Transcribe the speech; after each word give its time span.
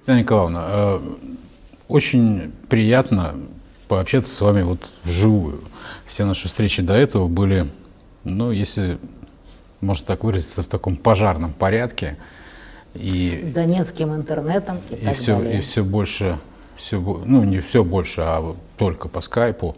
Татьяна 0.00 0.20
Николаевна, 0.20 0.64
э, 0.66 1.00
очень 1.88 2.52
приятно 2.70 3.34
пообщаться 3.86 4.34
с 4.34 4.40
вами 4.40 4.62
вот 4.62 4.90
вживую. 5.04 5.60
Все 6.06 6.24
наши 6.24 6.48
встречи 6.48 6.80
до 6.80 6.94
этого 6.94 7.28
были, 7.28 7.68
ну, 8.24 8.50
если 8.50 8.98
можно 9.82 10.06
так 10.06 10.24
выразиться, 10.24 10.62
в 10.62 10.68
таком 10.68 10.96
пожарном 10.96 11.52
порядке. 11.52 12.16
И, 12.94 13.42
с 13.44 13.50
донецким 13.50 14.14
интернетом 14.14 14.78
и, 14.88 14.94
и 14.94 15.04
так 15.04 15.16
все, 15.16 15.36
далее. 15.36 15.58
И 15.58 15.60
все 15.60 15.84
больше, 15.84 16.38
все, 16.76 16.98
ну, 16.98 17.44
не 17.44 17.60
все 17.60 17.84
больше, 17.84 18.22
а 18.22 18.56
только 18.78 19.08
по 19.08 19.20
скайпу, 19.20 19.76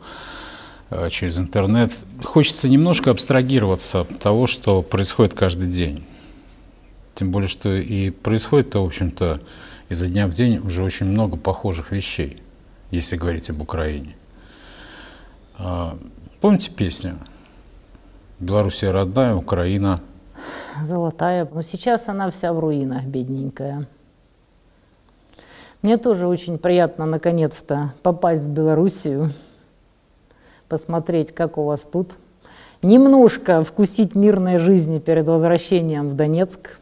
э, 0.90 1.10
через 1.10 1.36
интернет. 1.40 1.92
Хочется 2.22 2.68
немножко 2.68 3.10
абстрагироваться 3.10 4.02
от 4.02 4.20
того, 4.20 4.46
что 4.46 4.82
происходит 4.82 5.34
каждый 5.34 5.66
день. 5.66 6.04
Тем 7.16 7.32
более, 7.32 7.48
что 7.48 7.74
и 7.74 8.10
происходит-то, 8.10 8.82
в 8.82 8.86
общем-то, 8.86 9.40
изо 9.92 10.06
дня 10.06 10.26
в 10.26 10.32
день 10.32 10.58
уже 10.58 10.82
очень 10.82 11.06
много 11.06 11.36
похожих 11.36 11.92
вещей, 11.92 12.42
если 12.90 13.16
говорить 13.16 13.50
об 13.50 13.60
Украине. 13.60 14.16
А, 15.58 15.98
помните 16.40 16.70
песню 16.70 17.18
«Белоруссия 18.40 18.90
родная, 18.90 19.34
Украина...» 19.34 20.00
Золотая. 20.82 21.46
Но 21.52 21.60
сейчас 21.60 22.08
она 22.08 22.30
вся 22.30 22.54
в 22.54 22.58
руинах, 22.58 23.04
бедненькая. 23.04 23.86
Мне 25.82 25.98
тоже 25.98 26.26
очень 26.26 26.58
приятно 26.58 27.04
наконец-то 27.04 27.92
попасть 28.02 28.44
в 28.44 28.48
Белоруссию, 28.48 29.30
посмотреть, 30.68 31.34
как 31.34 31.58
у 31.58 31.64
вас 31.64 31.82
тут. 31.82 32.12
Немножко 32.80 33.62
вкусить 33.62 34.14
мирной 34.14 34.58
жизни 34.58 34.98
перед 34.98 35.26
возвращением 35.28 36.08
в 36.08 36.14
Донецк 36.14 36.78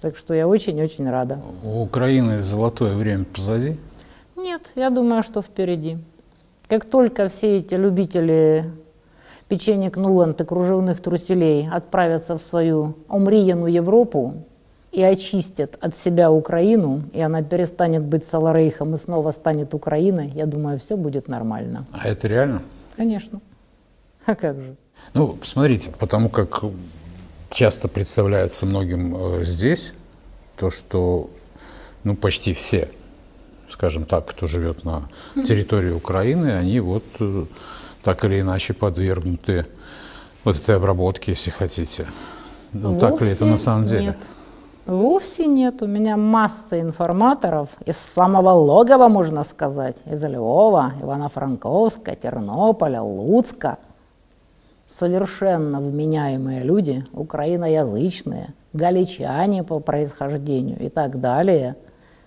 так 0.00 0.16
что 0.16 0.34
я 0.34 0.48
очень-очень 0.48 1.08
рада. 1.08 1.38
У 1.62 1.82
Украины 1.82 2.42
золотое 2.42 2.94
время 2.96 3.24
позади? 3.24 3.76
Нет, 4.36 4.72
я 4.74 4.90
думаю, 4.90 5.22
что 5.22 5.42
впереди. 5.42 5.98
Как 6.68 6.84
только 6.84 7.28
все 7.28 7.58
эти 7.58 7.74
любители 7.74 8.64
печенек 9.48 9.96
Нуланд 9.96 10.40
и 10.40 10.44
кружевных 10.44 11.00
труселей 11.00 11.68
отправятся 11.68 12.38
в 12.38 12.42
свою 12.42 12.94
омриену 13.08 13.66
Европу 13.66 14.34
и 14.92 15.02
очистят 15.02 15.76
от 15.80 15.96
себя 15.96 16.30
Украину, 16.30 17.02
и 17.12 17.20
она 17.20 17.42
перестанет 17.42 18.02
быть 18.02 18.24
Саларейхом 18.24 18.94
и 18.94 18.96
снова 18.96 19.32
станет 19.32 19.74
Украиной, 19.74 20.28
я 20.34 20.46
думаю, 20.46 20.78
все 20.78 20.96
будет 20.96 21.28
нормально. 21.28 21.86
А 21.92 22.08
это 22.08 22.28
реально? 22.28 22.62
Конечно. 22.96 23.40
А 24.24 24.34
как 24.34 24.56
же? 24.56 24.76
Ну, 25.14 25.28
посмотрите, 25.28 25.90
потому 25.98 26.28
как 26.28 26.62
часто 27.50 27.88
представляется 27.88 28.64
многим 28.64 29.16
э, 29.16 29.44
здесь 29.44 29.92
то, 30.56 30.70
что 30.70 31.30
ну, 32.04 32.14
почти 32.14 32.54
все, 32.54 32.88
скажем 33.68 34.04
так, 34.04 34.26
кто 34.26 34.46
живет 34.46 34.84
на 34.84 35.08
территории 35.34 35.90
Украины, 35.90 36.52
они 36.52 36.80
вот 36.80 37.04
э, 37.18 37.44
так 38.02 38.24
или 38.24 38.40
иначе 38.40 38.72
подвергнуты 38.72 39.66
вот 40.44 40.56
этой 40.56 40.76
обработке, 40.76 41.32
если 41.32 41.50
хотите. 41.50 42.06
Ну, 42.72 42.94
Вовсе 42.94 43.00
так 43.00 43.20
ли 43.20 43.28
это 43.30 43.44
на 43.44 43.56
самом 43.56 43.84
деле? 43.84 44.04
Нет. 44.06 44.18
Вовсе 44.86 45.46
нет. 45.46 45.82
У 45.82 45.86
меня 45.86 46.16
масса 46.16 46.80
информаторов 46.80 47.68
из 47.84 47.96
самого 47.96 48.50
логова, 48.50 49.08
можно 49.08 49.44
сказать, 49.44 49.96
из 50.06 50.24
Львова, 50.24 50.94
Ивано-Франковска, 51.00 52.16
Тернополя, 52.16 53.02
Луцка– 53.02 53.78
совершенно 54.90 55.80
вменяемые 55.80 56.62
люди, 56.62 57.04
украиноязычные, 57.12 58.54
галичане 58.72 59.62
по 59.62 59.78
происхождению 59.78 60.78
и 60.80 60.88
так 60.88 61.20
далее, 61.20 61.76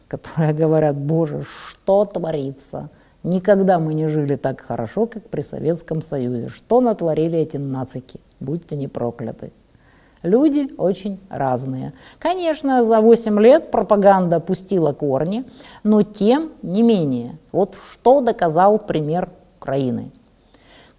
которые 0.07 0.53
говорят, 0.63 0.95
боже, 0.95 1.43
что 1.43 2.05
творится? 2.05 2.89
Никогда 3.23 3.79
мы 3.79 3.93
не 3.93 4.07
жили 4.09 4.35
так 4.35 4.61
хорошо, 4.61 5.05
как 5.05 5.29
при 5.29 5.41
Советском 5.41 6.01
Союзе. 6.01 6.49
Что 6.49 6.81
натворили 6.81 7.39
эти 7.39 7.57
нацики? 7.57 8.19
Будьте 8.39 8.75
не 8.75 8.87
прокляты. 8.87 9.53
Люди 10.23 10.69
очень 10.77 11.19
разные. 11.29 11.93
Конечно, 12.19 12.83
за 12.83 13.01
8 13.01 13.39
лет 13.41 13.71
пропаганда 13.71 14.39
пустила 14.39 14.93
корни, 14.93 15.45
но 15.83 16.03
тем 16.03 16.51
не 16.61 16.81
менее, 16.81 17.37
вот 17.51 17.77
что 17.91 18.21
доказал 18.21 18.79
пример 18.79 19.29
Украины– 19.57 20.11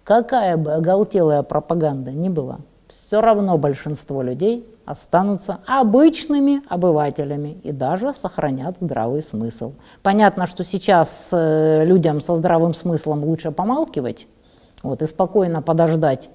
какая 0.05 0.55
бы 0.55 0.71
оголтелая 0.71 1.43
пропаганда 1.43 2.11
ни 2.11 2.29
была, 2.29 2.59
все 2.87 3.19
равно 3.19 3.57
большинство 3.57 4.21
людей 4.21 4.65
останутся 4.85 5.59
обычными 5.65 6.61
обывателями 6.69 7.57
и 7.63 7.71
даже 7.71 8.13
сохранят 8.13 8.77
здравый 8.79 9.23
смысл. 9.23 9.73
Понятно, 10.03 10.45
что 10.45 10.63
сейчас 10.63 11.29
э, 11.33 11.83
людям 11.83 12.21
со 12.21 12.35
здравым 12.35 12.73
смыслом 12.73 13.25
лучше 13.25 13.51
помалкивать 13.51 14.27
вот, 14.83 15.01
и 15.01 15.07
спокойно 15.07 15.61
подождать 15.61 16.29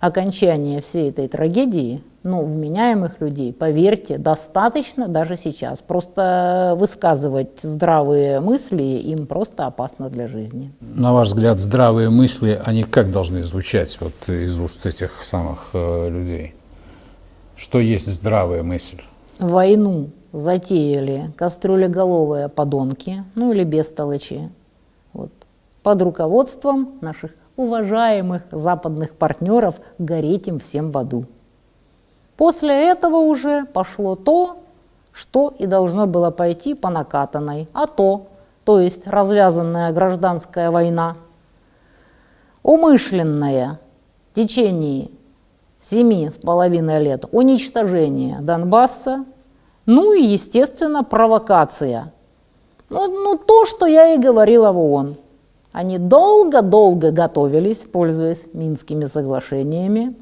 окончания 0.00 0.82
всей 0.82 1.08
этой 1.08 1.26
трагедии, 1.28 2.02
ну, 2.24 2.42
вменяемых 2.42 3.20
людей, 3.20 3.52
поверьте, 3.52 4.16
достаточно 4.16 5.08
даже 5.08 5.36
сейчас. 5.36 5.82
Просто 5.82 6.74
высказывать 6.78 7.60
здравые 7.60 8.40
мысли 8.40 8.82
им 8.82 9.26
просто 9.26 9.66
опасно 9.66 10.08
для 10.08 10.26
жизни. 10.26 10.72
На 10.80 11.12
ваш 11.12 11.28
взгляд, 11.28 11.58
здравые 11.58 12.08
мысли, 12.08 12.60
они 12.64 12.82
как 12.82 13.12
должны 13.12 13.42
звучать 13.42 13.98
вот 14.00 14.14
из 14.28 14.58
уст 14.58 14.86
этих 14.86 15.22
самых 15.22 15.70
э, 15.74 16.08
людей? 16.08 16.54
Что 17.56 17.78
есть 17.78 18.06
здравая 18.06 18.62
мысль? 18.62 19.02
Войну 19.38 20.08
затеяли 20.32 21.30
кастрюлеголовые 21.36 22.48
подонки, 22.48 23.22
ну 23.34 23.52
или 23.52 23.64
бестолочи, 23.64 24.50
вот, 25.12 25.30
под 25.82 26.00
руководством 26.00 26.94
наших 27.02 27.32
уважаемых 27.56 28.42
западных 28.50 29.14
партнеров 29.14 29.76
гореть 29.98 30.48
им 30.48 30.58
всем 30.58 30.90
в 30.90 30.98
аду. 30.98 31.26
После 32.36 32.90
этого 32.90 33.16
уже 33.16 33.64
пошло 33.66 34.16
то, 34.16 34.58
что 35.12 35.54
и 35.58 35.66
должно 35.66 36.06
было 36.06 36.30
пойти 36.30 36.74
по 36.74 36.90
накатанной, 36.90 37.68
а 37.72 37.86
то, 37.86 38.26
то 38.64 38.80
есть 38.80 39.06
развязанная 39.06 39.92
гражданская 39.92 40.70
война, 40.70 41.16
умышленное 42.62 43.78
в 44.32 44.34
течение 44.34 45.10
семи 45.78 46.28
с 46.30 46.38
половиной 46.38 47.00
лет 47.00 47.26
уничтожение 47.30 48.40
Донбасса, 48.40 49.24
ну 49.86 50.12
и, 50.12 50.22
естественно, 50.22 51.04
провокация. 51.04 52.12
Ну, 52.88 53.06
ну 53.06 53.38
то, 53.38 53.64
что 53.66 53.86
я 53.86 54.14
и 54.14 54.18
говорила 54.18 54.72
в 54.72 54.78
ООН. 54.78 55.16
Они 55.72 55.98
долго-долго 55.98 57.10
готовились, 57.10 57.78
пользуясь 57.78 58.44
Минскими 58.52 59.06
соглашениями, 59.06 60.14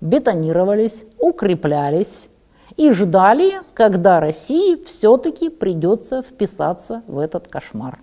бетонировались, 0.00 1.04
укреплялись 1.18 2.28
и 2.76 2.90
ждали, 2.90 3.60
когда 3.74 4.20
России 4.20 4.82
все-таки 4.84 5.48
придется 5.48 6.22
вписаться 6.22 7.02
в 7.06 7.18
этот 7.18 7.48
кошмар. 7.48 7.98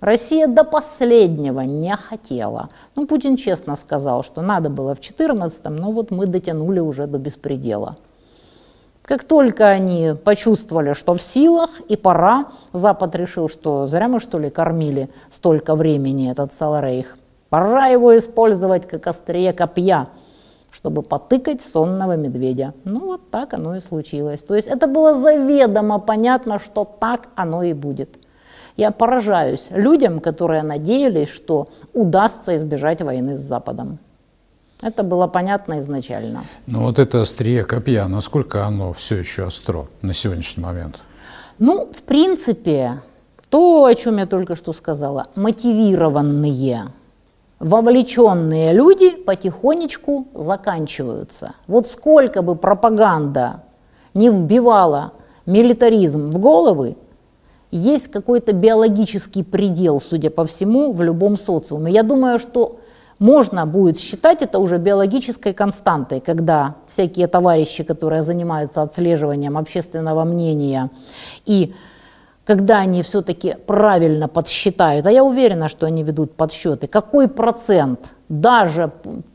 Россия 0.00 0.46
до 0.46 0.62
последнего 0.62 1.60
не 1.60 1.94
хотела. 1.96 2.68
Ну, 2.94 3.06
Путин 3.06 3.36
честно 3.36 3.74
сказал, 3.74 4.22
что 4.22 4.42
надо 4.42 4.70
было 4.70 4.94
в 4.94 5.00
2014, 5.00 5.64
но 5.70 5.90
вот 5.90 6.10
мы 6.10 6.26
дотянули 6.26 6.78
уже 6.78 7.06
до 7.06 7.18
беспредела. 7.18 7.96
Как 9.02 9.24
только 9.24 9.68
они 9.68 10.14
почувствовали, 10.22 10.92
что 10.92 11.14
в 11.14 11.22
силах 11.22 11.80
и 11.88 11.96
пора, 11.96 12.46
Запад 12.72 13.16
решил, 13.16 13.48
что 13.48 13.86
зря 13.86 14.06
мы 14.06 14.20
что 14.20 14.38
ли 14.38 14.50
кормили 14.50 15.08
столько 15.30 15.74
времени 15.74 16.30
этот 16.30 16.52
Саларейх. 16.52 17.16
Пора 17.48 17.86
его 17.86 18.16
использовать 18.18 18.86
как 18.86 19.06
острие 19.06 19.52
копья– 19.52 20.08
чтобы 20.70 21.02
потыкать 21.02 21.62
сонного 21.62 22.16
медведя. 22.16 22.74
Ну 22.84 23.00
вот 23.06 23.30
так 23.30 23.54
оно 23.54 23.76
и 23.76 23.80
случилось. 23.80 24.42
То 24.42 24.54
есть 24.54 24.68
это 24.68 24.86
было 24.86 25.14
заведомо 25.14 25.98
понятно, 25.98 26.58
что 26.58 26.84
так 26.84 27.28
оно 27.36 27.62
и 27.62 27.72
будет. 27.72 28.18
Я 28.76 28.90
поражаюсь 28.90 29.68
людям, 29.70 30.20
которые 30.20 30.62
надеялись, 30.62 31.28
что 31.28 31.66
удастся 31.94 32.56
избежать 32.56 33.02
войны 33.02 33.36
с 33.36 33.40
Западом. 33.40 33.98
Это 34.80 35.02
было 35.02 35.26
понятно 35.26 35.80
изначально. 35.80 36.44
Но 36.66 36.82
вот 36.82 37.00
это 37.00 37.20
острие 37.20 37.64
копья, 37.64 38.06
насколько 38.06 38.64
оно 38.64 38.92
все 38.92 39.16
еще 39.16 39.46
остро 39.46 39.86
на 40.02 40.12
сегодняшний 40.12 40.62
момент? 40.62 41.00
Ну, 41.58 41.88
в 41.92 42.02
принципе, 42.02 43.00
то, 43.50 43.84
о 43.84 43.94
чем 43.96 44.18
я 44.18 44.26
только 44.26 44.54
что 44.54 44.72
сказала, 44.72 45.26
мотивированные 45.34 46.84
вовлеченные 47.60 48.72
люди 48.72 49.10
потихонечку 49.10 50.28
заканчиваются. 50.34 51.54
Вот 51.66 51.86
сколько 51.86 52.42
бы 52.42 52.54
пропаганда 52.54 53.64
не 54.14 54.30
вбивала 54.30 55.12
милитаризм 55.46 56.26
в 56.26 56.38
головы, 56.38 56.96
есть 57.70 58.08
какой-то 58.08 58.52
биологический 58.52 59.42
предел, 59.42 60.00
судя 60.00 60.30
по 60.30 60.46
всему, 60.46 60.92
в 60.92 61.02
любом 61.02 61.36
социуме. 61.36 61.92
Я 61.92 62.02
думаю, 62.02 62.38
что 62.38 62.78
можно 63.18 63.66
будет 63.66 63.98
считать 63.98 64.42
это 64.42 64.58
уже 64.58 64.78
биологической 64.78 65.52
константой, 65.52 66.20
когда 66.20 66.76
всякие 66.86 67.26
товарищи, 67.26 67.82
которые 67.82 68.22
занимаются 68.22 68.80
отслеживанием 68.80 69.58
общественного 69.58 70.24
мнения 70.24 70.90
и 71.44 71.74
когда 72.48 72.78
они 72.78 73.02
все-таки 73.02 73.56
правильно 73.66 74.26
подсчитают, 74.26 75.04
а 75.04 75.12
я 75.12 75.22
уверена, 75.22 75.68
что 75.68 75.84
они 75.84 76.02
ведут 76.02 76.32
подсчеты, 76.32 76.86
какой 76.86 77.28
процент 77.28 78.14
даже 78.30 78.90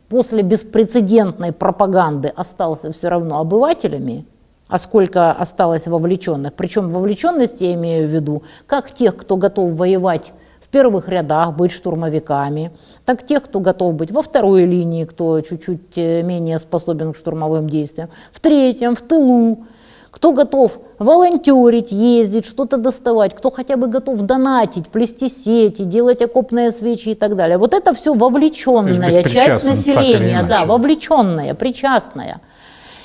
после 0.10 0.42
беспрецедентной 0.42 1.52
пропаганды 1.52 2.30
остался 2.30 2.92
все 2.92 3.10
равно 3.10 3.40
обывателями, 3.40 4.26
а 4.68 4.80
сколько 4.80 5.32
осталось 5.32 5.86
вовлеченных. 5.86 6.54
Причем 6.54 6.90
вовлеченность 6.90 7.62
я 7.62 7.76
имею 7.76 8.08
в 8.08 8.12
виду 8.12 8.42
как 8.66 8.92
тех, 8.92 9.16
кто 9.16 9.38
готов 9.38 9.74
воевать 9.74 10.34
в 10.60 10.70
первых 10.70 11.08
рядах, 11.08 11.56
быть 11.56 11.72
штурмовиками, 11.72 12.72
так 13.06 13.24
тех, 13.24 13.44
кто 13.44 13.60
готов 13.60 13.94
быть 13.94 14.12
во 14.12 14.24
второй 14.24 14.66
линии, 14.66 15.06
кто 15.06 15.40
чуть-чуть 15.42 16.00
э, 16.00 16.24
менее 16.24 16.58
способен 16.58 17.14
к 17.14 17.18
штурмовым 17.18 17.70
действиям, 17.70 18.10
в 18.32 18.40
третьем, 18.40 18.96
в 18.96 19.02
тылу, 19.02 19.68
кто 20.14 20.32
готов 20.32 20.78
волонтерить, 21.00 21.92
ездить, 21.92 22.46
что-то 22.46 22.78
доставать, 22.78 23.36
кто 23.36 23.50
хотя 23.50 23.78
бы 23.78 23.88
готов 23.88 24.22
донатить, 24.22 24.88
плести 24.88 25.28
сети, 25.28 25.82
делать 25.82 26.22
окопные 26.22 26.72
свечи 26.72 27.10
и 27.10 27.16
так 27.16 27.36
далее. 27.36 27.58
Вот 27.58 27.74
это 27.74 27.96
все 27.96 28.14
вовлеченная 28.14 29.24
часть 29.24 29.66
населения, 29.66 30.44
да, 30.48 30.66
вовлеченная, 30.66 31.56
причастная. 31.56 32.42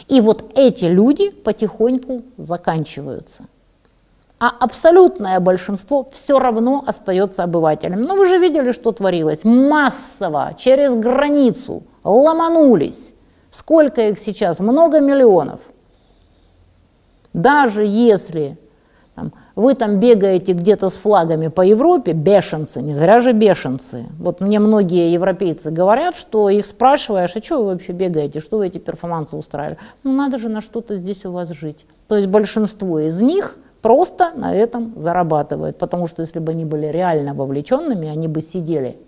И 0.07 0.21
вот 0.21 0.53
эти 0.55 0.85
люди 0.85 1.31
потихоньку 1.31 2.25
заканчиваются. 2.37 3.45
А 4.39 4.51
абсолютное 4.61 5.41
большинство 5.41 6.07
все 6.13 6.39
равно 6.39 6.85
остается 6.87 7.43
обывателем. 7.43 8.03
Но 8.03 8.17
вы 8.17 8.27
же 8.27 8.37
видели, 8.37 8.73
что 8.73 8.93
творилось. 8.93 9.45
Массово, 9.45 10.53
через 10.59 10.95
границу, 10.95 11.85
ломанулись. 12.05 13.15
Сколько 13.51 14.11
их 14.11 14.19
сейчас? 14.19 14.61
Много 14.61 15.01
миллионов. 15.01 15.61
Даже 17.33 17.85
если 17.85 18.59
там, 19.19 19.33
вы 19.57 19.75
там 19.75 19.99
бегаете 19.99 20.53
где-то 20.53 20.89
с 20.89 20.97
флагами 20.97 21.49
по 21.49 21.63
Европе, 21.63 22.13
бешенцы, 22.13 22.81
не 22.81 22.95
зря 22.95 23.19
же 23.19 23.33
бешенцы. 23.33 24.07
Вот 24.19 24.41
мне 24.41 24.61
многие 24.61 25.13
европейцы 25.13 25.73
говорят, 25.73 26.15
что 26.15 26.49
их 26.49 26.65
спрашиваешь, 26.67 27.35
а 27.35 27.43
что 27.43 27.59
вы 27.59 27.73
вообще 27.73 27.93
бегаете, 27.93 28.39
что 28.39 28.59
вы 28.59 28.69
эти 28.69 28.79
перформансы 28.79 29.35
устраивали? 29.35 29.79
Ну 30.05 30.13
надо 30.13 30.39
же 30.39 30.49
на 30.49 30.61
что-то 30.61 30.95
здесь 30.95 31.25
у 31.25 31.33
вас 31.33 31.49
жить. 31.51 31.85
То 32.07 32.15
есть 32.15 32.29
большинство 32.29 33.01
из 33.01 33.21
них 33.21 33.59
просто 33.83 34.31
на 34.37 34.55
этом 34.55 34.93
зарабатывают, 34.97 35.79
потому 35.79 36.07
что 36.07 36.23
если 36.23 36.39
бы 36.39 36.53
они 36.53 36.65
были 36.65 36.87
реально 36.87 37.35
вовлеченными, 37.35 38.09
они 38.09 38.29
бы 38.29 38.41
сидели 38.41 38.99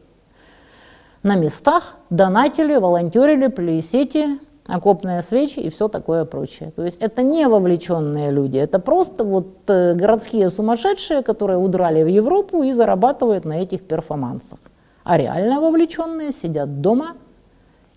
на 1.22 1.36
местах, 1.36 1.96
донатили, 2.08 2.76
волонтерили, 2.76 3.46
плели 3.46 3.80
сети, 3.80 4.40
окопные 4.70 5.22
свечи 5.22 5.60
и 5.60 5.68
все 5.68 5.88
такое 5.88 6.24
прочее. 6.24 6.72
То 6.76 6.84
есть 6.84 6.98
это 7.00 7.22
не 7.22 7.46
вовлеченные 7.48 8.30
люди, 8.30 8.58
это 8.58 8.78
просто 8.78 9.24
вот 9.24 9.48
э, 9.68 9.94
городские 9.94 10.48
сумасшедшие, 10.48 11.22
которые 11.22 11.58
удрали 11.58 12.02
в 12.02 12.06
Европу 12.06 12.62
и 12.62 12.72
зарабатывают 12.72 13.44
на 13.44 13.60
этих 13.60 13.82
перформансах. 13.82 14.58
А 15.04 15.18
реально 15.18 15.60
вовлеченные 15.60 16.32
сидят 16.32 16.80
дома 16.80 17.16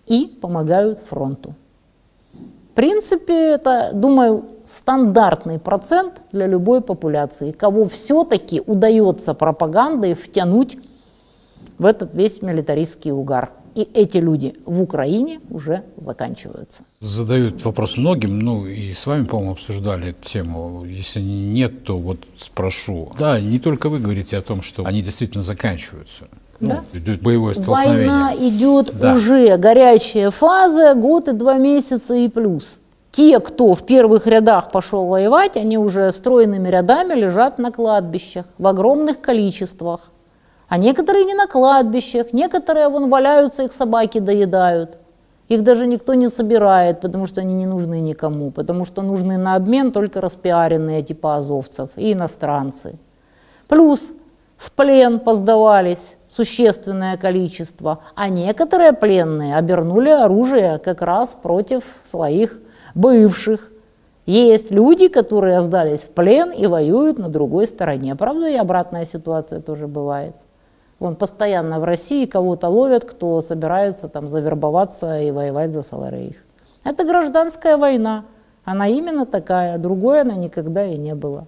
и 0.06 0.26
помогают 0.40 0.98
фронту. 0.98 1.54
В 2.32 2.74
принципе, 2.74 3.54
это, 3.54 3.90
думаю, 3.94 4.44
стандартный 4.66 5.58
процент 5.58 6.20
для 6.32 6.46
любой 6.46 6.80
популяции, 6.80 7.52
кого 7.52 7.84
все-таки 7.84 8.60
удается 8.66 9.34
пропагандой 9.34 10.14
втянуть 10.14 10.78
в 11.78 11.86
этот 11.86 12.14
весь 12.14 12.42
милитаристский 12.42 13.12
угар 13.12 13.50
и 13.74 13.88
эти 13.94 14.18
люди 14.18 14.54
в 14.64 14.80
Украине 14.80 15.40
уже 15.50 15.82
заканчиваются. 15.96 16.82
Задают 17.00 17.64
вопрос 17.64 17.96
многим, 17.96 18.38
ну 18.38 18.66
и 18.66 18.92
с 18.92 19.06
вами, 19.06 19.24
по-моему, 19.24 19.52
обсуждали 19.52 20.10
эту 20.10 20.22
тему. 20.22 20.84
Если 20.84 21.20
нет, 21.20 21.84
то 21.84 21.98
вот 21.98 22.18
спрошу. 22.36 23.12
Да, 23.18 23.40
не 23.40 23.58
только 23.58 23.88
вы 23.88 23.98
говорите 23.98 24.36
о 24.38 24.42
том, 24.42 24.62
что 24.62 24.84
они 24.84 25.02
действительно 25.02 25.42
заканчиваются. 25.42 26.24
Ну, 26.60 26.70
да. 26.70 26.84
идет 26.92 27.20
боевое 27.20 27.54
столкновение. 27.54 27.96
Война 27.96 28.34
идет 28.36 28.92
да. 28.98 29.14
уже, 29.14 29.56
горячая 29.56 30.30
фаза, 30.30 30.94
год 30.94 31.28
и 31.28 31.32
два 31.32 31.58
месяца 31.58 32.14
и 32.14 32.28
плюс. 32.28 32.78
Те, 33.10 33.38
кто 33.38 33.74
в 33.74 33.86
первых 33.86 34.26
рядах 34.26 34.70
пошел 34.70 35.06
воевать, 35.06 35.56
они 35.56 35.78
уже 35.78 36.10
стройными 36.10 36.68
рядами 36.68 37.14
лежат 37.14 37.58
на 37.58 37.70
кладбищах 37.70 38.46
в 38.58 38.66
огромных 38.66 39.20
количествах. 39.20 40.10
А 40.74 40.76
некоторые 40.76 41.24
не 41.24 41.34
на 41.34 41.46
кладбищах, 41.46 42.32
некоторые 42.32 42.88
вон 42.88 43.08
валяются, 43.08 43.62
их 43.62 43.72
собаки 43.72 44.18
доедают. 44.18 44.98
Их 45.46 45.62
даже 45.62 45.86
никто 45.86 46.14
не 46.14 46.28
собирает, 46.28 47.00
потому 47.00 47.26
что 47.26 47.42
они 47.42 47.54
не 47.54 47.66
нужны 47.66 48.00
никому, 48.00 48.50
потому 48.50 48.84
что 48.84 49.02
нужны 49.02 49.36
на 49.36 49.54
обмен 49.54 49.92
только 49.92 50.20
распиаренные 50.20 51.04
типа 51.04 51.36
азовцев 51.36 51.90
и 51.94 52.12
иностранцы. 52.12 52.98
Плюс 53.68 54.10
в 54.56 54.72
плен 54.72 55.20
поздавались 55.20 56.16
существенное 56.26 57.16
количество, 57.18 58.00
а 58.16 58.28
некоторые 58.28 58.94
пленные 58.94 59.54
обернули 59.54 60.10
оружие 60.10 60.78
как 60.78 61.02
раз 61.02 61.36
против 61.40 61.84
своих 62.04 62.58
бывших. 62.96 63.70
Есть 64.26 64.72
люди, 64.72 65.06
которые 65.06 65.60
сдались 65.60 66.00
в 66.00 66.10
плен 66.10 66.50
и 66.50 66.66
воюют 66.66 67.16
на 67.18 67.28
другой 67.28 67.68
стороне. 67.68 68.16
Правда, 68.16 68.48
и 68.48 68.56
обратная 68.56 69.06
ситуация 69.06 69.60
тоже 69.60 69.86
бывает. 69.86 70.34
Он 71.04 71.16
постоянно 71.16 71.80
в 71.80 71.84
России 71.84 72.24
кого-то 72.24 72.68
ловят, 72.68 73.04
кто 73.04 73.42
собирается 73.42 74.08
там 74.08 74.26
завербоваться 74.26 75.20
и 75.20 75.30
воевать 75.30 75.72
за 75.72 75.82
Саларейх. 75.82 76.36
Это 76.82 77.04
гражданская 77.04 77.76
война. 77.76 78.24
Она 78.64 78.88
именно 78.88 79.26
такая, 79.26 79.76
другой 79.78 80.22
она 80.22 80.34
никогда 80.34 80.86
и 80.86 80.96
не 80.96 81.14
была. 81.14 81.44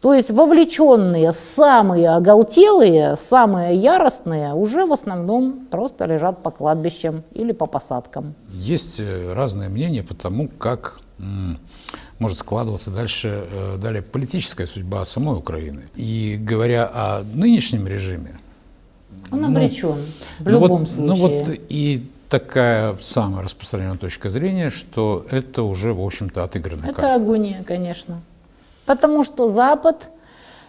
То 0.00 0.14
есть 0.14 0.30
вовлеченные, 0.30 1.32
самые 1.32 2.10
оголтелые, 2.10 3.16
самые 3.16 3.76
яростные 3.76 4.54
уже 4.54 4.86
в 4.86 4.92
основном 4.92 5.66
просто 5.70 6.06
лежат 6.06 6.42
по 6.42 6.50
кладбищам 6.50 7.22
или 7.32 7.52
по 7.52 7.66
посадкам. 7.66 8.34
Есть 8.50 9.00
э, 9.00 9.32
разные 9.32 9.68
мнения 9.68 10.02
по 10.02 10.14
тому, 10.14 10.48
как 10.58 11.00
может 12.18 12.38
складываться 12.38 12.90
дальше, 12.90 13.46
э, 13.50 13.76
далее 13.76 14.02
политическая 14.02 14.66
судьба 14.66 15.04
самой 15.04 15.36
Украины. 15.36 15.82
И 15.96 16.36
говоря 16.40 16.90
о 16.92 17.24
нынешнем 17.34 17.86
режиме, 17.88 18.38
он 19.30 19.42
ну, 19.42 19.48
обречен 19.48 19.96
ну, 20.38 20.44
в 20.44 20.48
любом 20.48 20.70
ну 20.70 20.78
вот, 20.78 20.88
случае. 20.88 21.06
Ну 21.06 21.14
вот 21.16 21.60
и 21.68 22.06
такая 22.28 22.96
самая 23.00 23.44
распространенная 23.44 23.96
точка 23.96 24.30
зрения, 24.30 24.70
что 24.70 25.24
это 25.30 25.62
уже, 25.62 25.92
в 25.92 26.00
общем-то, 26.00 26.44
отыгранная 26.44 26.90
Это 26.90 27.00
карта. 27.00 27.14
агония, 27.14 27.64
конечно. 27.66 28.20
Потому 28.86 29.24
что 29.24 29.48
Запад, 29.48 30.10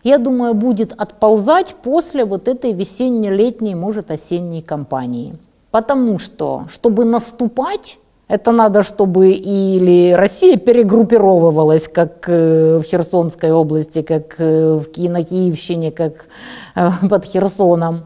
я 0.04 0.18
думаю, 0.18 0.54
будет 0.54 0.94
отползать 0.94 1.76
после 1.81 2.26
вот 2.26 2.48
этой 2.48 2.74
весенне-летней, 2.74 3.76
может, 3.76 4.12
осенней 4.12 4.62
кампании. 4.62 5.36
Потому 5.72 6.18
что, 6.18 6.66
чтобы 6.69 7.06
наступать, 7.06 8.00
это 8.28 8.52
надо, 8.52 8.83
чтобы 8.83 9.31
или 9.31 10.14
Россия 10.14 10.57
перегруппировывалась, 10.57 11.88
как 11.88 12.26
э, 12.28 12.78
в 12.78 12.83
Херсонской 12.83 13.52
области, 13.52 14.04
как 14.04 14.36
э, 14.38 14.80
в, 14.80 15.10
на 15.10 15.24
Киевщине, 15.24 15.92
как 15.92 16.28
э, 16.76 16.90
под 17.10 17.26
Херсоном, 17.26 18.04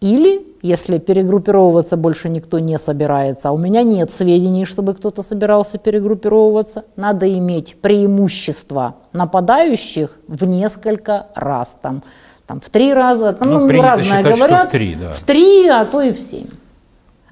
или, 0.00 0.46
если 0.62 0.98
перегруппировываться 0.98 1.96
больше 1.96 2.28
никто 2.28 2.60
не 2.60 2.78
собирается, 2.78 3.48
а 3.48 3.52
у 3.52 3.58
меня 3.58 3.82
нет 3.82 4.12
сведений, 4.12 4.64
чтобы 4.64 4.94
кто-то 4.94 5.22
собирался 5.22 5.78
перегруппировываться, 5.78 6.84
надо 6.94 7.32
иметь 7.32 7.76
преимущество 7.80 8.94
нападающих 9.12 10.16
в 10.28 10.44
несколько 10.44 11.26
раз. 11.34 11.76
Там, 11.82 12.02
там 12.46 12.60
в 12.60 12.70
три 12.70 12.94
раза, 12.94 13.32
там, 13.32 13.50
ну, 13.50 13.66
ну 13.66 13.82
разное 13.82 14.22
считать, 14.22 14.36
говорят, 14.36 14.68
в 14.68 14.70
три, 14.70 14.94
да. 14.94 15.12
в 15.12 15.20
три, 15.20 15.68
а 15.68 15.84
то 15.84 16.00
и 16.00 16.12
в 16.12 16.20
семь. 16.20 16.46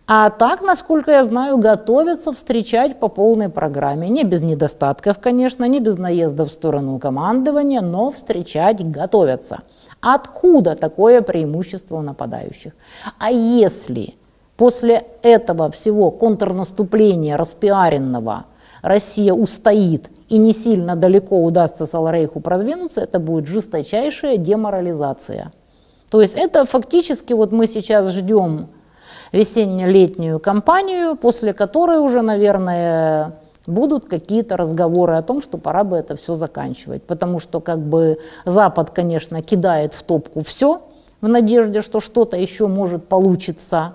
А 0.09 0.31
так, 0.31 0.63
насколько 0.63 1.11
я 1.11 1.25
знаю, 1.25 1.59
готовятся 1.59 2.33
встречать 2.33 3.01
по 3.01 3.09
полной 3.09 3.49
программе. 3.49 4.09
Не 4.09 4.23
без 4.23 4.43
недостатков, 4.43 5.19
конечно, 5.19 5.65
не 5.65 5.81
без 5.81 5.99
наезда 5.99 6.45
в 6.45 6.49
сторону 6.49 6.99
командования, 6.99 7.81
но 7.81 8.13
встречать 8.13 8.89
готовятся. 8.89 9.63
Откуда 10.01 10.77
такое 10.77 11.23
преимущество 11.23 11.97
у 11.97 12.03
нападающих? 12.03 12.73
А 13.19 13.31
если 13.31 14.15
после 14.57 15.07
этого 15.23 15.71
всего 15.71 16.11
контрнаступления 16.11 17.37
распиаренного 17.37 18.47
Россия 18.83 19.33
устоит 19.33 20.11
и 20.29 20.39
не 20.39 20.53
сильно 20.53 20.97
далеко 20.97 21.43
удастся 21.43 21.87
Саларейху 21.87 22.41
продвинуться, 22.41 23.01
это 23.01 23.19
будет 23.19 23.47
жесточайшая 23.47 24.37
деморализация. 24.37 25.53
То 26.11 26.21
есть 26.21 26.35
это 26.35 26.65
фактически 26.65 27.33
вот 27.33 27.53
мы 27.53 27.67
сейчас 27.67 28.13
ждем 28.13 28.69
весенне-летнюю 29.33 30.39
кампанию, 30.39 31.17
после 31.17 31.53
которой 31.53 31.99
уже, 31.99 32.23
наверное, 32.23 33.41
будут 33.67 34.07
какие-то 34.07 34.57
разговоры 34.57 35.15
о 35.17 35.23
том, 35.23 35.41
что 35.41 35.59
пора 35.59 35.85
бы 35.85 35.97
это 35.97 36.17
все 36.17 36.35
заканчивать. 36.35 37.03
Потому 37.03 37.39
что 37.39 37.61
как 37.61 37.79
бы 37.81 38.19
Запад, 38.45 38.91
конечно, 38.91 39.43
кидает 39.43 39.95
в 39.95 40.03
топку 40.03 40.41
все 40.41 40.83
в 41.21 41.29
надежде, 41.29 41.81
что 41.81 42.01
что-то 42.01 42.37
еще 42.37 42.67
может 42.67 43.09
получиться. 43.09 43.95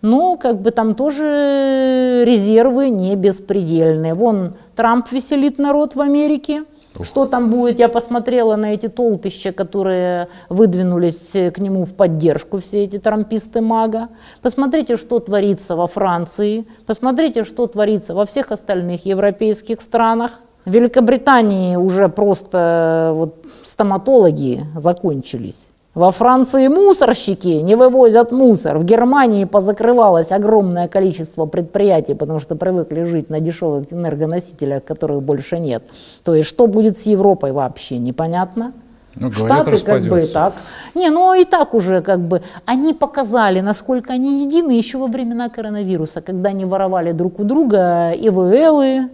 но 0.00 0.36
как 0.36 0.60
бы 0.62 0.70
там 0.70 0.94
тоже 0.94 2.22
резервы 2.24 2.88
не 2.88 3.16
беспредельные. 3.16 4.14
Вон 4.14 4.54
Трамп 4.76 5.10
веселит 5.10 5.58
народ 5.58 5.94
в 5.96 6.00
Америке. 6.00 6.64
Что 7.02 7.26
там 7.26 7.50
будет, 7.50 7.78
я 7.78 7.88
посмотрела 7.88 8.56
на 8.56 8.74
эти 8.74 8.88
толпища, 8.88 9.52
которые 9.52 10.28
выдвинулись 10.48 11.32
к 11.32 11.58
нему 11.58 11.84
в 11.84 11.94
поддержку, 11.94 12.58
все 12.58 12.84
эти 12.84 12.98
трамписты 12.98 13.60
мага. 13.60 14.08
Посмотрите, 14.42 14.96
что 14.96 15.20
творится 15.20 15.76
во 15.76 15.86
Франции, 15.86 16.66
посмотрите, 16.86 17.44
что 17.44 17.66
творится 17.66 18.14
во 18.14 18.26
всех 18.26 18.50
остальных 18.50 19.06
европейских 19.06 19.80
странах. 19.80 20.40
В 20.64 20.70
Великобритании 20.70 21.76
уже 21.76 22.08
просто 22.08 23.12
вот, 23.14 23.46
стоматологи 23.64 24.64
закончились. 24.76 25.70
Во 25.98 26.12
Франции 26.12 26.68
мусорщики 26.68 27.48
не 27.48 27.74
вывозят 27.74 28.30
мусор. 28.30 28.78
В 28.78 28.84
Германии 28.84 29.44
позакрывалось 29.44 30.30
огромное 30.30 30.86
количество 30.86 31.46
предприятий, 31.46 32.14
потому 32.14 32.38
что 32.38 32.54
привыкли 32.54 33.02
жить 33.02 33.30
на 33.30 33.40
дешевых 33.40 33.92
энергоносителях, 33.92 34.84
которых 34.84 35.24
больше 35.24 35.58
нет. 35.58 35.82
То 36.22 36.36
есть 36.36 36.48
что 36.48 36.68
будет 36.68 37.00
с 37.00 37.06
Европой 37.06 37.50
вообще 37.50 37.98
непонятно. 37.98 38.74
Ну, 39.16 39.30
говорят, 39.30 39.76
Штаты 39.76 39.84
как 39.84 40.02
бы 40.02 40.22
и 40.22 40.26
так. 40.28 40.54
Не, 40.94 41.10
ну 41.10 41.34
и 41.34 41.44
так 41.44 41.74
уже 41.74 42.00
как 42.00 42.20
бы. 42.20 42.42
Они 42.64 42.94
показали, 42.94 43.58
насколько 43.58 44.12
они 44.12 44.44
едины 44.44 44.70
еще 44.70 44.98
во 44.98 45.08
времена 45.08 45.48
коронавируса, 45.48 46.20
когда 46.20 46.50
они 46.50 46.64
воровали 46.64 47.10
друг 47.10 47.40
у 47.40 47.42
друга 47.42 48.12
ИВЛы, 48.12 49.10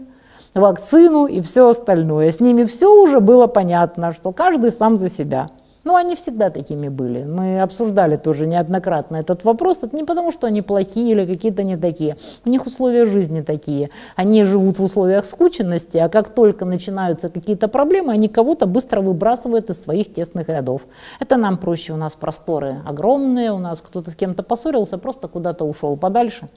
вакцину 0.52 1.24
и 1.24 1.40
все 1.40 1.66
остальное. 1.66 2.30
С 2.30 2.40
ними 2.40 2.64
все 2.64 2.94
уже 2.94 3.20
было 3.20 3.46
понятно, 3.46 4.12
что 4.12 4.32
каждый 4.32 4.70
сам 4.70 4.98
за 4.98 5.08
себя. 5.08 5.46
Ну, 5.84 5.96
они 5.96 6.16
всегда 6.16 6.48
такими 6.48 6.88
были. 6.88 7.24
Мы 7.24 7.60
обсуждали 7.60 8.16
тоже 8.16 8.46
неоднократно 8.46 9.16
этот 9.16 9.44
вопрос. 9.44 9.82
Это 9.82 9.94
не 9.94 10.04
потому, 10.04 10.32
что 10.32 10.46
они 10.46 10.62
плохие 10.62 11.10
или 11.12 11.26
какие-то 11.26 11.62
не 11.62 11.76
такие. 11.76 12.16
У 12.44 12.48
них 12.48 12.66
условия 12.66 13.06
жизни 13.06 13.42
такие. 13.42 13.90
Они 14.16 14.44
живут 14.44 14.78
в 14.78 14.82
условиях 14.82 15.26
скученности, 15.26 15.98
а 15.98 16.08
как 16.08 16.30
только 16.30 16.64
начинаются 16.64 17.28
какие-то 17.28 17.68
проблемы, 17.68 18.12
они 18.12 18.28
кого-то 18.28 18.66
быстро 18.66 19.02
выбрасывают 19.02 19.68
из 19.68 19.82
своих 19.82 20.12
тесных 20.12 20.48
рядов. 20.48 20.82
Это 21.20 21.36
нам 21.36 21.58
проще. 21.58 21.92
У 21.92 21.96
нас 21.96 22.14
просторы 22.14 22.78
огромные, 22.86 23.52
у 23.52 23.58
нас 23.58 23.82
кто-то 23.82 24.10
с 24.10 24.14
кем-то 24.14 24.42
поссорился, 24.42 24.96
просто 24.96 25.28
куда-то 25.28 25.64
ушел 25.64 25.96
подальше 25.96 26.48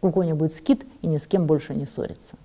какой-нибудь 0.00 0.54
скит 0.54 0.86
и 1.02 1.08
ни 1.08 1.16
с 1.16 1.26
кем 1.26 1.46
больше 1.46 1.74
не 1.74 1.84
ссорится. 1.84 2.36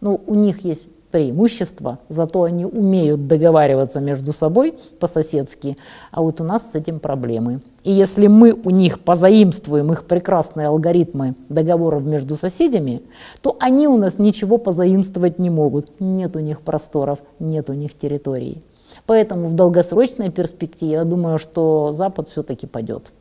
Но 0.00 0.10
ну, 0.12 0.20
у 0.26 0.34
них 0.34 0.64
есть 0.64 0.88
преимущество, 1.10 1.98
зато 2.08 2.42
они 2.42 2.64
умеют 2.64 3.26
договариваться 3.26 4.00
между 4.00 4.32
собой 4.32 4.74
по-соседски, 5.00 5.76
а 6.10 6.22
вот 6.22 6.40
у 6.40 6.44
нас 6.44 6.72
с 6.72 6.74
этим 6.74 7.00
проблемы. 7.00 7.60
И 7.84 7.92
если 7.92 8.26
мы 8.26 8.52
у 8.52 8.70
них 8.70 9.00
позаимствуем 9.00 9.92
их 9.92 10.04
прекрасные 10.04 10.68
алгоритмы 10.68 11.34
договоров 11.48 12.02
между 12.02 12.36
соседями, 12.36 13.02
то 13.40 13.56
они 13.60 13.88
у 13.88 13.96
нас 13.96 14.18
ничего 14.18 14.58
позаимствовать 14.58 15.38
не 15.38 15.50
могут. 15.50 16.00
Нет 16.00 16.36
у 16.36 16.40
них 16.40 16.60
просторов, 16.60 17.18
нет 17.38 17.70
у 17.70 17.72
них 17.72 17.96
территорий. 17.96 18.62
Поэтому 19.06 19.46
в 19.46 19.54
долгосрочной 19.54 20.30
перспективе 20.30 20.92
я 20.92 21.04
думаю, 21.04 21.38
что 21.38 21.92
Запад 21.92 22.28
все-таки 22.28 22.66
падет. 22.66 23.12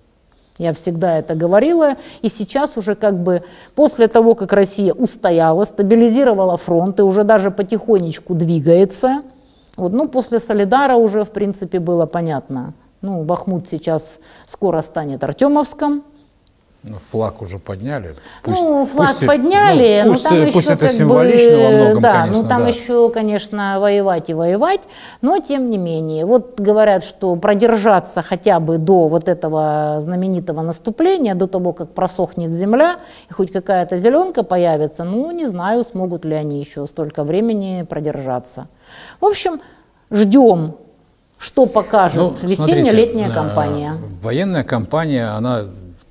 Я 0.58 0.74
всегда 0.74 1.20
это 1.20 1.36
говорила, 1.36 1.98
и 2.22 2.30
сейчас 2.30 2.78
уже 2.78 2.96
как 2.96 3.22
бы 3.22 3.44
после 3.76 4.08
того, 4.08 4.34
как 4.34 4.54
Россия 4.54 4.94
устояла, 4.94 5.66
стабилизировала 5.66 6.58
фронт 6.58 7.00
и 7.00 7.04
уже 7.04 7.24
даже 7.24 7.52
потихонечку 7.52 8.34
двигается, 8.34 9.22
вот, 9.76 9.94
ну, 9.94 10.08
после 10.08 10.40
Солидара 10.40 10.96
уже, 10.96 11.24
в 11.24 11.30
принципе, 11.30 11.80
было 11.80 12.08
понятно. 12.08 12.74
Ну, 13.02 13.24
Бахмут 13.24 13.70
сейчас 13.70 14.20
скоро 14.48 14.82
станет 14.82 15.24
Артемовском, 15.24 16.04
флаг 17.12 17.42
уже 17.42 17.60
подняли. 17.60 18.16
Пусть, 18.44 18.62
ну, 18.62 18.86
флаг 18.86 19.10
пусть, 19.10 19.26
подняли, 19.26 20.04
ну, 20.06 20.12
пусть, 20.14 20.24
но 20.26 20.30
там 20.30 20.52
пусть 20.52 20.66
еще 20.66 20.74
это 20.74 20.86
как 20.86 20.90
символично 20.92 21.56
бы, 21.56 21.64
во 21.64 21.70
многом, 21.70 22.02
да, 22.02 22.22
конечно, 22.22 22.44
ну 22.44 22.50
там 22.50 22.62
да. 22.64 22.70
еще, 22.70 23.10
конечно, 23.10 23.80
воевать 23.80 24.30
и 24.30 24.34
воевать, 24.34 24.82
но 25.22 25.40
тем 25.40 25.70
не 25.70 25.78
менее. 25.78 26.26
Вот 26.26 26.60
говорят, 26.60 27.04
что 27.04 27.36
продержаться 27.36 28.22
хотя 28.22 28.60
бы 28.60 28.78
до 28.78 29.08
вот 29.08 29.28
этого 29.28 29.98
знаменитого 30.00 30.62
наступления, 30.62 31.36
до 31.36 31.48
того, 31.48 31.74
как 31.74 31.94
просохнет 31.94 32.52
земля 32.52 33.00
и 33.30 33.34
хоть 33.34 33.52
какая-то 33.52 33.98
зеленка 33.98 34.44
появится, 34.44 35.04
ну, 35.04 35.32
не 35.32 35.46
знаю, 35.46 35.84
смогут 35.84 36.26
ли 36.26 36.36
они 36.36 36.60
еще 36.60 36.86
столько 36.88 37.24
времени 37.24 37.86
продержаться. 37.88 38.68
В 39.20 39.26
общем, 39.26 39.60
ждем 40.12 40.76
что 41.40 41.68
покажет 41.68 42.40
ну, 42.42 42.50
весенне-летняя 42.50 43.30
э, 43.30 43.34
кампания? 43.34 43.98
Военная 44.24 44.64
кампания, 44.64 45.36
она 45.38 45.66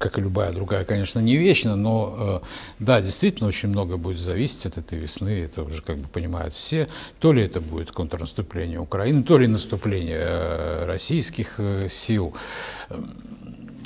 как 0.09 0.19
и 0.19 0.21
любая 0.21 0.53
другая, 0.53 0.85
конечно, 0.85 1.19
не 1.19 1.37
вечно, 1.37 1.75
но 1.75 2.43
э, 2.45 2.47
да, 2.79 3.01
действительно 3.01 3.49
очень 3.49 3.71
много 3.71 3.97
будет 3.97 4.21
зависеть 4.21 4.67
от 4.67 4.79
этой 4.79 4.99
весны, 4.99 5.43
это 5.45 5.63
уже 5.63 5.83
как 5.83 5.99
бы 5.99 6.09
понимают 6.09 6.55
все. 6.55 6.89
То 7.19 7.33
ли 7.33 7.43
это 7.43 7.61
будет 7.61 7.91
контрнаступление 7.91 8.79
Украины, 8.79 9.25
то 9.25 9.37
ли 9.37 9.49
наступление 9.49 10.21
э, 10.21 10.85
российских 10.87 11.55
э, 11.59 11.89
сил 11.91 12.35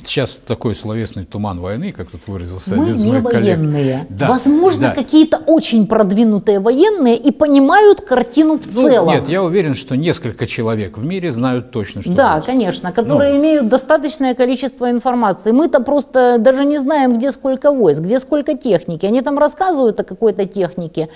сейчас 0.07 0.37
такой 0.37 0.75
словесный 0.75 1.25
туман 1.25 1.59
войны, 1.59 1.91
как 1.91 2.09
тут 2.09 2.21
выразился 2.27 2.75
Мы 2.75 2.83
один 2.83 2.95
из 2.95 3.03
не 3.03 3.11
моих 3.11 3.23
коллег. 3.23 3.57
военные. 3.57 4.05
Да, 4.09 4.27
Возможно, 4.27 4.87
да. 4.89 4.95
какие-то 4.95 5.37
очень 5.37 5.87
продвинутые 5.87 6.59
военные 6.59 7.17
и 7.17 7.31
понимают 7.31 8.01
картину 8.01 8.57
в 8.57 8.67
Ну, 8.73 8.89
целом. 8.89 9.07
Нет, 9.13 9.29
я 9.29 9.43
уверен, 9.43 9.73
что 9.75 9.95
несколько 9.95 10.45
человек 10.47 10.97
в 10.97 11.03
мире 11.03 11.31
знают 11.31 11.71
точно, 11.71 12.01
что 12.01 12.13
Да, 12.13 12.35
будет. 12.35 12.45
конечно, 12.45 12.91
которые 12.91 13.33
Ну. 13.33 13.39
имеют 13.39 13.67
достаточное 13.69 14.33
количество 14.35 14.89
информации. 14.91 15.51
Мы-то 15.51 15.79
просто 15.81 16.37
даже 16.39 16.65
не 16.65 16.77
знаем, 16.77 17.17
где 17.17 17.31
сколько 17.31 17.71
войск, 17.71 18.01
где 18.01 18.19
сколько 18.19 18.55
техники. 18.57 19.05
Они 19.05 19.21
там 19.21 19.37
рассказывают 19.39 19.99
о 19.99 20.03
какой-то 20.03 20.45
технике. 20.45 21.09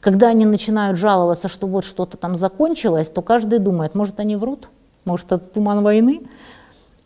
Когда 0.00 0.28
они 0.28 0.46
начинают 0.46 0.98
жаловаться, 0.98 1.48
что 1.48 1.66
вот 1.66 1.84
что-то 1.84 2.16
там 2.16 2.34
закончилось, 2.34 3.08
то 3.10 3.20
каждый 3.22 3.58
думает, 3.58 3.94
может, 3.94 4.18
они 4.20 4.36
врут? 4.36 4.68
Может, 5.04 5.32
это 5.32 5.44
туман 5.46 5.82
войны? 5.82 6.20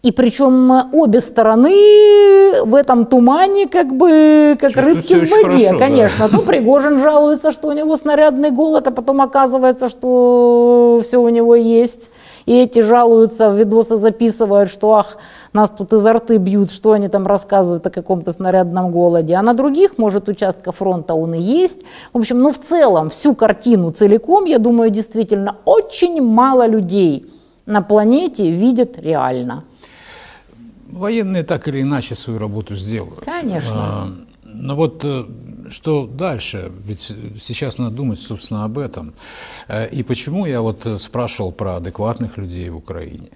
И 0.05 0.13
причем 0.13 0.71
обе 0.93 1.19
стороны 1.21 2.61
в 2.63 2.75
этом 2.75 3.07
тумане 3.07 3.67
как 3.67 3.91
бы 3.97 4.55
как 4.61 4.77
рыбки 4.77 5.15
в 5.15 5.31
воде, 5.31 5.45
хорошо, 5.45 5.71
да. 5.71 5.79
конечно. 5.79 6.29
То 6.29 6.43
Пригожин 6.43 6.99
жалуется, 6.99 7.53
что 7.53 7.69
у 7.69 7.73
него 7.73 7.97
снарядный 7.97 8.51
голод, 8.51 8.87
а 8.87 8.91
потом 8.91 9.23
оказывается, 9.23 9.89
что 9.89 11.01
все 11.03 11.17
у 11.17 11.31
него 11.31 11.55
есть. 11.55 12.11
И 12.45 12.53
эти 12.53 12.81
жалуются, 12.81 13.49
видосы 13.49 13.97
записывают, 13.97 14.69
что 14.69 14.93
ах, 14.93 15.17
нас 15.55 15.71
тут 15.71 15.95
изо 15.95 16.13
рты 16.13 16.37
бьют, 16.37 16.71
что 16.71 16.93
они 16.93 17.09
там 17.09 17.27
рассказывают 17.27 17.87
о 17.87 17.91
каком-то 17.91 18.31
снарядном 18.31 18.91
голоде. 18.91 19.33
А 19.37 19.41
на 19.41 19.55
других, 19.55 19.97
может, 19.97 20.29
участках 20.29 20.75
фронта 20.75 21.15
он 21.15 21.33
и 21.33 21.41
есть. 21.41 21.81
В 22.13 22.19
общем, 22.19 22.41
ну 22.41 22.51
в 22.51 22.59
целом, 22.59 23.09
всю 23.09 23.35
картину 23.35 23.91
целиком, 23.91 24.45
я 24.45 24.59
думаю, 24.59 24.91
действительно 24.91 25.57
очень 25.65 26.21
мало 26.21 26.67
людей 26.67 27.25
на 27.65 27.81
планете 27.81 28.51
видят 28.51 29.01
реально. 29.01 29.65
Военные 30.99 31.43
так 31.43 31.67
или 31.69 31.81
иначе 31.83 32.15
свою 32.15 32.39
работу 32.39 32.77
сделают. 32.77 33.21
Конечно. 33.25 33.73
А, 33.75 34.15
Но 34.45 34.77
вот 34.77 35.01
э, 35.05 35.25
что 35.71 36.07
дальше? 36.07 36.71
Ведь 36.85 37.13
сейчас 37.41 37.79
надо 37.79 37.97
думать, 37.97 38.21
собственно, 38.21 38.65
об 38.65 38.79
этом. 38.79 39.13
Э, 39.69 39.89
И 39.89 40.03
почему 40.03 40.47
я 40.47 40.61
вот 40.61 40.87
э, 40.87 40.99
спрашивал 40.99 41.51
про 41.53 41.77
адекватных 41.77 42.39
людей 42.39 42.69
в 42.71 42.77
Украине, 42.77 43.31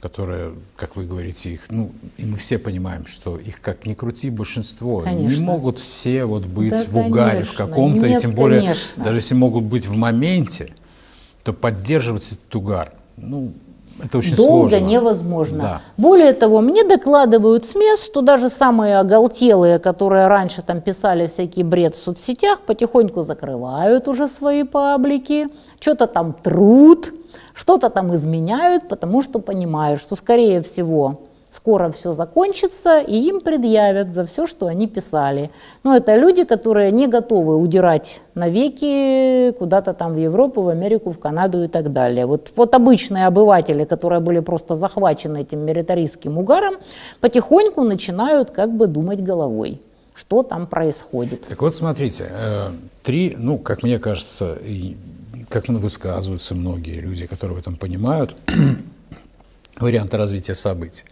которые, 0.00 0.52
как 0.76 0.96
вы 0.96 1.04
говорите, 1.04 1.52
их, 1.52 1.62
ну, 1.68 1.90
и 2.16 2.24
мы 2.24 2.36
все 2.36 2.58
понимаем, 2.58 3.06
что 3.06 3.36
их 3.36 3.60
как 3.60 3.86
ни 3.86 3.94
крути 3.94 4.30
большинство, 4.30 5.00
Конечно. 5.00 5.36
не 5.36 5.42
могут 5.44 5.78
все 5.78 6.24
вот 6.24 6.44
быть 6.46 6.70
Да, 6.70 6.84
в 6.88 6.96
угаре 6.96 7.42
в 7.42 7.54
каком-то, 7.54 8.06
и 8.06 8.16
тем 8.18 8.32
более, 8.34 8.60
конечно. 8.60 9.04
даже 9.04 9.16
если 9.18 9.34
могут 9.34 9.64
быть 9.64 9.86
в 9.86 9.96
моменте, 9.96 10.72
то 11.42 11.52
поддерживать 11.52 12.26
этот 12.32 12.54
угар, 12.54 12.92
ну, 13.16 13.52
это 14.04 14.18
очень 14.18 14.36
Долго 14.36 14.68
сложно. 14.70 14.84
невозможно. 14.86 15.58
Да. 15.62 15.80
Более 15.96 16.32
того, 16.32 16.60
мне 16.60 16.84
докладывают 16.84 17.66
с 17.66 17.74
мест, 17.74 18.04
что 18.04 18.20
даже 18.22 18.48
самые 18.48 18.98
оголтелые, 18.98 19.78
которые 19.78 20.26
раньше 20.26 20.62
там 20.62 20.80
писали 20.80 21.26
всякий 21.26 21.62
бред 21.62 21.94
в 21.94 22.02
соцсетях, 22.02 22.60
потихоньку 22.60 23.22
закрывают 23.22 24.08
уже 24.08 24.28
свои 24.28 24.64
паблики, 24.64 25.48
что-то 25.80 26.06
там 26.06 26.32
трут, 26.32 27.12
что-то 27.54 27.90
там 27.90 28.14
изменяют, 28.14 28.88
потому 28.88 29.22
что 29.22 29.38
понимают, 29.38 30.00
что 30.00 30.16
скорее 30.16 30.62
всего 30.62 31.14
скоро 31.50 31.90
все 31.90 32.12
закончится, 32.12 33.00
и 33.00 33.16
им 33.16 33.40
предъявят 33.40 34.10
за 34.10 34.24
все, 34.24 34.46
что 34.46 34.66
они 34.66 34.86
писали. 34.86 35.50
Но 35.82 35.96
это 35.96 36.16
люди, 36.16 36.44
которые 36.44 36.92
не 36.92 37.08
готовы 37.08 37.56
удирать 37.56 38.22
навеки 38.34 39.52
куда-то 39.58 39.92
там 39.92 40.14
в 40.14 40.16
Европу, 40.16 40.62
в 40.62 40.68
Америку, 40.68 41.10
в 41.10 41.18
Канаду 41.18 41.64
и 41.64 41.68
так 41.68 41.92
далее. 41.92 42.26
Вот, 42.26 42.52
вот 42.56 42.74
обычные 42.74 43.26
обыватели, 43.26 43.84
которые 43.84 44.20
были 44.20 44.40
просто 44.40 44.74
захвачены 44.76 45.40
этим 45.40 45.60
милитаристским 45.60 46.38
угаром, 46.38 46.76
потихоньку 47.20 47.82
начинают 47.82 48.52
как 48.52 48.72
бы 48.72 48.86
думать 48.86 49.22
головой, 49.22 49.80
что 50.14 50.42
там 50.42 50.66
происходит. 50.66 51.46
Так 51.48 51.60
вот, 51.60 51.74
смотрите, 51.74 52.30
э, 52.30 52.70
три, 53.02 53.34
ну, 53.36 53.58
как 53.58 53.82
мне 53.82 53.98
кажется, 53.98 54.56
как 55.48 55.68
высказываются 55.68 56.54
многие 56.54 57.00
люди, 57.00 57.26
которые 57.26 57.56
в 57.56 57.60
этом 57.60 57.76
понимают, 57.76 58.36
варианты 59.80 60.16
развития 60.16 60.54
событий. 60.54 61.04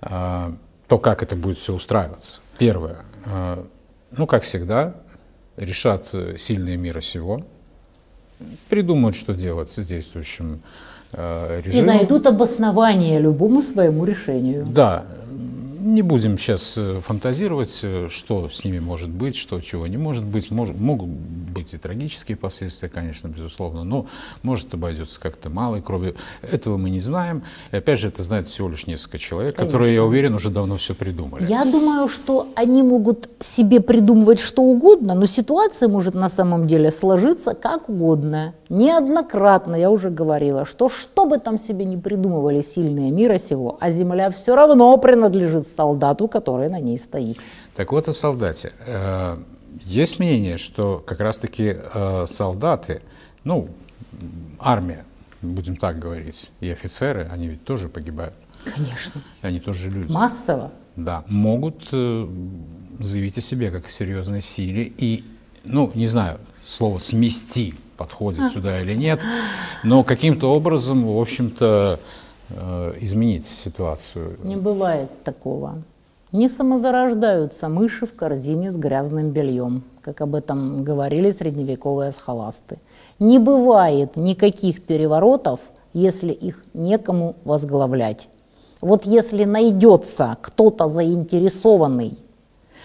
А, 0.00 0.54
То, 0.88 0.98
как 0.98 1.22
это 1.22 1.36
будет 1.36 1.58
все 1.58 1.74
устраиваться. 1.74 2.40
Первое. 2.58 3.04
э, 3.24 3.64
ну, 4.12 4.26
как 4.26 4.44
всегда, 4.44 4.94
решат 5.56 6.08
сильные 6.38 6.76
мира 6.76 7.00
сего, 7.00 7.44
придумают, 8.68 9.16
что 9.16 9.34
делать 9.34 9.68
с 9.70 9.84
действующим 9.84 10.62
э, 11.12 11.60
режимом. 11.64 11.84
И 11.84 11.86
найдут 11.86 12.26
обоснование 12.26 13.18
любому 13.18 13.62
своему 13.62 14.04
решению. 14.04 14.64
Да, 14.66 15.06
не 15.86 16.02
будем 16.02 16.36
сейчас 16.36 16.76
э, 16.76 17.00
фантазировать, 17.00 17.80
э, 17.82 18.08
что 18.10 18.48
с 18.48 18.64
ними 18.64 18.80
может 18.80 19.08
быть, 19.08 19.36
что 19.36 19.60
чего 19.60 19.86
не 19.86 19.96
может 19.96 20.24
быть. 20.24 20.50
Мож, 20.50 20.70
могут 20.70 21.08
быть 21.08 21.72
и 21.74 21.78
трагические 21.78 22.36
последствия, 22.36 22.88
конечно, 22.88 23.28
безусловно, 23.28 23.84
но 23.84 24.06
может 24.42 24.74
обойдется 24.74 25.20
как-то 25.20 25.48
малой 25.48 25.82
кровью. 25.82 26.16
Этого 26.42 26.76
мы 26.76 26.90
не 26.90 27.00
знаем. 27.00 27.44
И 27.70 27.76
опять 27.76 28.00
же, 28.00 28.08
это 28.08 28.22
знает 28.22 28.48
всего 28.48 28.68
лишь 28.68 28.86
несколько 28.86 29.18
человек, 29.18 29.56
конечно. 29.56 29.72
которые, 29.72 29.94
я 29.94 30.04
уверен, 30.04 30.34
уже 30.34 30.50
давно 30.50 30.76
все 30.76 30.94
придумали. 30.94 31.44
Я 31.46 31.64
думаю, 31.64 32.08
что 32.08 32.48
они 32.56 32.82
могут 32.82 33.28
себе 33.40 33.80
придумывать 33.80 34.40
что 34.40 34.62
угодно, 34.62 35.14
но 35.14 35.26
ситуация 35.26 35.88
может 35.88 36.14
на 36.14 36.28
самом 36.28 36.66
деле 36.66 36.90
сложиться 36.90 37.54
как 37.54 37.88
угодно. 37.88 38.54
Неоднократно 38.68 39.76
я 39.76 39.90
уже 39.90 40.10
говорила, 40.10 40.64
что 40.64 40.88
что 40.88 41.26
бы 41.26 41.38
там 41.38 41.58
себе 41.58 41.84
не 41.84 41.96
придумывали 41.96 42.62
сильные 42.62 43.10
мира 43.12 43.38
сего, 43.38 43.76
а 43.80 43.90
Земля 43.90 44.30
все 44.30 44.56
равно 44.56 44.96
принадлежит 44.96 45.66
солдату, 45.76 46.28
который 46.28 46.68
на 46.68 46.80
ней 46.80 46.98
стоит. 46.98 47.38
Так 47.74 47.92
вот 47.92 48.08
о 48.08 48.12
солдате. 48.12 48.72
Э, 48.86 49.38
есть 49.84 50.18
мнение, 50.18 50.58
что 50.58 51.02
как 51.06 51.20
раз-таки 51.20 51.76
э, 51.76 52.26
солдаты, 52.28 53.02
ну, 53.44 53.68
армия, 54.58 55.04
будем 55.42 55.76
так 55.76 55.98
говорить, 55.98 56.50
и 56.60 56.70
офицеры, 56.70 57.28
они 57.30 57.48
ведь 57.48 57.64
тоже 57.64 57.88
погибают. 57.88 58.34
Конечно. 58.74 59.22
Они 59.42 59.60
тоже 59.60 59.90
люди. 59.90 60.10
Массово. 60.12 60.72
Да, 60.96 61.24
могут 61.28 61.88
э, 61.92 62.28
заявить 62.98 63.38
о 63.38 63.40
себе 63.40 63.70
как 63.70 63.86
о 63.86 63.90
серьезной 63.90 64.40
силе 64.40 64.92
и, 64.96 65.24
ну, 65.64 65.90
не 65.94 66.06
знаю, 66.06 66.38
слово 66.64 66.98
«смести» 66.98 67.74
подходит 67.96 68.44
а. 68.44 68.50
сюда 68.50 68.80
или 68.80 68.94
нет, 68.94 69.20
но 69.82 70.04
каким-то 70.04 70.54
образом, 70.54 71.06
в 71.06 71.20
общем-то, 71.20 72.00
изменить 73.00 73.46
ситуацию. 73.46 74.38
Не 74.42 74.56
бывает 74.56 75.10
такого. 75.24 75.82
Не 76.32 76.48
самозарождаются 76.48 77.68
мыши 77.68 78.06
в 78.06 78.14
корзине 78.14 78.70
с 78.70 78.76
грязным 78.76 79.30
бельем, 79.30 79.84
как 80.02 80.20
об 80.20 80.34
этом 80.34 80.84
говорили 80.84 81.30
средневековые 81.30 82.10
схоласты. 82.10 82.78
Не 83.18 83.38
бывает 83.38 84.16
никаких 84.16 84.82
переворотов, 84.82 85.60
если 85.92 86.32
их 86.32 86.64
некому 86.74 87.36
возглавлять. 87.44 88.28
Вот 88.80 89.06
если 89.06 89.44
найдется 89.44 90.36
кто-то 90.42 90.88
заинтересованный 90.88 92.18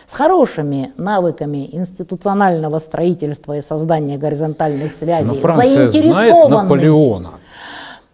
с 0.07 0.13
хорошими 0.13 0.93
навыками 0.97 1.69
институционального 1.71 2.79
строительства 2.79 3.57
и 3.57 3.61
создания 3.61 4.17
горизонтальных 4.17 4.93
связей, 4.93 5.27
Но 5.27 5.33
Франция 5.33 5.89
знает 5.89 6.49
Наполеона. 6.49 7.31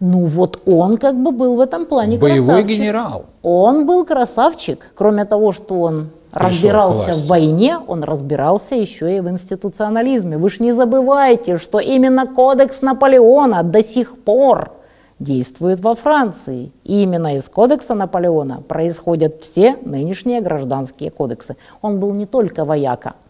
Ну 0.00 0.26
вот 0.26 0.62
он 0.64 0.96
как 0.96 1.20
бы 1.20 1.32
был 1.32 1.56
в 1.56 1.60
этом 1.60 1.84
плане 1.84 2.18
Боевой 2.18 2.46
красавчик. 2.46 2.68
генерал. 2.68 3.26
Он 3.42 3.84
был 3.84 4.04
красавчик. 4.04 4.92
Кроме 4.94 5.24
того, 5.24 5.52
что 5.52 5.80
он 5.80 6.10
разбирался 6.30 7.12
в 7.12 7.26
войне, 7.26 7.78
он 7.78 8.04
разбирался 8.04 8.76
еще 8.76 9.16
и 9.16 9.20
в 9.20 9.28
институционализме. 9.28 10.38
Вы 10.38 10.50
же 10.50 10.62
не 10.62 10.72
забывайте, 10.72 11.56
что 11.56 11.80
именно 11.80 12.26
кодекс 12.26 12.80
Наполеона 12.80 13.64
до 13.64 13.82
сих 13.82 14.18
пор 14.18 14.70
действует 15.18 15.80
во 15.80 15.96
Франции. 15.96 16.70
И 16.84 17.02
именно 17.02 17.36
из 17.36 17.48
кодекса 17.48 17.94
Наполеона 17.94 18.62
происходят 18.68 19.42
все 19.42 19.76
нынешние 19.84 20.40
гражданские 20.40 21.10
кодексы. 21.10 21.56
Он 21.82 21.98
был 21.98 22.12
не 22.12 22.26
только 22.26 22.64
вояка– 22.64 23.14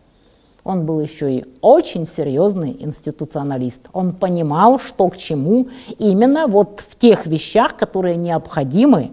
он 0.68 0.84
был 0.84 1.00
еще 1.00 1.32
и 1.32 1.44
очень 1.62 2.06
серьезный 2.06 2.76
институционалист. 2.78 3.88
Он 3.94 4.12
понимал, 4.12 4.78
что 4.78 5.08
к 5.08 5.16
чему 5.16 5.68
именно 5.98 6.46
вот 6.46 6.84
в 6.86 6.96
тех 6.96 7.26
вещах, 7.26 7.74
которые 7.76 8.16
необходимы 8.16 9.10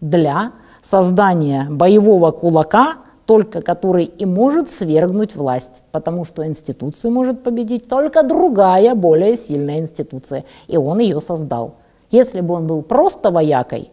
для 0.00 0.52
создания 0.80 1.66
боевого 1.68 2.30
кулака, 2.30 2.94
только 3.26 3.60
который 3.60 4.04
и 4.04 4.24
может 4.24 4.70
свергнуть 4.70 5.36
власть, 5.36 5.82
потому 5.92 6.24
что 6.24 6.46
институцию 6.46 7.12
может 7.12 7.42
победить 7.42 7.86
только 7.86 8.22
другая, 8.22 8.94
более 8.94 9.36
сильная 9.36 9.80
институция, 9.80 10.46
и 10.68 10.78
он 10.78 11.00
ее 11.00 11.20
создал. 11.20 11.74
Если 12.10 12.40
бы 12.40 12.54
он 12.54 12.66
был 12.66 12.80
просто 12.80 13.30
воякой, 13.30 13.90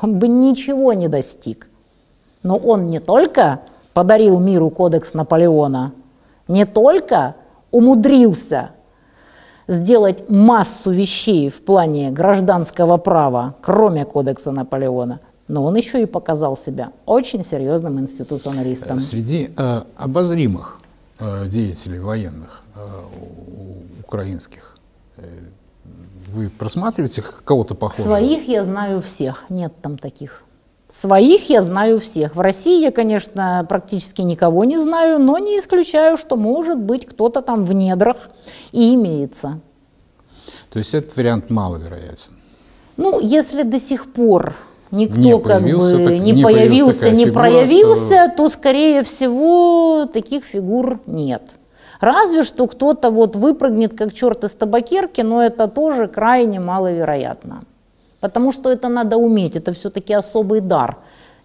он 0.00 0.18
бы 0.18 0.28
ничего 0.28 0.94
не 0.94 1.08
достиг. 1.08 1.68
Но 2.42 2.56
он 2.56 2.88
не 2.88 3.00
только 3.00 3.60
подарил 3.92 4.38
миру 4.38 4.70
кодекс 4.70 5.12
Наполеона, 5.12 5.92
не 6.48 6.66
только 6.66 7.36
умудрился 7.70 8.70
сделать 9.66 10.28
массу 10.28 10.90
вещей 10.90 11.48
в 11.48 11.62
плане 11.62 12.10
гражданского 12.10 12.96
права, 12.98 13.56
кроме 13.62 14.04
кодекса 14.04 14.52
Наполеона, 14.52 15.20
но 15.48 15.64
он 15.64 15.76
еще 15.76 16.02
и 16.02 16.06
показал 16.06 16.56
себя 16.56 16.90
очень 17.06 17.44
серьезным 17.44 17.98
институционалистом. 17.98 19.00
Среди 19.00 19.50
э, 19.56 19.82
обозримых 19.96 20.80
э, 21.18 21.48
деятелей 21.48 21.98
военных 21.98 22.62
э, 22.74 22.80
украинских 24.00 24.78
э, 25.16 25.22
вы 26.28 26.48
просматриваете 26.48 27.22
кого-то 27.44 27.74
похожего? 27.74 28.16
Своих 28.16 28.48
я 28.48 28.64
знаю 28.64 29.00
всех, 29.00 29.44
нет 29.48 29.72
там 29.80 29.98
таких. 29.98 30.43
Своих 30.94 31.50
я 31.50 31.60
знаю 31.60 31.98
всех. 31.98 32.36
В 32.36 32.40
России 32.40 32.80
я, 32.80 32.92
конечно, 32.92 33.66
практически 33.68 34.22
никого 34.22 34.62
не 34.62 34.78
знаю, 34.78 35.18
но 35.18 35.38
не 35.38 35.58
исключаю, 35.58 36.16
что 36.16 36.36
может 36.36 36.78
быть 36.78 37.04
кто-то 37.04 37.42
там 37.42 37.64
в 37.64 37.72
недрах 37.72 38.30
и 38.70 38.94
имеется. 38.94 39.58
То 40.70 40.78
есть 40.78 40.94
этот 40.94 41.16
вариант 41.16 41.50
маловероятен? 41.50 42.34
Ну, 42.96 43.18
если 43.18 43.64
до 43.64 43.80
сих 43.80 44.12
пор 44.12 44.54
никто 44.92 45.18
не 45.18 45.36
как 45.40 45.62
бы 45.62 45.68
не, 46.20 46.30
не 46.30 46.44
появился, 46.44 47.10
не 47.10 47.24
фигура, 47.24 47.40
проявился, 47.40 48.28
то... 48.28 48.44
то, 48.44 48.48
скорее 48.48 49.02
всего, 49.02 50.06
таких 50.06 50.44
фигур 50.44 51.00
нет. 51.06 51.42
Разве 51.98 52.44
что 52.44 52.68
кто-то 52.68 53.10
вот 53.10 53.34
выпрыгнет 53.34 53.98
как 53.98 54.14
черт 54.14 54.44
из 54.44 54.54
табакерки, 54.54 55.22
но 55.22 55.42
это 55.42 55.66
тоже 55.66 56.06
крайне 56.06 56.60
маловероятно. 56.60 57.64
Потому 58.24 58.52
что 58.52 58.72
это 58.72 58.88
надо 58.88 59.18
уметь, 59.18 59.54
это 59.54 59.74
все-таки 59.74 60.14
особый 60.14 60.62
дар. 60.62 60.96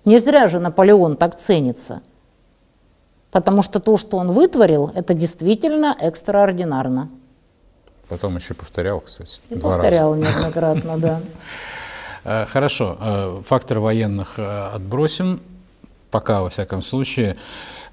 Не 0.06 0.18
зря 0.18 0.48
же 0.48 0.60
Наполеон 0.60 1.18
так 1.18 1.38
ценится. 1.38 2.02
Потому 3.32 3.62
что 3.64 3.82
то, 3.82 3.98
что 3.98 4.16
он 4.16 4.32
вытворил, 4.32 4.90
это 4.96 5.14
действительно 5.14 5.94
экстраординарно. 6.00 7.10
Потом 8.08 8.38
еще 8.38 8.54
повторял, 8.54 9.02
кстати. 9.02 9.42
И 9.50 9.56
повторял 9.56 10.14
раза. 10.14 10.22
неоднократно, 10.22 10.98
да. 10.98 11.20
Э, 12.24 12.46
хорошо, 12.46 12.98
э, 13.00 13.42
фактор 13.46 13.80
военных 13.80 14.40
э, 14.40 14.70
отбросим, 14.76 15.42
пока, 16.12 16.42
во 16.42 16.50
всяком 16.50 16.82
случае. 16.82 17.36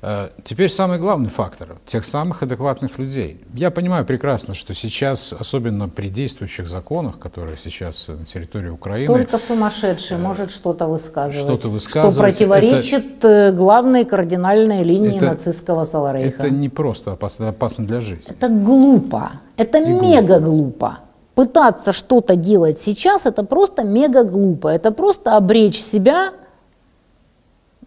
Э, 0.02 0.28
теперь 0.44 0.68
самый 0.68 0.98
главный 0.98 1.28
фактор– 1.28 1.76
тех 1.86 2.04
самых 2.04 2.42
адекватных 2.42 2.98
людей. 2.98 3.40
Я 3.54 3.70
понимаю 3.70 4.04
прекрасно, 4.04 4.54
что 4.54 4.74
сейчас, 4.74 5.32
особенно 5.32 5.88
при 5.88 6.08
действующих 6.08 6.68
законах, 6.68 7.18
которые 7.18 7.56
сейчас 7.56 8.08
на 8.08 8.24
территории 8.24 8.68
Украины… 8.68 9.06
Только 9.06 9.38
сумасшедший 9.38 10.16
э, 10.16 10.20
может 10.20 10.50
что-то 10.50 10.86
высказывать. 10.86 11.40
Что-то 11.40 11.68
высказывать. 11.68 12.14
Что 12.14 12.22
противоречит 12.22 13.18
это, 13.18 13.28
э, 13.28 13.52
главной 13.52 14.04
кардинальной 14.04 14.82
линии 14.82 15.16
это, 15.16 15.26
нацистского 15.26 15.84
Саларейха. 15.84 16.42
Это 16.42 16.50
не 16.50 16.68
просто 16.68 17.12
опасно, 17.12 17.44
это 17.44 17.50
опасно 17.50 17.86
для 17.86 18.00
жизни. 18.00 18.34
Это 18.34 18.48
глупо. 18.48 19.30
Это 19.56 19.78
И 19.78 19.90
мега 19.90 20.38
глупо. 20.38 20.40
глупо. 20.40 20.98
Пытаться 21.34 21.92
что-то 21.92 22.36
делать 22.36 22.80
сейчас– 22.80 23.26
это 23.26 23.44
просто 23.44 23.84
мега 23.84 24.24
глупо. 24.24 24.68
Это 24.68 24.90
просто 24.90 25.36
обречь 25.36 25.80
себя– 25.80 26.32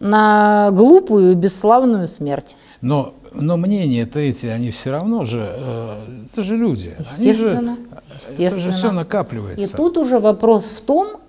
на 0.00 0.70
глупую 0.72 1.32
и 1.32 1.34
бесславную 1.34 2.08
смерть. 2.08 2.56
Но, 2.80 3.14
но 3.32 3.56
мнения-то 3.56 4.18
эти, 4.18 4.46
они 4.46 4.70
все 4.70 4.90
равно 4.90 5.24
же, 5.24 5.46
э, 5.48 6.26
это 6.32 6.42
же 6.42 6.56
люди. 6.56 6.96
Естественно, 6.98 7.76
же, 7.76 7.82
естественно. 8.14 8.46
Это 8.46 8.58
же 8.58 8.70
все 8.72 8.90
накапливается. 8.90 9.64
И 9.64 9.76
тут 9.76 9.98
уже 9.98 10.18
вопрос 10.18 10.64
в 10.64 10.80
том, 10.80 11.20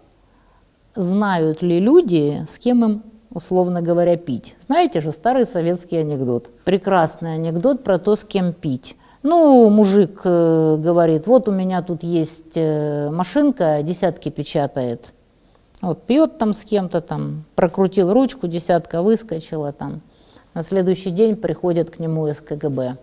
знают 0.96 1.62
ли 1.62 1.80
люди, 1.80 2.46
с 2.50 2.58
кем 2.58 2.86
им, 2.86 3.04
условно 3.30 3.82
говоря, 3.82 4.18
пить. 4.18 4.56
Знаете 4.66 5.02
же, 5.02 5.12
старый 5.12 5.46
советский 5.46 5.98
анекдот. 5.98 6.50
Прекрасный 6.64 7.36
анекдот 7.36 7.84
про 7.84 8.00
то, 8.00 8.16
с 8.16 8.24
кем 8.24 8.54
пить. 8.54 8.96
Ну, 9.24 9.70
мужик 9.70 10.22
э, 10.24 10.78
говорит, 10.80 11.28
вот 11.28 11.48
у 11.48 11.52
меня 11.52 11.82
тут 11.84 12.04
есть 12.04 12.54
э, 12.56 13.10
машинка, 13.12 13.82
десятки 13.84 14.30
печатает. 14.30 15.14
Вот 15.82 16.04
пьет 16.04 16.38
там 16.38 16.54
с 16.54 16.64
кем-то, 16.64 17.02
там 17.02 17.44
прокрутил 17.56 18.14
ручку, 18.14 18.48
десятка 18.48 19.02
выскочила 19.02 19.74
там. 19.74 20.02
На 20.54 20.64
следующий 20.64 21.10
день 21.10 21.36
приходит 21.36 21.90
к 21.90 22.00
нему 22.00 22.28
из 22.28 22.40
КГБ. 22.42 22.98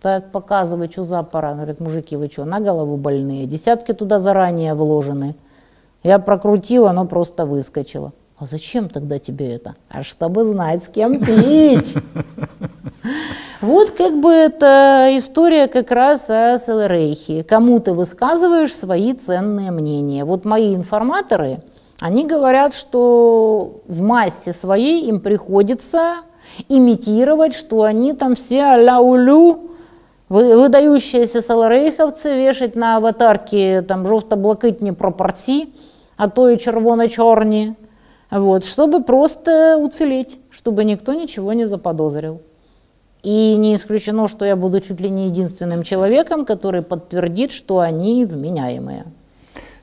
Так, 0.00 0.32
показывай, 0.32 0.90
что 0.90 1.04
за 1.04 1.22
пора. 1.22 1.50
Он 1.50 1.56
говорит, 1.56 1.80
мужики, 1.80 2.16
вы 2.16 2.28
что, 2.28 2.44
на 2.44 2.60
голову 2.60 2.96
больные? 2.96 3.46
Десятки 3.46 3.92
туда 3.92 4.18
заранее 4.18 4.74
вложены. 4.74 5.36
Я 6.02 6.18
прокрутила, 6.18 6.90
оно 6.90 7.06
просто 7.06 7.46
выскочило. 7.46 8.12
А 8.38 8.46
зачем 8.46 8.88
тогда 8.88 9.18
тебе 9.18 9.54
это? 9.54 9.76
А 9.88 10.02
чтобы 10.02 10.44
знать, 10.44 10.84
с 10.84 10.88
кем 10.88 11.24
пить. 11.24 11.94
Вот 13.62 13.92
как 13.92 14.20
бы 14.20 14.30
это 14.30 15.08
история 15.12 15.66
как 15.68 15.90
раз 15.90 16.28
о 16.28 16.58
Селерейхе. 16.58 17.44
Кому 17.44 17.80
ты 17.80 17.92
высказываешь 17.92 18.74
свои 18.74 19.14
ценные 19.14 19.70
мнения. 19.70 20.24
Вот 20.24 20.44
мои 20.44 20.74
информаторы, 20.74 21.62
они 22.00 22.26
говорят, 22.26 22.74
что 22.74 23.80
в 23.86 24.02
массе 24.02 24.52
своей 24.52 25.06
им 25.08 25.20
приходится 25.20 26.16
имитировать, 26.68 27.54
что 27.54 27.82
они 27.82 28.12
там 28.12 28.34
все 28.34 28.64
а-ля 28.64 29.00
улю, 29.00 29.70
выдающиеся 30.28 31.40
саларейховцы, 31.40 32.36
вешать 32.36 32.76
на 32.76 32.96
аватарке 32.96 33.82
там 33.82 34.06
жовто-блакитні 34.06 34.92
пропорции, 34.92 35.68
а 36.16 36.28
то 36.28 36.48
и 36.50 36.56
червоно-чорні, 36.56 37.74
вот, 38.30 38.64
чтобы 38.64 39.02
просто 39.02 39.76
уцелеть, 39.78 40.38
чтобы 40.50 40.84
никто 40.84 41.14
ничего 41.14 41.52
не 41.52 41.66
заподозрил. 41.66 42.40
И 43.22 43.56
не 43.56 43.74
исключено, 43.74 44.28
что 44.28 44.44
я 44.44 44.56
буду 44.56 44.80
чуть 44.80 45.00
ли 45.00 45.10
не 45.10 45.26
единственным 45.26 45.82
человеком, 45.82 46.44
который 46.44 46.82
подтвердит, 46.82 47.52
что 47.52 47.78
они 47.78 48.24
вменяемые. 48.24 49.04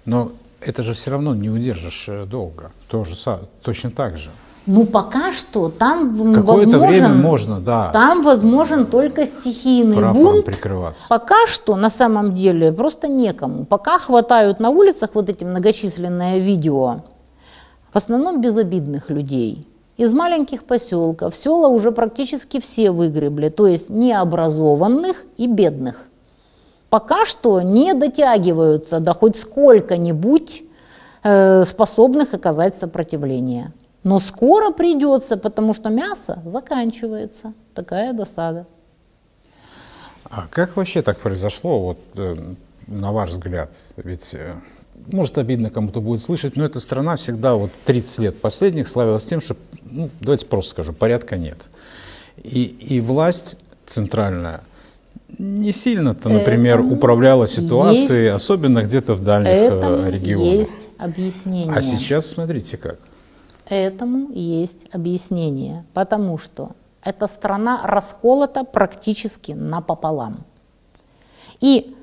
Но 0.06 0.32
это 0.66 0.82
же 0.82 0.94
все 0.94 1.12
равно 1.12 1.36
не 1.36 1.50
удержишь 1.50 2.06
э, 2.08 2.26
долго. 2.26 2.72
Тоже, 2.88 3.16
точно 3.62 3.92
так 3.92 4.18
же. 4.18 4.30
Ну, 4.66 4.86
пока 4.86 5.34
что 5.34 5.68
там 5.68 6.34
Какое-то 6.34 6.78
возможен, 6.78 6.88
время 6.88 7.10
можно, 7.10 7.60
да. 7.60 7.92
Там 7.92 8.24
возможен 8.24 8.86
только 8.86 9.26
стихийный 9.26 10.14
бунт. 10.14 10.46
Прикрываться. 10.46 11.08
Пока 11.10 11.48
что, 11.48 11.76
на 11.76 11.90
самом 11.90 12.34
деле, 12.34 12.72
просто 12.72 13.10
некому. 13.10 13.66
Пока 13.66 14.00
хватают 14.00 14.60
на 14.60 14.70
улицах 14.70 15.10
вот 15.14 15.30
эти 15.30 15.44
многочисленные 15.44 16.40
видео, 16.40 17.02
в 17.92 17.98
основном 17.98 18.40
безобидных 18.40 19.10
людей. 19.10 19.68
Из 19.98 20.14
маленьких 20.14 20.64
поселков 20.64 21.36
села 21.36 21.68
уже 21.68 21.92
практически 21.92 22.60
все 22.60 22.92
выгребли, 22.92 23.50
то 23.50 23.68
есть 23.68 23.90
необразованных 23.90 25.26
и 25.38 25.46
бедных. 25.46 26.08
Пока 26.94 27.26
что 27.26 27.60
не 27.64 27.96
дотягиваются 27.96 29.00
до 29.00 29.16
хоть 29.16 29.36
сколько-нибудь 29.36 30.64
э, 31.24 31.64
способных 31.66 32.36
оказать 32.36 32.78
сопротивление. 32.78 33.74
Но 34.04 34.20
скоро 34.20 34.70
придется, 34.70 35.38
потому 35.38 35.74
что 35.74 35.90
мясо 35.90 36.44
заканчивается. 36.46 37.54
Такая 37.74 38.14
досада. 38.14 38.68
А 40.26 40.46
как 40.52 40.76
вообще 40.76 41.02
так 41.02 41.18
произошло, 41.18 41.80
вот, 41.82 41.98
э, 42.16 42.36
на 42.86 43.12
ваш 43.12 43.30
взгляд? 43.30 43.72
Ведь, 43.98 44.36
э, 44.36 44.54
может, 45.08 45.40
обидно 45.40 45.72
кому-то 45.72 46.00
будет 46.00 46.22
слышать, 46.22 46.56
но 46.56 46.64
эта 46.64 46.80
страна 46.80 47.16
всегда 47.16 47.56
вот 47.56 47.72
30 47.86 48.20
лет 48.20 48.40
последних 48.40 48.88
славилась 48.88 49.26
тем, 49.26 49.42
что, 49.42 49.56
ну, 49.82 50.12
давайте 50.22 50.46
просто 50.46 50.70
скажу, 50.70 50.94
порядка 50.94 51.38
нет. 51.38 51.58
И, 52.44 52.66
и 52.66 53.02
власть 53.02 53.58
центральная 53.88 54.62
не 55.38 55.72
сильно-то, 55.72 56.30
например, 56.30 56.80
Этому 56.80 56.96
управляла 56.96 57.48
ситуацией, 57.48 58.26
есть, 58.26 58.36
особенно 58.36 58.84
где-то 58.84 59.14
в 59.14 59.24
дальних 59.24 59.50
э, 59.50 59.66
Этому 59.68 60.10
регионах. 60.10 60.54
есть 60.54 60.90
объяснение. 60.98 61.74
А 61.74 61.82
сейчас 61.82 62.28
смотрите 62.28 62.78
как. 62.78 63.00
Этому 63.68 64.32
есть 64.34 64.88
объяснение, 64.92 65.86
потому 65.94 66.38
что 66.38 66.72
эта 67.04 67.28
страна 67.28 67.82
расколота 67.84 68.64
практически 68.64 69.52
напополам. 69.54 70.46
И 71.60 71.96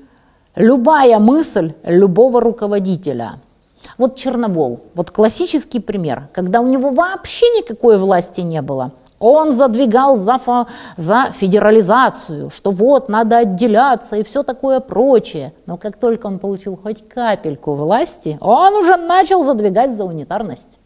любая 0.55 1.19
мысль 1.19 1.73
любого 1.83 2.41
руководителя, 2.41 3.33
вот 3.97 4.15
Черновол, 4.15 4.81
вот 4.95 5.11
классический 5.11 5.79
пример, 5.79 6.29
когда 6.33 6.61
у 6.61 6.67
него 6.67 6.91
вообще 6.91 7.45
никакой 7.57 7.97
власти 7.97 8.41
не 8.41 8.61
было, 8.61 8.91
он 9.21 9.53
задвигал 9.53 10.15
за, 10.15 10.39
за 10.97 11.31
федерализацию, 11.31 12.49
что 12.49 12.71
вот, 12.71 13.07
надо 13.07 13.37
отделяться 13.37 14.17
и 14.17 14.23
все 14.23 14.41
такое 14.43 14.79
прочее. 14.79 15.53
Но 15.67 15.77
как 15.77 15.97
только 15.97 16.25
он 16.25 16.39
получил 16.39 16.75
хоть 16.75 17.07
капельку 17.07 17.75
власти, 17.75 18.37
он 18.41 18.73
уже 18.73 18.97
начал 18.97 19.43
задвигать 19.43 19.95
за 19.95 20.05
унитарность. 20.05 20.79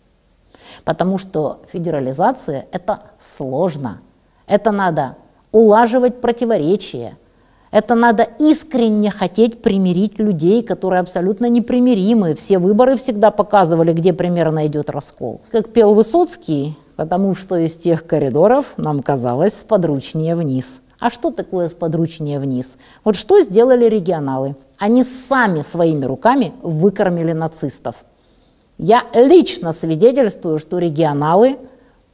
Потому 0.84 1.18
что 1.18 1.62
федерализация– 1.72 2.68
это 2.72 3.00
сложно. 3.20 4.02
Это 4.48 4.72
надо 4.72 5.16
улаживать 5.54 6.20
противоречия. 6.20 7.18
Это 7.72 7.96
надо 7.96 8.24
искренне 8.40 9.12
хотеть 9.12 9.62
примирить 9.62 10.20
людей, 10.20 10.62
которые 10.62 11.00
абсолютно 11.00 11.48
непримиримы. 11.48 12.36
Все 12.36 12.58
выборы 12.58 12.98
всегда 12.98 13.32
показывали, 13.32 13.94
где 13.94 14.12
примерно 14.12 14.68
идет 14.68 14.90
раскол. 14.90 15.42
Как 15.52 15.70
пел 15.70 15.94
Высоцкий, 15.94 16.78
потому 16.96 17.36
что 17.36 17.58
из 17.58 17.76
тех 17.76 18.06
коридоров 18.06 18.74
нам 18.78 19.02
казалось 19.02 19.60
сподручнее 19.60 20.36
вниз. 20.36 20.82
А 21.00 21.10
что 21.10 21.32
такое 21.32 21.68
сподручнее 21.68 22.40
вниз? 22.40 22.78
Вот 23.04 23.16
что 23.16 23.42
сделали 23.42 23.86
регионалы? 23.86 24.56
Они 24.78 25.04
сами 25.04 25.62
своими 25.62 26.06
руками 26.06 26.54
выкормили 26.62 27.34
нацистов. 27.34 28.06
Я 28.78 29.04
лично 29.14 29.74
свидетельствую, 29.74 30.58
что 30.58 30.80
регионалы 30.80 31.58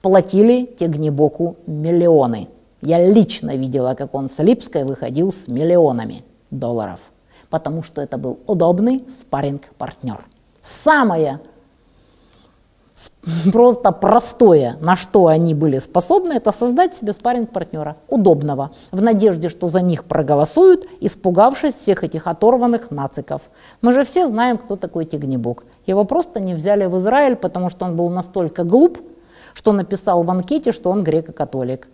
платили 0.01 0.65
Тегнебоку 0.65 1.57
миллионы. 1.67 2.49
Я 2.81 3.05
лично 3.07 3.55
видела, 3.55 3.93
как 3.93 4.15
он 4.15 4.27
с 4.27 4.39
Липской 4.39 4.83
выходил 4.83 5.31
с 5.31 5.47
миллионами 5.47 6.23
долларов, 6.49 6.99
потому 7.49 7.83
что 7.83 8.01
это 8.01 8.17
был 8.17 8.39
удобный 8.47 9.03
спарринг-партнер. 9.07 10.25
Самое 10.61 11.39
просто 13.51 13.91
простое, 13.91 14.77
на 14.79 14.95
что 14.95 15.27
они 15.27 15.53
были 15.53 15.79
способны, 15.79 16.33
это 16.33 16.51
создать 16.51 16.95
себе 16.95 17.13
спарринг-партнера, 17.13 17.95
удобного, 18.09 18.71
в 18.91 19.01
надежде, 19.01 19.49
что 19.49 19.67
за 19.67 19.81
них 19.81 20.03
проголосуют, 20.05 20.87
испугавшись 20.99 21.75
всех 21.75 22.03
этих 22.03 22.27
оторванных 22.27 22.91
нациков. 22.91 23.41
Мы 23.81 23.93
же 23.93 24.03
все 24.03 24.27
знаем, 24.27 24.57
кто 24.57 24.75
такой 24.75 25.05
Тигнебок. 25.05 25.63
Его 25.85 26.03
просто 26.03 26.39
не 26.39 26.53
взяли 26.53 26.85
в 26.85 26.97
Израиль, 26.97 27.35
потому 27.35 27.69
что 27.69 27.85
он 27.85 27.95
был 27.95 28.09
настолько 28.09 28.63
глуп, 28.63 28.99
что 29.53 29.71
написал 29.71 30.23
в 30.23 30.31
анкете, 30.31 30.71
что 30.71 30.89
он 30.89 31.03
греко-католик. 31.03 31.87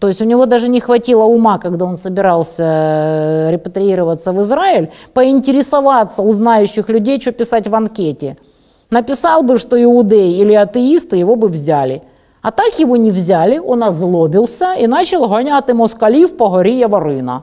То 0.00 0.08
есть 0.08 0.20
у 0.20 0.24
него 0.24 0.46
даже 0.46 0.68
не 0.68 0.80
хватило 0.80 1.22
ума, 1.22 1.58
когда 1.58 1.84
он 1.84 1.96
собирался 1.96 2.64
э, 2.64 3.50
репатриироваться 3.52 4.32
в 4.32 4.40
Израиль, 4.40 4.90
поинтересоваться 5.12 6.22
у 6.22 6.32
знающих 6.32 6.88
людей, 6.88 7.20
что 7.20 7.30
писать 7.30 7.68
в 7.68 7.74
анкете– 7.74 8.36
Написал 8.90 9.42
бы, 9.42 9.58
что 9.58 9.82
иудей 9.82 10.40
или 10.40 10.54
атеисты, 10.54 11.16
его 11.16 11.36
бы 11.36 11.48
взяли. 11.48 12.02
А 12.42 12.50
так 12.50 12.78
его 12.78 12.96
не 12.96 13.10
взяли, 13.10 13.58
он 13.58 13.82
озлобился 13.82 14.74
и 14.74 14.86
начал 14.86 15.28
гонять 15.28 15.74
москалів 15.74 16.36
по 16.36 16.48
горі 16.48 16.76
Яворина. 16.76 17.42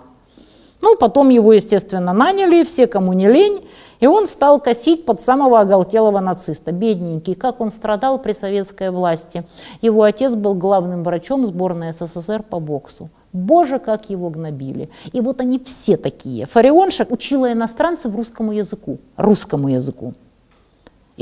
Ну, 0.81 0.95
потом 0.95 1.29
его, 1.29 1.53
естественно, 1.53 2.13
наняли, 2.13 2.63
все, 2.63 2.87
кому 2.87 3.13
не 3.13 3.27
лень, 3.27 3.61
и 3.99 4.07
он 4.07 4.27
стал 4.27 4.59
косить 4.59 5.05
под 5.05 5.21
самого 5.21 5.59
оголтелого 5.59 6.19
нациста. 6.19 6.71
Бедненький, 6.71 7.35
как 7.35 7.61
он 7.61 7.69
страдал 7.69 8.17
при 8.17 8.33
советской 8.33 8.89
власти. 8.89 9.43
Его 9.81 10.01
отец 10.01 10.33
был 10.33 10.55
главным 10.55 11.03
врачом 11.03 11.45
сборной 11.45 11.93
СССР 11.93 12.41
по 12.41 12.59
боксу. 12.59 13.09
Боже, 13.31 13.79
как 13.79 14.09
его 14.09 14.29
гнобили. 14.29 14.89
И 15.13 15.21
вот 15.21 15.39
они 15.39 15.59
все 15.59 15.97
такие. 15.97 16.45
Фарионша 16.47 17.05
учила 17.09 17.51
иностранцев 17.51 18.15
русскому 18.15 18.51
языку. 18.51 18.97
Русскому 19.17 19.69
языку 19.69 20.13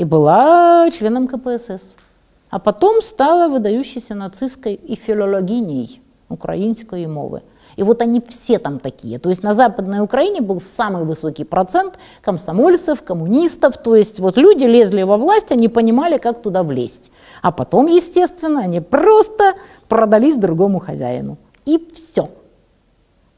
и 0.00 0.04
была 0.04 0.90
членом 0.90 1.28
КПСС. 1.28 1.94
А 2.48 2.58
потом 2.58 3.02
стала 3.02 3.48
выдающейся 3.48 4.14
нацистской 4.14 4.72
и 4.72 4.94
филологиней 4.94 6.00
украинской 6.30 7.06
мовы. 7.06 7.42
И 7.76 7.82
вот 7.82 8.00
они 8.00 8.22
все 8.26 8.58
там 8.58 8.78
такие. 8.78 9.18
То 9.18 9.28
есть 9.28 9.42
на 9.42 9.54
Западной 9.54 10.00
Украине 10.00 10.40
был 10.40 10.58
самый 10.58 11.04
высокий 11.04 11.44
процент 11.44 11.98
комсомольцев, 12.22 13.02
коммунистов. 13.02 13.76
То 13.76 13.94
есть 13.94 14.20
вот 14.20 14.38
люди 14.38 14.64
лезли 14.64 15.02
во 15.02 15.18
власть, 15.18 15.52
они 15.52 15.68
понимали, 15.68 16.16
как 16.16 16.40
туда 16.40 16.62
влезть. 16.62 17.12
А 17.42 17.52
потом, 17.52 17.86
естественно, 17.86 18.60
они 18.60 18.80
просто 18.80 19.52
продались 19.86 20.36
другому 20.36 20.78
хозяину. 20.78 21.36
И 21.66 21.88
все. 21.92 22.30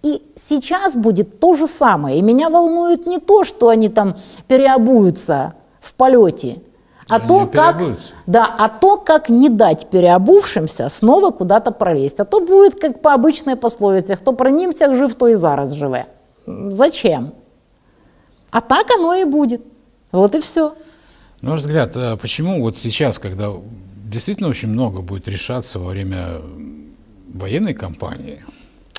И 0.05 0.23
сейчас 0.37 0.95
будет 0.95 1.41
то 1.41 1.57
же 1.57 1.67
самое. 1.67 2.19
И 2.19 2.23
меня 2.23 2.51
волнует 2.51 3.05
не 3.07 3.19
то, 3.19 3.43
что 3.43 3.69
они 3.69 3.89
там 3.89 4.15
переобуются 4.47 5.55
в 5.83 5.95
полете, 5.95 6.63
а 7.09 7.21
то, 7.21 7.47
как, 7.47 7.83
да, 8.27 8.55
а 8.59 8.69
то, 8.69 8.97
как 8.97 9.29
не 9.29 9.49
дать 9.49 9.91
переобувшимся 9.91 10.89
снова 10.89 11.31
куда-то 11.31 11.73
пролезть. 11.73 12.21
А 12.21 12.25
то 12.25 12.41
будет, 12.41 12.81
как 12.81 13.03
по 13.03 13.13
обычной 13.13 13.57
пословице, 13.57 14.17
кто 14.17 14.33
про 14.33 14.51
немцах 14.51 14.95
жив, 14.95 15.15
то 15.15 15.29
и 15.29 15.35
зараз 15.35 15.73
живе. 15.73 16.07
Зачем? 16.47 17.35
А 18.51 18.61
так 18.61 18.87
оно 18.97 19.15
и 19.15 19.25
будет. 19.25 19.63
Вот 20.13 20.35
и 20.35 20.41
все. 20.41 20.75
На 21.41 21.51
ваш 21.51 21.61
взгляд, 21.61 21.93
а 21.97 22.17
почему 22.17 22.63
вот 22.63 22.79
сейчас, 22.79 23.19
когда 23.19 23.51
действительно 24.05 24.49
очень 24.49 24.69
много 24.69 25.03
будет 25.03 25.27
решаться 25.27 25.81
во 25.81 25.91
время 25.91 26.41
военной 27.35 27.75
кампании, 27.75 28.45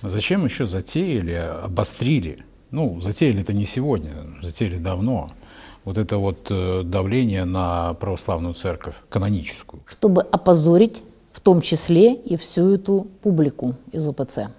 зачем 0.01 0.43
еще 0.43 0.65
затеяли, 0.65 1.49
обострили? 1.63 2.45
Ну, 2.71 2.99
затеяли 3.01 3.41
это 3.41 3.53
не 3.53 3.65
сегодня, 3.65 4.11
затеяли 4.41 4.77
давно– 4.77 5.31
вот 5.85 5.97
это 5.97 6.17
вот 6.17 6.47
э, 6.49 6.83
давление 6.83 7.45
на 7.45 7.93
православную 7.95 8.53
церковь, 8.53 8.95
каноническую. 9.09 9.81
Чтобы 9.85 10.21
опозорить 10.21 11.03
в 11.31 11.39
том 11.39 11.61
числе 11.61 12.13
и 12.13 12.37
всю 12.37 12.75
эту 12.75 13.07
публику 13.21 13.73
из 13.91 14.07
УПЦ. 14.07 14.49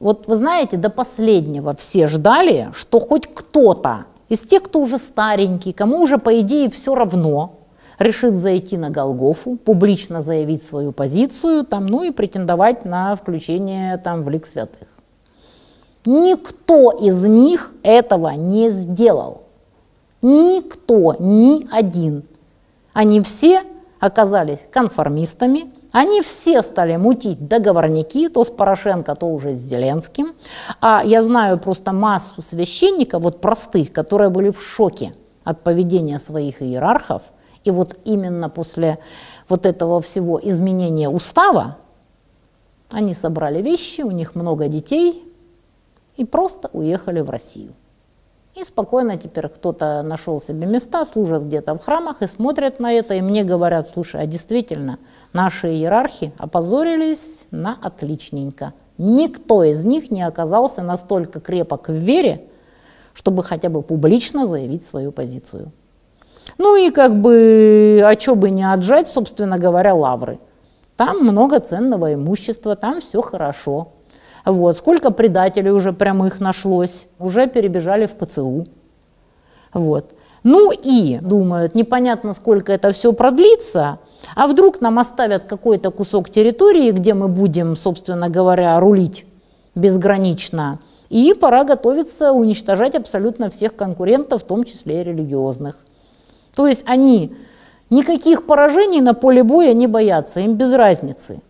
Вот 0.00 0.26
вы 0.26 0.36
знаете, 0.36 0.76
до 0.76 0.90
последнего 0.90 1.74
все 1.74 2.06
ждали, 2.06 2.68
что 2.72 3.00
хоть 3.00 3.26
кто-то 3.26 4.04
из 4.28 4.42
тех, 4.42 4.64
кто 4.64 4.80
уже 4.80 4.98
старенький, 4.98 5.72
кому 5.72 6.00
уже 6.00 6.18
по 6.18 6.40
идее 6.40 6.70
все 6.70 6.94
равно, 6.94 7.54
решит 7.98 8.34
зайти 8.34 8.76
на 8.76 8.90
Голгофу, 8.90 9.56
публично 9.56 10.20
заявить 10.20 10.62
свою 10.62 10.92
позицию, 10.92 11.64
там, 11.64 11.86
ну 11.86 12.04
и 12.04 12.10
претендовать 12.10 12.84
на 12.84 13.16
включение 13.16 13.96
там, 13.98 14.22
в 14.22 14.28
лик 14.28 14.46
святых. 14.46 14.88
Никто 16.04 16.90
из 16.90 17.26
них 17.26 17.72
этого 17.82 18.30
не 18.30 18.70
сделал. 18.70 19.47
Никто, 20.22 21.14
ни 21.18 21.66
один. 21.70 22.24
Они 22.92 23.20
все 23.20 23.62
оказались 24.00 24.66
конформистами, 24.70 25.72
они 25.92 26.22
все 26.22 26.62
стали 26.62 26.96
мутить 26.96 27.48
договорники, 27.48 28.28
то 28.28 28.44
с 28.44 28.50
Порошенко, 28.50 29.14
то 29.14 29.26
уже 29.26 29.54
с 29.54 29.58
Зеленским. 29.58 30.34
А 30.80 31.02
я 31.04 31.22
знаю 31.22 31.58
просто 31.58 31.92
массу 31.92 32.42
священников, 32.42 33.22
вот 33.22 33.40
простых, 33.40 33.92
которые 33.92 34.30
были 34.30 34.50
в 34.50 34.62
шоке 34.62 35.14
от 35.44 35.62
поведения 35.62 36.18
своих 36.18 36.62
иерархов. 36.62 37.22
И 37.64 37.70
вот 37.70 37.96
именно 38.04 38.48
после 38.48 38.98
вот 39.48 39.66
этого 39.66 40.00
всего 40.00 40.40
изменения 40.42 41.08
устава 41.08 41.78
они 42.90 43.14
собрали 43.14 43.60
вещи, 43.60 44.02
у 44.02 44.10
них 44.10 44.34
много 44.34 44.68
детей, 44.68 45.24
и 46.16 46.24
просто 46.24 46.70
уехали 46.72 47.20
в 47.20 47.30
Россию. 47.30 47.74
И 48.58 48.64
спокойно 48.64 49.16
теперь 49.16 49.48
кто-то 49.48 50.02
нашел 50.02 50.40
себе 50.40 50.66
места, 50.66 51.04
служат 51.04 51.44
где-то 51.44 51.74
в 51.74 51.84
храмах 51.84 52.22
и 52.22 52.26
смотрят 52.26 52.80
на 52.80 52.92
это, 52.92 53.14
и 53.14 53.20
мне 53.20 53.44
говорят, 53.44 53.88
слушай, 53.88 54.20
а 54.20 54.26
действительно, 54.26 54.98
наши 55.32 55.68
иерархи 55.68 56.32
опозорились 56.38 57.46
на 57.52 57.78
отличненько. 57.80 58.72
Никто 58.96 59.62
из 59.62 59.84
них 59.84 60.10
не 60.10 60.22
оказался 60.22 60.82
настолько 60.82 61.38
крепок 61.38 61.88
в 61.88 61.92
вере, 61.92 62.46
чтобы 63.14 63.44
хотя 63.44 63.68
бы 63.68 63.82
публично 63.82 64.44
заявить 64.44 64.84
свою 64.84 65.12
позицию. 65.12 65.70
Ну 66.56 66.74
и 66.74 66.90
как 66.90 67.14
бы, 67.14 68.02
а 68.04 68.18
что 68.18 68.34
бы 68.34 68.50
не 68.50 68.64
отжать, 68.64 69.06
собственно 69.06 69.56
говоря, 69.56 69.94
лавры. 69.94 70.40
Там 70.96 71.20
много 71.20 71.60
ценного 71.60 72.14
имущества, 72.14 72.74
там 72.74 73.00
все 73.00 73.22
хорошо. 73.22 73.92
Вот. 74.48 74.78
Сколько 74.78 75.10
предателей 75.10 75.70
уже 75.70 75.92
прямых 75.92 76.40
нашлось, 76.40 77.06
уже 77.18 77.48
перебежали 77.48 78.06
в 78.06 78.14
ПЦУ. 78.14 78.66
Вот. 79.74 80.14
Ну 80.42 80.72
и 80.72 81.18
думают, 81.20 81.74
непонятно, 81.74 82.32
сколько 82.32 82.72
это 82.72 82.92
все 82.92 83.12
продлится, 83.12 83.98
а 84.34 84.46
вдруг 84.46 84.80
нам 84.80 84.98
оставят 84.98 85.44
какой-то 85.44 85.90
кусок 85.90 86.30
территории, 86.30 86.92
где 86.92 87.12
мы 87.12 87.28
будем, 87.28 87.76
собственно 87.76 88.30
говоря, 88.30 88.80
рулить 88.80 89.26
безгранично, 89.74 90.78
и 91.10 91.34
пора 91.34 91.64
готовиться 91.64 92.32
уничтожать 92.32 92.94
абсолютно 92.94 93.50
всех 93.50 93.76
конкурентов, 93.76 94.44
в 94.44 94.46
том 94.46 94.64
числе 94.64 95.02
и 95.02 95.04
религиозных. 95.04 95.76
То 96.54 96.66
есть 96.66 96.84
они 96.86 97.34
никаких 97.90 98.46
поражений 98.46 99.02
на 99.02 99.12
поле 99.12 99.42
боя 99.42 99.74
не 99.74 99.86
боятся, 99.86 100.40
им 100.40 100.54
без 100.54 100.72
разницы. 100.72 101.42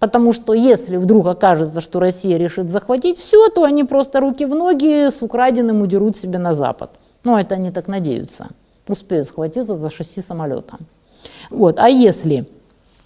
Потому 0.00 0.32
что 0.32 0.54
если 0.54 0.96
вдруг 0.96 1.26
окажется, 1.26 1.80
что 1.82 2.00
Россия 2.00 2.38
решит 2.38 2.70
захватить 2.70 3.18
все, 3.18 3.48
то 3.50 3.64
они 3.64 3.84
просто 3.84 4.20
руки 4.20 4.46
в 4.46 4.54
ноги 4.54 5.10
с 5.10 5.22
украденным 5.22 5.82
удерут 5.82 6.16
себе 6.16 6.38
на 6.38 6.54
Запад. 6.54 6.90
Ну, 7.22 7.36
это 7.36 7.56
они 7.56 7.70
так 7.70 7.86
надеются. 7.86 8.48
Успеют 8.88 9.28
схватиться 9.28 9.76
за 9.76 9.90
шасси 9.90 10.22
самолета. 10.22 10.78
Вот. 11.50 11.78
А 11.78 11.88
если 11.88 12.46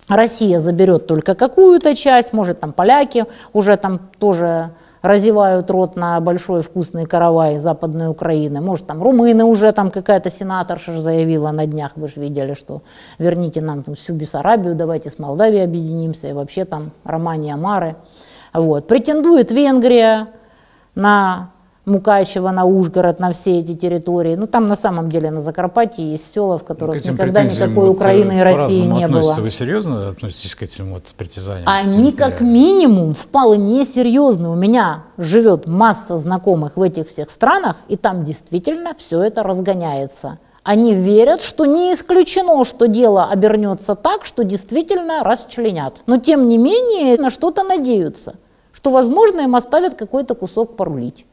Россия 0.06 0.60
заберет 0.60 1.08
только 1.08 1.34
какую-то 1.34 1.96
часть, 1.96 2.32
может 2.32 2.60
там 2.60 2.72
поляки 2.72 3.26
уже 3.52 3.76
там 3.76 4.00
тоже 4.20 4.70
разевают 5.04 5.70
рот 5.70 5.96
на 5.96 6.18
большой 6.20 6.62
вкусный 6.62 7.04
каравай 7.04 7.58
Западной 7.58 8.08
Украины. 8.08 8.62
Может, 8.62 8.86
там 8.86 9.02
румыны 9.02 9.44
уже, 9.44 9.70
там 9.72 9.90
какая-то 9.90 10.30
сенаторша 10.30 10.98
заявила 10.98 11.50
на 11.50 11.66
днях, 11.66 11.92
вы 11.96 12.08
же 12.08 12.20
видели, 12.20 12.54
что 12.54 12.80
верните 13.18 13.60
нам 13.60 13.82
там, 13.82 13.94
всю 13.94 14.14
Бессарабию, 14.14 14.74
давайте 14.74 15.10
с 15.10 15.18
Молдавией 15.18 15.64
объединимся, 15.64 16.28
и 16.28 16.32
вообще 16.32 16.64
там 16.64 16.90
Романия 17.04 17.54
Мары. 17.54 17.96
Вот. 18.54 18.86
Претендует 18.86 19.52
Венгрия 19.52 20.28
на 20.94 21.50
Мукачево, 21.86 22.50
на 22.50 22.64
Ужгород, 22.64 23.20
на 23.20 23.32
все 23.32 23.58
эти 23.58 23.74
территории. 23.74 24.36
Ну, 24.36 24.46
там 24.46 24.66
на 24.66 24.76
самом 24.76 25.10
деле 25.10 25.30
на 25.30 25.40
Закарпатье 25.40 26.12
есть 26.12 26.32
села, 26.32 26.58
в 26.58 26.64
которых 26.64 27.04
ну, 27.04 27.12
никогда 27.12 27.42
никакой 27.42 27.90
Украины 27.90 28.38
и 28.38 28.40
России 28.40 28.80
не 28.80 29.06
было. 29.06 29.34
Вы 29.34 29.50
серьезно 29.50 30.08
относитесь 30.08 30.54
к 30.54 30.62
этим 30.62 30.94
вот 30.94 31.04
притязаниям? 31.16 31.64
Они 31.66 32.12
как 32.12 32.40
минимум 32.40 33.12
вполне 33.12 33.84
серьезны. 33.84 34.48
У 34.48 34.54
меня 34.54 35.04
живет 35.18 35.68
масса 35.68 36.16
знакомых 36.16 36.76
в 36.76 36.82
этих 36.82 37.08
всех 37.08 37.30
странах, 37.30 37.76
и 37.88 37.96
там 37.96 38.24
действительно 38.24 38.94
все 38.96 39.22
это 39.22 39.42
разгоняется. 39.42 40.38
Они 40.62 40.94
верят, 40.94 41.42
что 41.42 41.66
не 41.66 41.92
исключено, 41.92 42.64
что 42.64 42.88
дело 42.88 43.26
обернется 43.26 43.94
так, 43.94 44.24
что 44.24 44.42
действительно 44.44 45.22
расчленят. 45.22 46.02
Но 46.06 46.16
тем 46.16 46.48
не 46.48 46.56
менее 46.56 47.18
на 47.18 47.28
что-то 47.28 47.62
надеются, 47.62 48.36
что, 48.72 48.90
возможно, 48.90 49.42
им 49.42 49.54
оставят 49.54 49.94
какой-то 49.94 50.34
кусок 50.34 50.76
порулить. 50.76 51.26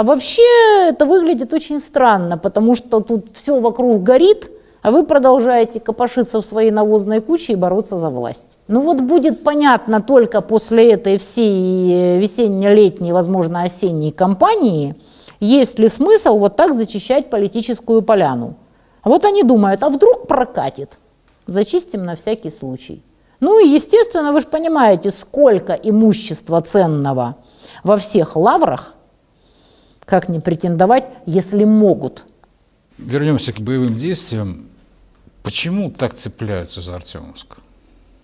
А 0.00 0.02
вообще 0.02 0.88
это 0.88 1.04
выглядит 1.04 1.52
очень 1.52 1.78
странно, 1.78 2.38
потому 2.38 2.74
что 2.74 3.00
тут 3.00 3.36
все 3.36 3.60
вокруг 3.60 4.02
горит, 4.02 4.50
а 4.80 4.92
вы 4.92 5.04
продолжаете 5.04 5.78
копошиться 5.78 6.40
в 6.40 6.46
своей 6.46 6.70
навозной 6.70 7.20
куче 7.20 7.52
и 7.52 7.54
бороться 7.54 7.98
за 7.98 8.08
власть. 8.08 8.56
Ну 8.66 8.80
вот 8.80 9.02
будет 9.02 9.44
понятно 9.44 10.00
только 10.00 10.40
после 10.40 10.92
этой 10.92 11.18
всей 11.18 12.18
весенне-летней, 12.18 13.12
возможно, 13.12 13.64
осенней 13.64 14.10
кампании, 14.10 14.94
есть 15.38 15.78
ли 15.78 15.90
смысл 15.90 16.38
вот 16.38 16.56
так 16.56 16.74
зачищать 16.74 17.28
политическую 17.28 18.00
поляну. 18.00 18.54
А 19.02 19.10
вот 19.10 19.26
они 19.26 19.42
думают, 19.42 19.82
а 19.82 19.90
вдруг 19.90 20.26
прокатит? 20.26 20.98
Зачистим 21.46 22.04
на 22.04 22.16
всякий 22.16 22.50
случай. 22.50 23.04
Ну 23.38 23.62
и, 23.62 23.68
естественно, 23.68 24.32
вы 24.32 24.40
же 24.40 24.46
понимаете, 24.46 25.10
сколько 25.10 25.74
имущества 25.74 26.62
ценного 26.62 27.36
во 27.84 27.98
всех 27.98 28.34
лаврах– 28.34 28.94
как 30.10 30.28
не 30.28 30.40
претендовать, 30.40 31.04
если 31.24 31.64
могут? 31.64 32.26
Вернемся 32.98 33.52
к 33.52 33.60
боевым 33.60 33.96
действиям. 33.96 34.66
Почему 35.42 35.90
так 35.90 36.14
цепляются 36.14 36.80
за 36.80 36.96
Артемовск? 36.96 37.46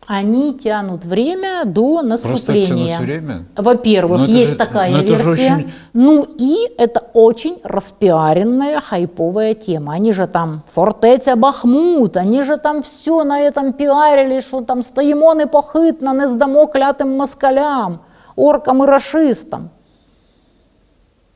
Они 0.07 0.55
тянут 0.55 1.05
время 1.05 1.65
до 1.65 2.03
наступления. 2.03 2.99
время? 3.01 3.47
Во-первых, 3.57 4.29
есть 4.29 4.53
же, 4.53 4.57
такая 4.57 5.03
версия. 5.03 5.33
Очень... 5.33 5.73
Ну 5.95 6.25
и 6.39 6.69
это 6.79 7.01
очень 7.13 7.59
распиаренная 7.65 8.81
хайповая 8.81 9.55
тема. 9.55 9.95
Они 9.95 10.13
же 10.13 10.27
там 10.27 10.63
фортеця 10.69 11.35
Бахмут, 11.35 12.17
они 12.17 12.43
же 12.43 12.57
там 12.57 12.83
все 12.83 13.25
на 13.25 13.41
этом 13.41 13.73
пиарили, 13.73 14.41
что 14.41 14.61
там 14.61 14.83
стоїмо 14.83 15.35
непохитно, 15.35 16.15
не 16.15 16.29
здамо 16.29 16.67
клятым 16.67 17.17
москалям, 17.17 17.99
оркам 18.37 18.85
и 18.85 18.87
расистам. 18.87 19.71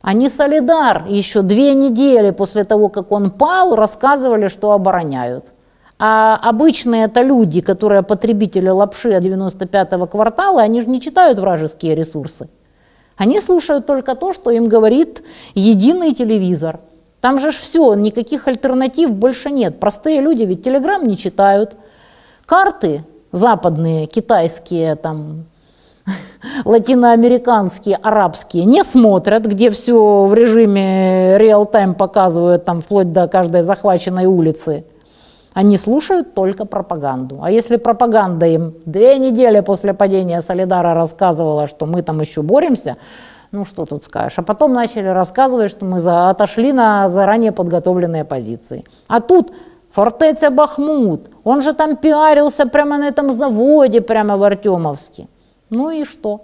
Они 0.00 0.28
солидар 0.28 1.04
еще 1.08 1.42
две 1.42 1.74
недели 1.74 2.30
после 2.30 2.64
того, 2.64 2.88
как 2.88 3.12
он 3.12 3.30
пал, 3.30 3.74
рассказывали, 3.74 4.48
что 4.48 4.72
обороняют. 4.72 5.52
А 5.98 6.40
обычные 6.42 7.04
это 7.04 7.20
люди, 7.20 7.60
которые 7.60 8.02
потребители 8.02 8.70
лапши 8.70 9.10
95-го 9.10 10.06
квартала, 10.06 10.62
они 10.62 10.80
же 10.80 10.88
не 10.88 11.00
читают 11.00 11.38
вражеские 11.38 11.94
ресурсы. 11.94 12.48
Они 13.18 13.38
слушают 13.38 13.84
только 13.84 14.14
то, 14.14 14.32
что 14.32 14.50
им 14.50 14.66
говорит 14.66 15.22
единый 15.54 16.12
телевизор. 16.14 16.80
Там 17.20 17.38
же 17.38 17.52
ж 17.52 17.56
все, 17.56 17.92
никаких 17.92 18.48
альтернатив 18.48 19.12
больше 19.12 19.50
нет. 19.50 19.78
Простые 19.78 20.22
люди 20.22 20.44
ведь 20.44 20.64
телеграм 20.64 21.06
не 21.06 21.18
читают. 21.18 21.76
Карты 22.46 23.04
западные, 23.30 24.06
китайские, 24.06 24.96
там, 24.96 25.44
латиноамериканские, 26.64 27.96
арабские 27.96 28.64
не 28.64 28.84
смотрят, 28.84 29.46
где 29.46 29.70
все 29.70 30.24
в 30.24 30.34
режиме 30.34 31.38
реал-тайм 31.38 31.94
показывают, 31.94 32.64
там, 32.64 32.80
вплоть 32.80 33.12
до 33.12 33.28
каждой 33.28 33.62
захваченной 33.62 34.26
улицы. 34.26 34.84
Они 35.52 35.76
слушают 35.76 36.34
только 36.34 36.64
пропаганду. 36.64 37.40
А 37.42 37.50
если 37.50 37.76
пропаганда 37.76 38.46
им 38.46 38.74
две 38.86 39.18
недели 39.18 39.60
после 39.60 39.94
падения 39.94 40.42
Солидара 40.42 40.94
рассказывала, 40.94 41.66
что 41.66 41.86
мы 41.86 42.02
там 42.02 42.20
еще 42.20 42.42
боремся, 42.42 42.96
ну 43.50 43.64
что 43.64 43.84
тут 43.84 44.04
скажешь. 44.04 44.38
А 44.38 44.42
потом 44.42 44.72
начали 44.72 45.08
рассказывать, 45.08 45.72
что 45.72 45.84
мы 45.84 45.98
за, 45.98 46.30
отошли 46.30 46.72
на 46.72 47.08
заранее 47.08 47.50
подготовленные 47.50 48.24
позиции. 48.24 48.84
А 49.08 49.20
тут 49.20 49.52
фортеця 49.90 50.50
Бахмут, 50.50 51.28
он 51.42 51.62
же 51.62 51.72
там 51.72 51.96
пиарился 51.96 52.66
прямо 52.66 52.98
на 52.98 53.08
этом 53.08 53.30
заводе, 53.30 54.00
прямо 54.00 54.36
в 54.36 54.44
Артемовске. 54.44 55.26
Ну 55.70 55.90
и 55.90 56.04
что? 56.04 56.42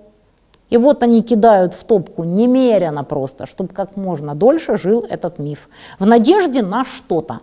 И 0.70 0.76
вот 0.76 1.02
они 1.02 1.22
кидают 1.22 1.74
в 1.74 1.84
топку 1.84 2.24
немерено 2.24 3.04
просто, 3.04 3.46
чтобы 3.46 3.72
как 3.72 3.96
можно 3.96 4.34
дольше 4.34 4.76
жил 4.76 5.06
этот 5.08 5.38
миф. 5.38 5.68
В 5.98 6.06
надежде 6.06 6.62
на 6.62 6.84
что-то. 6.84 7.40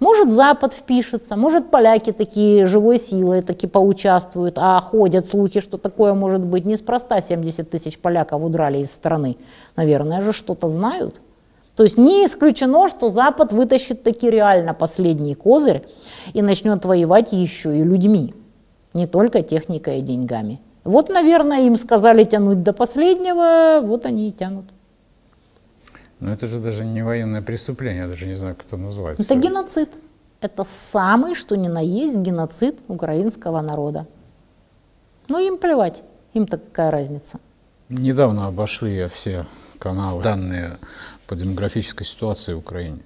Может, 0.00 0.32
Запад 0.32 0.72
впишется, 0.72 1.36
может, 1.36 1.70
поляки 1.70 2.10
такие 2.10 2.64
живой 2.66 2.98
силой 2.98 3.42
таки 3.42 3.66
поучаствуют, 3.66 4.54
а 4.56 4.80
ходят 4.80 5.28
слухи, 5.28 5.60
что 5.60 5.76
такое 5.76 6.14
может 6.14 6.40
быть. 6.40 6.64
Неспроста 6.64 7.20
70 7.20 7.68
тысяч 7.68 7.98
поляков 7.98 8.42
удрали 8.42 8.78
из 8.78 8.90
страны. 8.90 9.36
Наверное 9.76 10.22
же, 10.22 10.32
что-то 10.32 10.68
знают. 10.68 11.20
То 11.76 11.82
есть 11.82 11.98
не 11.98 12.24
исключено, 12.24 12.88
что 12.88 13.10
Запад 13.10 13.52
вытащит 13.52 14.02
таки 14.02 14.30
реально 14.30 14.74
последний 14.74 15.34
козырь 15.34 15.82
и 16.32 16.40
начнет 16.40 16.84
воевать 16.84 17.32
еще 17.32 17.78
и 17.78 17.82
людьми, 17.82 18.34
не 18.94 19.06
только 19.06 19.42
техникой 19.42 19.98
и 19.98 20.02
деньгами. 20.02 20.60
Вот, 20.84 21.08
наверное, 21.08 21.66
им 21.66 21.76
сказали 21.76 22.24
тянуть 22.24 22.62
до 22.62 22.72
последнего, 22.72 23.80
вот 23.82 24.06
они 24.06 24.28
и 24.28 24.32
тянут. 24.32 24.66
Но 26.20 26.32
это 26.32 26.46
же 26.46 26.58
даже 26.58 26.84
не 26.84 27.02
военное 27.02 27.42
преступление, 27.42 28.02
я 28.02 28.08
даже 28.08 28.26
не 28.26 28.34
знаю, 28.34 28.54
как 28.54 28.66
это 28.66 28.76
называется. 28.76 29.22
Это 29.22 29.34
геноцид. 29.34 29.90
Это 30.40 30.64
самый, 30.64 31.34
что 31.34 31.56
ни 31.56 31.68
на 31.68 31.80
есть, 31.80 32.16
геноцид 32.16 32.78
украинского 32.88 33.60
народа. 33.60 34.06
Но 35.28 35.38
им 35.38 35.58
плевать, 35.58 36.02
им-то 36.32 36.58
какая 36.58 36.90
разница. 36.90 37.38
Недавно 37.88 38.46
обошли 38.46 39.06
все 39.12 39.46
каналы, 39.78 40.22
данные 40.22 40.78
по 41.26 41.36
демографической 41.36 42.06
ситуации 42.06 42.54
в 42.54 42.58
Украине. 42.58 43.00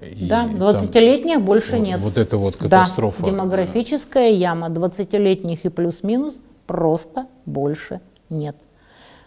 И 0.00 0.26
да, 0.26 0.46
20-летних 0.46 1.40
больше 1.40 1.76
вот, 1.76 1.86
нет. 1.86 2.00
Вот 2.00 2.18
это 2.18 2.36
вот 2.36 2.56
катастрофа. 2.56 3.22
Да, 3.22 3.30
демографическая 3.30 4.30
яма, 4.30 4.68
20-летних 4.68 5.64
и 5.64 5.68
плюс-минус 5.68 6.40
просто 6.66 7.26
больше 7.46 8.00
нет. 8.30 8.56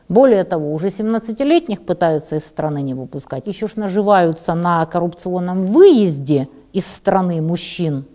Более 0.07 0.43
того, 0.43 0.73
уже 0.73 0.87
17-летних 0.87 1.83
пытаются 1.83 2.35
из 2.35 2.45
страны 2.45 2.81
не 2.81 2.93
выпускать. 2.93 3.47
Еще 3.47 3.67
ж 3.67 3.75
наживаются 3.75 4.53
на 4.53 4.85
коррупционном 4.85 5.61
выезде 5.63 6.47
из 6.73 6.85
страны 6.85 7.41
мужчин 7.41 8.05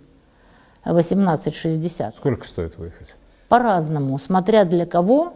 18-60. 0.85 2.15
Сколько 2.17 2.47
стоит 2.47 2.79
выехать? 2.79 3.15
По-разному, 3.49 4.17
смотря 4.19 4.65
для 4.65 4.87
кого. 4.87 5.35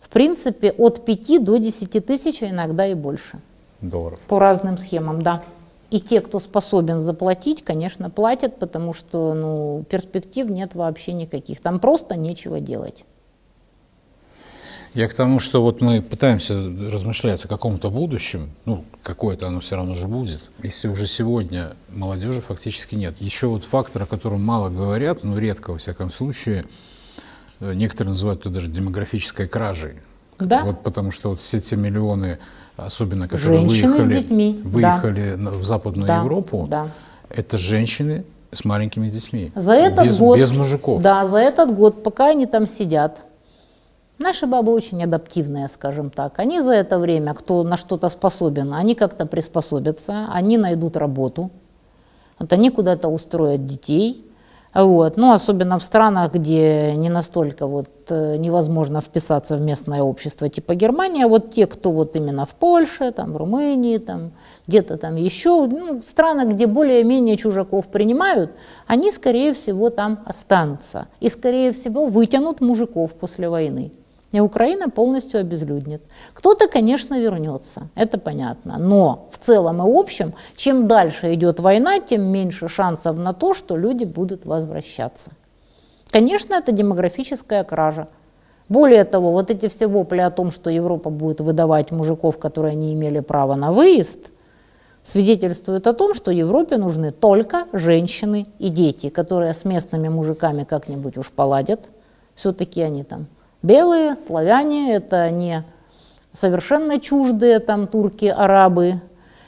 В 0.00 0.10
принципе, 0.10 0.72
от 0.72 1.04
5 1.04 1.44
до 1.44 1.56
10 1.56 2.06
тысяч, 2.06 2.42
а 2.42 2.48
иногда 2.48 2.86
и 2.86 2.94
больше. 2.94 3.40
Долларов. 3.80 4.20
По 4.28 4.38
разным 4.38 4.78
схемам, 4.78 5.22
да. 5.22 5.42
И 5.90 6.00
те, 6.00 6.20
кто 6.20 6.38
способен 6.38 7.00
заплатить, 7.00 7.64
конечно, 7.64 8.10
платят, 8.10 8.58
потому 8.58 8.92
что 8.92 9.32
ну, 9.32 9.84
перспектив 9.88 10.48
нет 10.50 10.74
вообще 10.74 11.12
никаких. 11.12 11.60
Там 11.60 11.80
просто 11.80 12.14
нечего 12.14 12.60
делать. 12.60 13.04
Я 14.94 15.08
к 15.08 15.14
тому, 15.14 15.38
что 15.38 15.62
вот 15.62 15.80
мы 15.80 16.02
пытаемся 16.02 16.54
размышлять 16.54 17.44
о 17.44 17.48
каком-то 17.48 17.90
будущем, 17.90 18.50
ну, 18.64 18.84
какое-то 19.02 19.46
оно 19.46 19.60
все 19.60 19.76
равно 19.76 19.94
же 19.94 20.08
будет, 20.08 20.50
если 20.62 20.88
уже 20.88 21.06
сегодня 21.06 21.74
молодежи 21.88 22.40
фактически 22.40 22.94
нет. 22.94 23.14
Еще 23.20 23.46
вот 23.46 23.64
фактор, 23.64 24.02
о 24.02 24.06
котором 24.06 24.42
мало 24.42 24.70
говорят, 24.70 25.24
но 25.24 25.38
редко, 25.38 25.72
во 25.72 25.78
всяком 25.78 26.10
случае, 26.10 26.64
э, 27.60 27.74
некоторые 27.74 28.10
называют 28.10 28.40
это 28.40 28.50
даже 28.50 28.70
демографической 28.70 29.46
кражей. 29.46 30.00
Да. 30.38 30.62
Вот 30.64 30.82
потому 30.82 31.10
что 31.10 31.30
вот 31.30 31.40
все 31.40 31.60
те 31.60 31.76
миллионы, 31.76 32.38
особенно 32.76 33.28
которые 33.28 33.60
женщины 33.60 33.92
выехали, 33.92 34.14
с 34.14 34.22
детьми. 34.22 34.60
выехали 34.64 35.34
да. 35.36 35.50
в 35.50 35.64
Западную 35.64 36.06
да. 36.06 36.18
Европу, 36.18 36.66
да. 36.68 36.88
это 37.28 37.58
женщины 37.58 38.24
с 38.52 38.64
маленькими 38.64 39.08
детьми. 39.10 39.52
За 39.54 39.74
этот 39.74 40.06
без, 40.06 40.18
год, 40.18 40.38
без 40.38 40.52
мужиков. 40.52 41.02
Да, 41.02 41.26
за 41.26 41.38
этот 41.38 41.74
год, 41.74 42.02
пока 42.02 42.28
они 42.28 42.46
там 42.46 42.66
сидят, 42.66 43.24
Наши 44.18 44.46
бабы 44.46 44.72
очень 44.72 45.02
адаптивные, 45.04 45.68
скажем 45.68 46.10
так. 46.10 46.40
Они 46.40 46.60
за 46.60 46.72
это 46.72 46.98
время, 46.98 47.34
кто 47.34 47.62
на 47.62 47.76
что-то 47.76 48.08
способен, 48.08 48.74
они 48.74 48.96
как-то 48.96 49.26
приспособятся, 49.26 50.26
они 50.32 50.58
найдут 50.58 50.96
работу, 50.96 51.50
вот 52.38 52.52
они 52.52 52.70
куда-то 52.70 53.08
устроят 53.08 53.64
детей. 53.64 54.24
Вот. 54.84 55.16
Ну, 55.16 55.32
особенно 55.32 55.80
в 55.80 55.82
странах, 55.82 56.32
где 56.34 56.94
не 56.94 57.08
настолько 57.08 57.66
вот, 57.66 57.88
э, 58.10 58.36
невозможно 58.36 59.00
вписаться 59.00 59.56
в 59.56 59.60
местное 59.60 60.02
общество, 60.02 60.48
типа 60.48 60.76
Германия, 60.76 61.26
вот 61.26 61.50
те, 61.50 61.66
кто 61.66 61.90
вот 61.90 62.14
именно 62.14 62.46
в 62.46 62.54
Польше, 62.54 63.10
там, 63.10 63.32
в 63.32 63.36
Румынии, 63.38 63.98
там, 63.98 64.30
где-то 64.68 64.96
там 64.96 65.16
еще, 65.16 65.66
ну, 65.66 66.00
страны, 66.02 66.48
где 66.48 66.68
более-менее 66.68 67.36
чужаков 67.36 67.88
принимают, 67.88 68.52
они, 68.86 69.10
скорее 69.10 69.52
всего, 69.52 69.90
там 69.90 70.20
останутся. 70.24 71.08
И, 71.18 71.28
скорее 71.28 71.72
всего, 71.72 72.06
вытянут 72.06 72.60
мужиков 72.60 73.14
после 73.14 73.48
войны 73.48 73.90
и 74.32 74.40
Украина 74.40 74.90
полностью 74.90 75.40
обезлюднит. 75.40 76.02
Кто-то, 76.34 76.68
конечно, 76.68 77.18
вернется, 77.18 77.88
это 77.94 78.18
понятно, 78.18 78.76
но 78.78 79.28
в 79.32 79.38
целом 79.38 79.78
и 79.78 80.00
общем, 80.00 80.34
чем 80.54 80.86
дальше 80.86 81.32
идет 81.34 81.60
война, 81.60 82.00
тем 82.00 82.22
меньше 82.24 82.68
шансов 82.68 83.16
на 83.16 83.32
то, 83.32 83.54
что 83.54 83.76
люди 83.76 84.04
будут 84.04 84.44
возвращаться. 84.44 85.30
Конечно, 86.10 86.54
это 86.54 86.72
демографическая 86.72 87.64
кража. 87.64 88.08
Более 88.68 89.04
того, 89.04 89.32
вот 89.32 89.50
эти 89.50 89.68
все 89.68 89.86
вопли 89.86 90.20
о 90.20 90.30
том, 90.30 90.50
что 90.50 90.68
Европа 90.68 91.08
будет 91.08 91.40
выдавать 91.40 91.90
мужиков, 91.90 92.38
которые 92.38 92.74
не 92.74 92.92
имели 92.92 93.20
права 93.20 93.56
на 93.56 93.72
выезд, 93.72 94.30
свидетельствуют 95.02 95.86
о 95.86 95.94
том, 95.94 96.12
что 96.12 96.30
Европе 96.30 96.76
нужны 96.76 97.12
только 97.12 97.64
женщины 97.72 98.46
и 98.58 98.68
дети, 98.68 99.08
которые 99.08 99.54
с 99.54 99.64
местными 99.64 100.08
мужиками 100.08 100.64
как-нибудь 100.64 101.16
уж 101.16 101.30
поладят. 101.30 101.88
Все-таки 102.34 102.82
они 102.82 103.04
там 103.04 103.26
Белые, 103.68 104.16
славяне, 104.16 104.94
это 104.94 105.30
не 105.30 105.62
совершенно 106.32 106.98
чуждые 106.98 107.58
там 107.58 107.86
турки, 107.86 108.24
арабы 108.24 109.02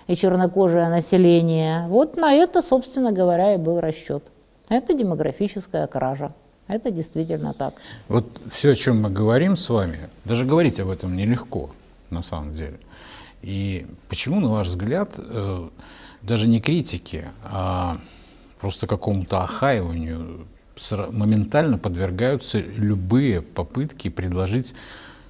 и 0.09 0.14
чернокожее 0.14 0.90
население. 0.90 1.87
Вот 1.88 2.18
на 2.18 2.35
это, 2.35 2.61
собственно 2.61 3.12
говоря, 3.12 3.54
и 3.54 3.56
был 3.56 3.80
расчет. 3.80 4.22
Это 4.68 4.92
демографическая 4.92 5.87
кража. 5.87 6.35
Это 6.68 6.90
действительно 6.90 7.54
так. 7.54 7.72
Вот 8.09 8.26
все, 8.52 8.72
о 8.72 8.74
чем 8.74 9.00
мы 9.00 9.09
говорим 9.09 9.56
с 9.56 9.70
вами, 9.70 10.11
даже 10.26 10.44
говорить 10.44 10.78
об 10.80 10.90
этом 10.90 11.16
нелегко, 11.16 11.70
на 12.11 12.20
самом 12.20 12.52
деле. 12.52 12.78
И 13.40 13.87
почему, 14.11 14.40
на 14.40 14.50
ваш 14.50 14.66
взгляд, 14.66 15.14
э, 15.16 15.68
даже 16.20 16.46
не 16.46 16.61
критики, 16.61 17.24
а 17.42 17.98
просто 18.61 18.87
какому-то 18.87 19.40
охаиванию 19.40 20.46
моментально 21.10 21.78
подвергаются 21.78 22.60
любые 22.60 23.42
попытки 23.42 24.08
предложить 24.08 24.74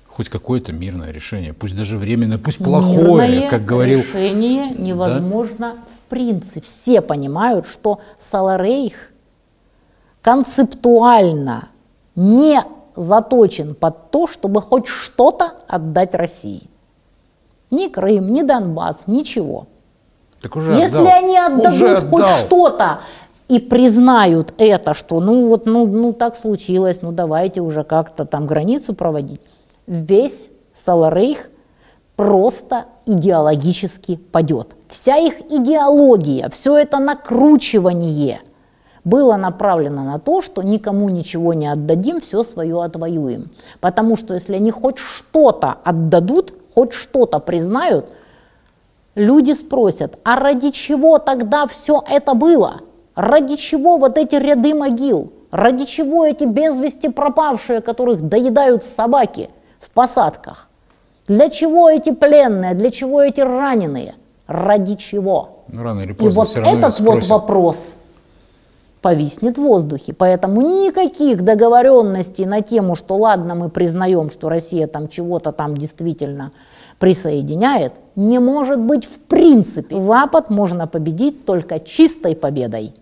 хоть 0.06 0.28
какое-то 0.28 0.72
мирное 0.72 1.12
решение, 1.12 1.52
пусть 1.52 1.76
даже 1.76 1.96
временное, 1.96 2.38
пусть 2.38 2.58
плохое, 2.58 3.28
мирное 3.28 3.50
как 3.50 3.64
говорил. 3.64 4.00
решение 4.00 4.70
невозможно 4.70 5.74
да? 5.74 5.76
в 5.86 6.00
принципе. 6.10 6.60
Все 6.60 7.00
понимают, 7.00 7.66
что 7.66 8.00
Саларейх 8.18 9.10
концептуально 10.20 11.68
не 12.16 12.60
заточен 12.96 13.74
под 13.74 14.10
то, 14.10 14.26
чтобы 14.26 14.60
хоть 14.60 14.86
что-то 14.88 15.54
отдать 15.68 16.14
России. 16.14 16.64
Ни 17.70 17.88
Крым, 17.88 18.32
ни 18.32 18.42
Донбасс, 18.42 19.04
ничего. 19.06 19.68
Так 20.40 20.56
уже 20.56 20.72
Если 20.72 20.96
отдал. 20.96 21.18
они 21.18 21.38
отдадут 21.38 21.72
уже 21.72 21.98
хоть 21.98 22.26
что-то, 22.26 23.00
и 23.50 23.58
признают 23.58 24.54
это, 24.58 24.94
что 24.94 25.20
ну 25.20 25.48
вот 25.48 25.66
ну, 25.66 25.86
ну 25.86 26.12
так 26.12 26.36
случилось, 26.36 27.02
ну 27.02 27.10
давайте 27.10 27.60
уже 27.60 27.82
как-то 27.82 28.24
там 28.24 28.46
границу 28.46 28.94
проводить, 28.94 29.40
весь 29.88 30.50
Саларейх 30.72 31.50
просто 32.14 32.84
идеологически 33.06 34.16
падет. 34.16 34.76
Вся 34.88 35.16
их 35.16 35.40
идеология, 35.50 36.48
все 36.48 36.76
это 36.76 36.98
накручивание 37.00 38.40
было 39.02 39.36
направлено 39.36 40.04
на 40.04 40.18
то, 40.18 40.42
что 40.42 40.62
никому 40.62 41.08
ничего 41.08 41.52
не 41.52 41.66
отдадим, 41.66 42.20
все 42.20 42.44
свое 42.44 42.80
отвоюем. 42.82 43.50
Потому 43.80 44.16
что 44.16 44.34
если 44.34 44.54
они 44.54 44.70
хоть 44.70 44.98
что-то 44.98 45.76
отдадут, 45.82 46.54
хоть 46.74 46.92
что-то 46.92 47.40
признают, 47.40 48.10
люди 49.16 49.52
спросят, 49.52 50.18
а 50.22 50.36
ради 50.36 50.70
чего 50.70 51.18
тогда 51.18 51.66
все 51.66 52.00
это 52.06 52.34
было? 52.34 52.82
Ради 53.14 53.56
чего 53.56 53.96
вот 53.96 54.16
эти 54.18 54.36
ряды 54.36 54.74
могил? 54.74 55.32
Ради 55.50 55.84
чего 55.84 56.24
эти 56.24 56.44
без 56.44 56.76
вести 56.76 57.08
пропавшие, 57.08 57.80
которых 57.80 58.22
доедают 58.22 58.84
собаки 58.84 59.50
в 59.80 59.90
посадках? 59.90 60.68
Для 61.26 61.48
чего 61.48 61.88
эти 61.90 62.12
пленные? 62.12 62.74
Для 62.74 62.90
чего 62.90 63.22
эти 63.22 63.40
раненые? 63.40 64.14
Ради 64.46 64.94
чего? 64.96 65.64
Ну, 65.68 65.82
рано 65.82 66.00
или 66.00 66.12
поздно 66.12 66.28
И 66.28 66.34
вот 66.34 66.56
этот 66.56 67.00
вот 67.00 67.24
вопрос 67.24 67.94
повиснет 69.00 69.56
в 69.56 69.62
воздухе. 69.62 70.12
Поэтому 70.12 70.60
никаких 70.60 71.42
договоренностей 71.42 72.46
на 72.46 72.60
тему, 72.60 72.94
что 72.94 73.16
ладно, 73.16 73.54
мы 73.54 73.68
признаем, 73.68 74.30
что 74.30 74.48
Россия 74.48 74.86
там 74.86 75.08
чего-то 75.08 75.52
там 75.52 75.76
действительно 75.76 76.52
присоединяет, 77.00 77.94
не 78.14 78.38
может 78.38 78.78
быть 78.78 79.04
в 79.06 79.18
принципе. 79.18 79.98
Запад 79.98 80.50
можно 80.50 80.86
победить 80.86 81.44
только 81.44 81.80
чистой 81.80 82.36
победой, 82.36 82.92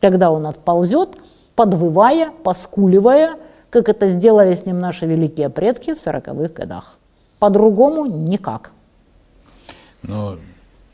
когда 0.00 0.30
он 0.30 0.46
отползет, 0.46 1.16
подвывая, 1.56 2.30
поскуливая, 2.44 3.36
как 3.70 3.88
это 3.88 4.06
сделали 4.06 4.54
с 4.54 4.66
ним 4.66 4.78
наши 4.78 5.06
великие 5.06 5.48
предки 5.48 5.94
в 5.94 5.98
40-х 5.98 6.52
годах. 6.52 6.98
По-другому 7.38 8.04
никак. 8.04 8.72
Но 10.02 10.36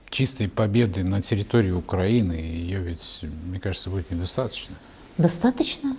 чистой 0.08 0.48
победы 0.48 1.02
на 1.02 1.20
территории 1.20 1.72
Украины 1.72 2.32
ее 2.34 2.78
ведь, 2.78 3.24
мне 3.46 3.58
кажется, 3.58 3.90
будет 3.90 4.10
недостаточно. 4.12 4.76
Достаточно. 5.18 5.96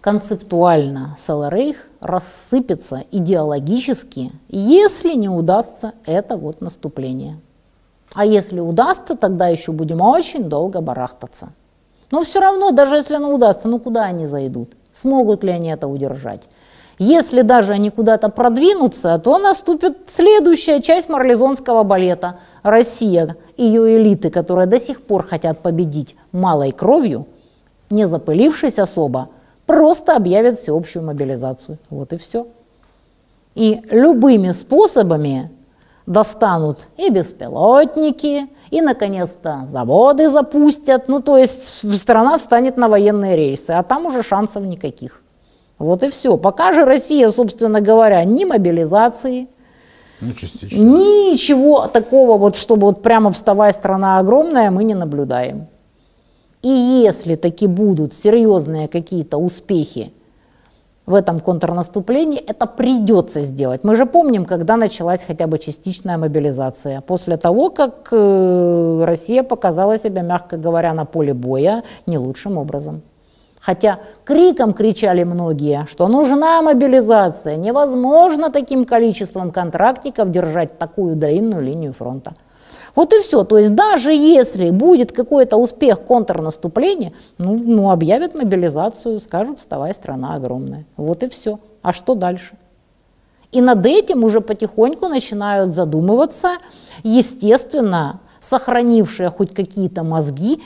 Концептуально 0.00 1.14
Саларейх 1.18 1.76
рассыпется 2.00 3.04
идеологически, 3.10 4.32
если 4.48 5.12
не 5.12 5.28
удастся 5.28 5.92
это 6.06 6.38
вот 6.38 6.62
наступление. 6.62 7.38
А 8.14 8.24
если 8.24 8.60
удастся, 8.60 9.14
тогда 9.14 9.48
еще 9.48 9.72
будем 9.72 10.00
очень 10.00 10.44
долго 10.44 10.80
барахтаться. 10.80 11.50
Но 12.10 12.22
все 12.22 12.40
равно, 12.40 12.70
даже 12.70 12.96
если 12.96 13.16
оно 13.16 13.34
удастся, 13.34 13.68
ну 13.68 13.78
куда 13.78 14.04
они 14.04 14.26
зайдут? 14.26 14.72
Смогут 14.94 15.44
ли 15.44 15.50
они 15.50 15.68
это 15.68 15.86
удержать? 15.86 16.48
Если 16.98 17.42
даже 17.42 17.74
они 17.74 17.90
куда-то 17.90 18.30
продвинутся, 18.30 19.18
то 19.18 19.38
наступит 19.38 20.08
следующая 20.08 20.80
часть 20.80 21.10
марлезонского 21.10 21.82
балета. 21.82 22.38
Россия, 22.62 23.36
ее 23.58 23.96
элиты, 23.96 24.30
которые 24.30 24.66
до 24.66 24.80
сих 24.80 25.02
пор 25.02 25.26
хотят 25.26 25.58
победить 25.60 26.16
малой 26.32 26.72
кровью, 26.72 27.26
не 27.90 28.06
запылившись 28.06 28.78
особо, 28.78 29.28
просто 29.70 30.16
объявят 30.16 30.58
всеобщую 30.58 31.04
мобилизацию. 31.04 31.78
Вот 31.90 32.12
и 32.12 32.16
все. 32.16 32.48
И 33.54 33.80
любыми 33.90 34.50
способами 34.50 35.50
достанут 36.06 36.88
и 36.96 37.08
беспилотники, 37.08 38.48
и, 38.70 38.80
наконец-то, 38.80 39.62
заводы 39.66 40.28
запустят. 40.28 41.06
Ну, 41.06 41.20
то 41.20 41.38
есть 41.38 41.96
страна 42.00 42.36
встанет 42.38 42.76
на 42.76 42.88
военные 42.88 43.36
рейсы, 43.36 43.70
а 43.70 43.84
там 43.84 44.06
уже 44.06 44.24
шансов 44.24 44.64
никаких. 44.64 45.22
Вот 45.78 46.02
и 46.02 46.10
все. 46.10 46.36
Пока 46.36 46.72
же 46.72 46.84
Россия, 46.84 47.30
собственно 47.30 47.80
говоря, 47.80 48.24
ни 48.24 48.44
мобилизации, 48.44 49.48
ну, 50.20 50.32
частично. 50.32 50.82
ничего 50.82 51.86
такого, 51.86 52.38
вот, 52.38 52.56
чтобы 52.56 52.88
вот 52.88 53.02
прямо 53.02 53.30
вставая 53.30 53.72
страна 53.72 54.18
огромная, 54.18 54.70
мы 54.72 54.82
не 54.82 54.94
наблюдаем. 54.94 55.68
И 56.62 56.68
если 56.68 57.36
таки 57.36 57.66
будут 57.66 58.12
серьезные 58.12 58.86
какие-то 58.86 59.38
успехи 59.38 60.12
в 61.06 61.14
этом 61.14 61.40
контрнаступлении, 61.40 62.38
это 62.38 62.66
придется 62.66 63.40
сделать. 63.40 63.82
Мы 63.82 63.94
же 63.96 64.04
помним, 64.04 64.44
когда 64.44 64.76
началась 64.76 65.24
хотя 65.26 65.46
бы 65.46 65.58
частичная 65.58 66.18
мобилизация. 66.18 67.00
После 67.00 67.38
того, 67.38 67.70
как 67.70 68.08
э, 68.12 69.04
Россия 69.06 69.42
показала 69.42 69.98
себя, 69.98 70.22
мягко 70.22 70.58
говоря, 70.58 70.92
на 70.92 71.06
поле 71.06 71.32
боя 71.32 71.82
не 72.06 72.18
лучшим 72.18 72.58
образом. 72.58 73.02
Хотя 73.58 73.98
криком 74.24 74.72
кричали 74.72 75.24
многие, 75.24 75.86
что 75.90 76.08
нужна 76.08 76.62
мобилизация, 76.62 77.56
невозможно 77.56 78.50
таким 78.50 78.84
количеством 78.84 79.50
контрактников 79.50 80.30
держать 80.30 80.78
такую 80.78 81.16
длинную 81.16 81.62
линию 81.62 81.92
фронта. 81.92 82.34
Вот 82.94 83.12
и 83.12 83.20
все. 83.20 83.44
То 83.44 83.58
есть 83.58 83.74
даже 83.74 84.12
если 84.12 84.70
будет 84.70 85.12
какой-то 85.12 85.56
успех 85.56 86.00
контрнаступления, 86.02 87.12
ну, 87.38 87.56
ну 87.56 87.90
объявят 87.90 88.34
мобилизацию, 88.34 89.20
скажут, 89.20 89.58
вставай, 89.58 89.94
страна 89.94 90.34
огромная. 90.34 90.86
Вот 90.96 91.22
и 91.22 91.28
все. 91.28 91.60
А 91.82 91.92
что 91.92 92.14
дальше? 92.14 92.56
И 93.52 93.60
над 93.60 93.84
этим 93.84 94.24
уже 94.24 94.40
потихоньку 94.40 95.08
начинают 95.08 95.74
задумываться, 95.74 96.50
естественно, 97.02 98.20
сохранившие 98.40 99.28
хоть 99.30 99.52
какие-то 99.52 100.04
мозги, 100.04 100.62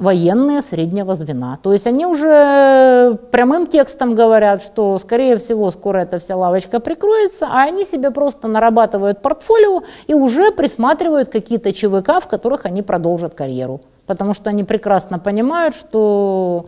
военные 0.00 0.62
среднего 0.62 1.14
звена. 1.14 1.58
То 1.62 1.72
есть 1.72 1.86
они 1.86 2.06
уже 2.06 3.18
прямым 3.30 3.66
текстом 3.66 4.14
говорят, 4.14 4.62
что, 4.62 4.98
скорее 4.98 5.36
всего, 5.36 5.70
скоро 5.70 5.98
эта 5.98 6.18
вся 6.18 6.36
лавочка 6.36 6.80
прикроется, 6.80 7.46
а 7.50 7.62
они 7.62 7.84
себе 7.84 8.10
просто 8.10 8.48
нарабатывают 8.48 9.22
портфолио 9.22 9.82
и 10.06 10.14
уже 10.14 10.50
присматривают 10.52 11.28
какие-то 11.28 11.72
ЧВК, 11.72 12.22
в 12.22 12.28
которых 12.28 12.66
они 12.66 12.82
продолжат 12.82 13.34
карьеру. 13.34 13.80
Потому 14.06 14.34
что 14.34 14.50
они 14.50 14.64
прекрасно 14.64 15.18
понимают, 15.18 15.74
что 15.74 16.66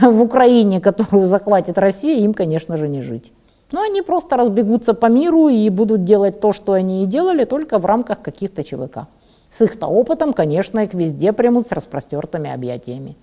в 0.00 0.22
Украине, 0.22 0.80
которую 0.80 1.24
захватит 1.24 1.78
Россия, 1.78 2.18
им, 2.20 2.34
конечно 2.34 2.76
же, 2.76 2.88
не 2.88 3.02
жить. 3.02 3.32
Но 3.72 3.82
они 3.82 4.02
просто 4.02 4.36
разбегутся 4.36 4.94
по 4.94 5.06
миру 5.06 5.48
и 5.48 5.68
будут 5.70 6.04
делать 6.04 6.40
то, 6.40 6.52
что 6.52 6.72
они 6.72 7.02
и 7.02 7.06
делали, 7.06 7.44
только 7.44 7.78
в 7.78 7.86
рамках 7.86 8.22
каких-то 8.22 8.62
ЧВК. 8.62 9.08
С 9.56 9.62
их-то 9.62 9.86
опытом, 9.86 10.34
конечно, 10.34 10.80
их 10.80 10.92
везде 10.92 11.32
примут 11.32 11.66
с 11.66 11.72
распростертыми 11.72 12.50
объятиями. 12.50 13.16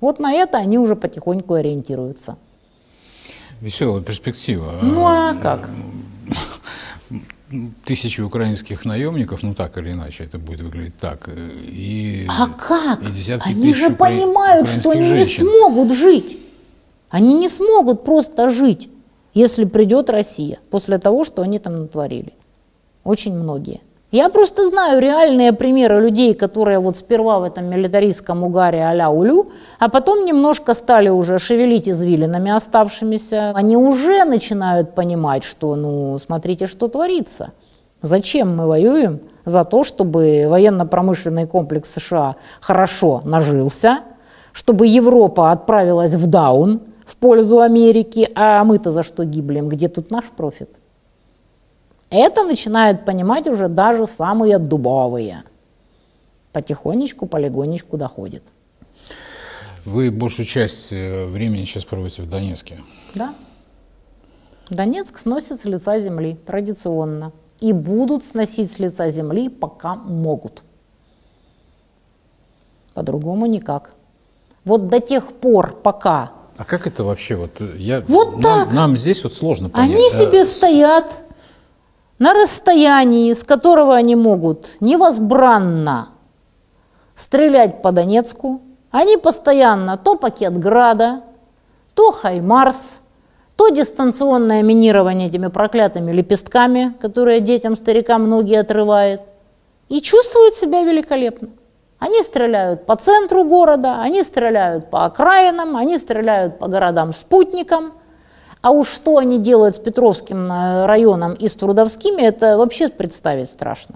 Вот 0.00 0.18
на 0.18 0.32
это 0.32 0.58
они 0.58 0.78
уже 0.78 0.96
потихоньку 0.96 1.54
ориентируются. 1.54 2.38
Веселая 3.60 4.02
перспектива. 4.02 4.80
Ну 4.82 5.06
а 5.06 5.34
как? 5.34 5.70
Тысячи 7.84 8.20
украинских 8.20 8.84
наемников, 8.84 9.44
ну 9.44 9.54
так 9.54 9.78
или 9.78 9.92
иначе, 9.92 10.24
это 10.24 10.38
будет 10.38 10.62
выглядеть 10.62 10.98
так. 10.98 11.28
И, 11.28 12.26
а 12.28 12.48
как? 12.48 13.04
И 13.04 13.06
десятки 13.12 13.48
они 13.48 13.72
же 13.72 13.90
понимают, 13.90 14.68
что 14.68 14.90
они 14.90 15.02
женщин. 15.02 15.44
не 15.44 15.50
смогут 15.52 15.92
жить. 15.92 16.36
Они 17.10 17.34
не 17.34 17.48
смогут 17.48 18.02
просто 18.02 18.50
жить, 18.50 18.90
если 19.34 19.64
придет 19.64 20.10
Россия, 20.10 20.58
после 20.68 20.98
того, 20.98 21.22
что 21.22 21.42
они 21.42 21.60
там 21.60 21.76
натворили. 21.76 22.32
Очень 23.04 23.34
многие. 23.34 23.80
Я 24.12 24.28
просто 24.28 24.68
знаю 24.68 25.00
реальные 25.00 25.52
примеры 25.52 26.00
людей, 26.00 26.32
которые 26.34 26.78
вот 26.78 26.96
сперва 26.96 27.40
в 27.40 27.42
этом 27.42 27.68
милитаристском 27.68 28.44
угаре 28.44 28.84
а-ля 28.84 29.10
улю, 29.10 29.50
а 29.80 29.88
потом 29.88 30.24
немножко 30.24 30.74
стали 30.74 31.08
уже 31.08 31.40
шевелить 31.40 31.88
извилинами 31.88 32.52
оставшимися. 32.52 33.52
Они 33.54 33.76
уже 33.76 34.24
начинают 34.24 34.94
понимать, 34.94 35.42
что, 35.42 35.74
ну, 35.74 36.18
смотрите, 36.18 36.68
что 36.68 36.86
творится. 36.86 37.50
Зачем 38.00 38.56
мы 38.56 38.68
воюем? 38.68 39.20
За 39.44 39.64
то, 39.64 39.82
чтобы 39.82 40.46
военно-промышленный 40.48 41.48
комплекс 41.48 41.92
США 41.92 42.36
хорошо 42.60 43.22
нажился, 43.24 43.98
чтобы 44.52 44.86
Европа 44.86 45.50
отправилась 45.50 46.14
в 46.14 46.26
даун 46.28 46.80
в 47.04 47.16
пользу 47.16 47.60
Америки, 47.60 48.28
а 48.36 48.62
мы-то 48.62 48.92
за 48.92 49.02
что 49.02 49.24
гиблем? 49.24 49.68
Где 49.68 49.88
тут 49.88 50.10
наш 50.12 50.24
профит? 50.26 50.70
Это 52.10 52.44
начинают 52.44 53.04
понимать 53.04 53.48
уже 53.48 53.68
даже 53.68 54.06
самые 54.06 54.58
дубовые. 54.58 55.42
Потихонечку, 56.52 57.26
полигонечку 57.26 57.96
доходит. 57.96 58.42
Вы 59.84 60.10
большую 60.10 60.46
часть 60.46 60.92
э, 60.92 61.26
времени 61.26 61.64
сейчас 61.64 61.84
проводите 61.84 62.22
в 62.22 62.30
Донецке. 62.30 62.82
Да. 63.14 63.34
Донецк 64.70 65.18
сносит 65.18 65.60
с 65.60 65.64
лица 65.64 65.98
земли 65.98 66.36
традиционно. 66.46 67.32
И 67.60 67.72
будут 67.72 68.24
сносить 68.24 68.70
с 68.70 68.78
лица 68.78 69.10
земли, 69.10 69.48
пока 69.48 69.94
могут. 69.94 70.62
По-другому 72.94 73.46
никак. 73.46 73.94
Вот 74.64 74.88
до 74.88 75.00
тех 75.00 75.32
пор, 75.32 75.76
пока... 75.76 76.32
А 76.56 76.64
как 76.64 76.86
это 76.86 77.04
вообще? 77.04 77.36
Вот, 77.36 77.60
э, 77.60 77.74
я, 77.76 78.00
вот 78.08 78.38
нам, 78.38 78.42
так. 78.42 78.72
нам 78.72 78.96
здесь 78.96 79.22
вот 79.22 79.34
сложно 79.34 79.68
понять. 79.68 79.90
Они 79.90 80.10
себе 80.10 80.44
стоят 80.44 81.25
на 82.18 82.32
расстоянии, 82.32 83.32
с 83.32 83.44
которого 83.44 83.94
они 83.94 84.16
могут 84.16 84.76
невозбранно 84.80 86.08
стрелять 87.14 87.82
по 87.82 87.92
Донецку. 87.92 88.62
Они 88.90 89.16
постоянно 89.16 89.98
то 89.98 90.16
пакет 90.16 90.58
Града, 90.58 91.22
то 91.94 92.12
Хаймарс, 92.12 93.00
то 93.56 93.68
дистанционное 93.68 94.62
минирование 94.62 95.28
этими 95.28 95.48
проклятыми 95.48 96.12
лепестками, 96.12 96.94
которые 97.00 97.40
детям, 97.40 97.74
старикам 97.76 98.24
многие 98.24 98.60
отрывает, 98.60 99.22
и 99.88 100.00
чувствуют 100.00 100.54
себя 100.54 100.82
великолепно. 100.82 101.48
Они 101.98 102.22
стреляют 102.22 102.84
по 102.84 102.96
центру 102.96 103.44
города, 103.44 104.02
они 104.02 104.22
стреляют 104.22 104.90
по 104.90 105.06
окраинам, 105.06 105.76
они 105.76 105.98
стреляют 105.98 106.58
по 106.58 106.68
городам-спутникам– 106.68 107.92
а 108.66 108.70
уж 108.70 108.88
что 108.88 109.18
они 109.18 109.38
делают 109.38 109.76
с 109.76 109.78
Петровским 109.78 110.50
э, 110.50 110.86
районом 110.86 111.34
и 111.34 111.46
с 111.46 111.54
Трудовскими, 111.54 112.20
это 112.20 112.58
вообще 112.58 112.88
представить 112.88 113.48
страшно. 113.48 113.94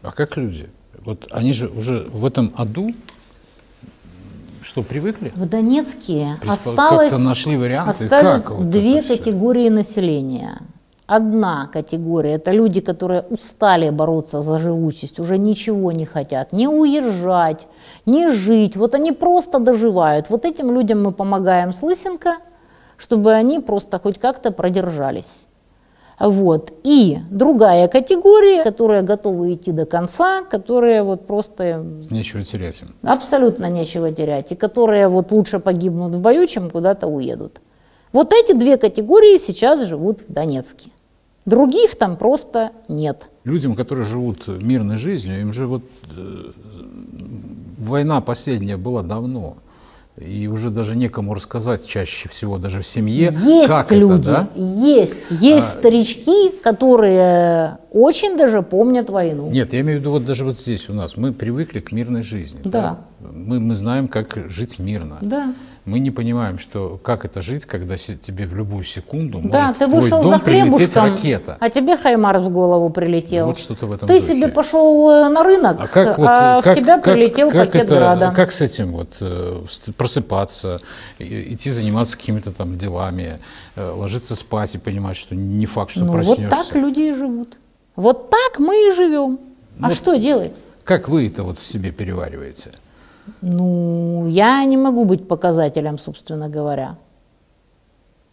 А 0.00 0.12
как 0.12 0.38
люди? 0.38 0.70
Вот 1.04 1.28
они 1.30 1.52
же 1.52 1.68
уже 1.68 2.08
в 2.10 2.24
этом 2.24 2.54
аду 2.56 2.94
что, 4.62 4.82
привыкли? 4.82 5.30
В 5.34 5.46
Донецке 5.46 6.38
осталось, 6.48 7.12
нашли 7.18 7.58
варианты? 7.58 8.04
осталось 8.04 8.44
как 8.44 8.70
две 8.70 9.02
вот 9.02 9.06
категории 9.08 9.68
населения. 9.68 10.62
Одна 11.06 11.66
категория– 11.66 12.32
это 12.36 12.52
люди, 12.52 12.80
которые 12.80 13.22
устали 13.28 13.90
бороться 13.90 14.40
за 14.40 14.58
живучесть, 14.58 15.20
уже 15.20 15.36
ничего 15.36 15.92
не 15.92 16.06
хотят, 16.06 16.52
не 16.52 16.66
уезжать, 16.66 17.66
не 18.06 18.32
жить. 18.32 18.76
Вот 18.76 18.94
они 18.94 19.12
просто 19.12 19.58
доживают. 19.58 20.30
Вот 20.30 20.46
этим 20.46 20.72
людям 20.72 21.02
мы 21.02 21.12
помогаем 21.12 21.74
с 21.74 21.82
Лысенко– 21.82 22.36
чтобы 23.00 23.32
они 23.32 23.60
просто 23.60 23.98
хоть 23.98 24.18
как-то 24.18 24.52
продержались. 24.52 25.46
Вот. 26.18 26.70
И 26.84 27.18
другая 27.30 27.88
категория, 27.88 28.62
которая 28.62 29.00
готова 29.00 29.54
идти 29.54 29.72
до 29.72 29.86
конца, 29.86 30.42
которые 30.42 31.02
вот 31.02 31.26
просто... 31.26 31.82
Нечего 32.10 32.44
терять 32.44 32.82
им. 32.82 32.94
Абсолютно 33.02 33.70
нечего 33.70 34.12
терять. 34.12 34.52
И 34.52 34.54
которые 34.54 35.08
вот 35.08 35.32
лучше 35.32 35.60
погибнут 35.60 36.14
в 36.14 36.20
бою, 36.20 36.46
чем 36.46 36.68
куда-то 36.68 37.06
уедут. 37.06 37.62
Вот 38.12 38.34
эти 38.34 38.52
две 38.52 38.76
категории 38.76 39.38
сейчас 39.38 39.86
живут 39.86 40.20
в 40.20 40.30
Донецке. 40.30 40.90
Других 41.46 41.96
там 41.96 42.18
просто 42.18 42.72
нет. 42.86 43.30
Людям, 43.44 43.74
которые 43.74 44.04
живут 44.04 44.46
мирной 44.46 44.98
жизнью, 44.98 45.40
им 45.40 45.54
же 45.54 45.66
вот 45.66 45.82
э, 46.18 46.50
война 47.78 48.20
последняя 48.20 48.76
была 48.76 49.02
давно. 49.02 49.56
И 50.20 50.46
уже 50.48 50.68
даже 50.68 50.96
некому 50.96 51.32
рассказать 51.32 51.86
чаще 51.86 52.28
всего, 52.28 52.58
даже 52.58 52.82
в 52.82 52.86
семье. 52.86 53.30
Есть 53.42 53.68
как 53.68 53.90
люди, 53.90 54.20
это, 54.20 54.48
да? 54.54 54.60
есть. 54.62 55.30
Есть 55.30 55.66
А- 55.66 55.78
старички, 55.78 56.50
которые 56.62 57.78
очень 57.90 58.36
даже 58.36 58.60
помнят 58.60 59.08
войну. 59.08 59.50
Нет, 59.50 59.72
я 59.72 59.80
имею 59.80 59.98
в 59.98 60.00
виду 60.02 60.10
вот 60.10 60.26
даже 60.26 60.44
вот 60.44 60.58
здесь 60.58 60.90
у 60.90 60.92
нас. 60.92 61.16
Мы 61.16 61.32
привыкли 61.32 61.80
к 61.80 61.90
мирной 61.90 62.22
жизни. 62.22 62.60
Да. 62.64 62.98
Мы, 63.20 63.60
мы 63.60 63.72
знаем, 63.74 64.08
как 64.08 64.38
жить 64.50 64.78
мирно. 64.78 65.18
Да. 65.22 65.54
Мы 65.86 65.98
не 65.98 66.10
понимаем, 66.10 66.58
что 66.58 67.00
как 67.02 67.24
это 67.24 67.40
жить, 67.40 67.64
когда 67.64 67.96
тебе 67.96 68.46
в 68.46 68.54
любую 68.54 68.84
секунду 68.84 69.40
Да, 69.42 69.68
может 69.68 69.78
ты 69.78 69.86
в 69.86 69.88
твой 69.88 70.00
вышел 70.02 70.22
дом 70.22 70.32
за 70.32 70.38
хлебушком, 70.38 71.04
ракета. 71.14 71.56
а 71.58 71.70
тебе 71.70 71.96
Хаймарс 71.96 72.42
в 72.42 72.50
голову 72.50 72.90
прилетел. 72.90 73.46
Вот 73.46 73.58
что-то 73.58 73.86
в 73.86 73.92
этом 73.92 74.06
Ты 74.06 74.14
духе. 74.20 74.26
себе 74.26 74.48
пошел 74.48 75.10
э, 75.10 75.28
на 75.30 75.42
рынок, 75.42 75.78
А 75.80 75.86
как 75.86 76.18
вот, 76.18 76.26
а 76.28 76.60
как- 76.62 76.76
в 76.76 76.80
тебя 76.80 76.96
как- 76.96 77.04
прилетел 77.04 77.50
как 77.50 77.66
пакет 77.68 77.84
это- 77.86 77.94
града. 77.96 78.32
Как 78.36 78.52
с 78.52 78.60
этим 78.60 78.92
вот 78.92 79.08
э, 79.20 79.64
просыпаться, 79.96 80.80
идти 81.18 81.70
заниматься 81.70 82.16
какими-то 82.18 82.52
там 82.52 82.76
делами, 82.76 83.38
э, 83.76 83.90
ложиться 83.90 84.34
спать 84.34 84.74
и 84.74 84.78
понимать, 84.78 85.16
что 85.16 85.34
не 85.34 85.66
факт, 85.66 85.92
что 85.92 86.04
ну 86.04 86.12
проснешься. 86.12 86.42
вот 86.42 86.50
так 86.50 86.74
люди 86.74 87.00
и 87.00 87.14
живут. 87.14 87.56
Вот 87.96 88.30
так 88.30 88.58
мы 88.58 88.88
и 88.88 88.92
живем. 88.94 89.38
А 89.80 89.88
Ну, 89.88 89.94
что 89.94 90.16
делать? 90.16 90.52
Как 90.84 91.08
вы 91.08 91.26
это 91.26 91.42
вот 91.42 91.58
в 91.58 91.66
себе 91.66 91.90
перевариваете? 91.90 92.72
Ну, 93.40 94.26
я 94.28 94.64
не 94.64 94.76
могу 94.76 95.04
быть 95.04 95.28
показателем, 95.28 95.98
собственно 95.98 96.48
говоря. 96.48 96.96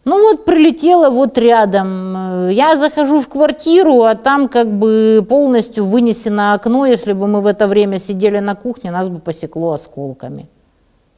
Ну 0.06 0.22
вот 0.22 0.46
прилетела 0.46 1.10
вот 1.10 1.38
рядом. 1.38 2.48
Я 2.50 2.78
захожу 2.78 3.20
в 3.20 3.28
квартиру, 3.28 4.04
а 4.04 4.16
там 4.16 4.48
как 4.48 4.72
бы 4.72 5.26
полностью 5.28 5.84
вынесено 5.84 6.54
окно. 6.54 6.86
Если 6.86 7.12
бы 7.12 7.28
мы 7.28 7.42
в 7.42 7.46
это 7.46 7.68
время 7.68 8.00
сидели 8.00 8.40
на 8.40 8.56
кухне, 8.56 8.90
нас 8.90 9.10
бы 9.10 9.20
посекло 9.20 9.74
осколками. 9.74 10.48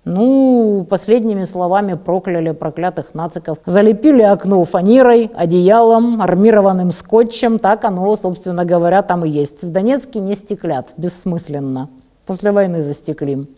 Ну, 0.05 0.87
последними 0.89 1.43
словами 1.43 1.93
прокляли 1.93 2.49
проклятых 2.49 3.13
нациков. 3.13 3.59
Залепили 3.63 4.23
окно 4.23 4.63
фанерой, 4.65 5.29
одеялом, 5.35 6.19
армированным 6.19 6.89
скотчем. 6.89 7.59
Так 7.59 7.85
оно, 7.85 8.15
собственно 8.15 8.65
говоря, 8.65 9.03
там 9.03 9.23
и 9.23 9.29
есть. 9.29 9.61
В 9.61 9.69
Донецке 9.69 10.19
не 10.19 10.33
стеклят, 10.33 10.93
бессмысленно. 10.97 11.89
После 12.25 12.51
войны 12.51 12.81
застеклим. 12.81 13.49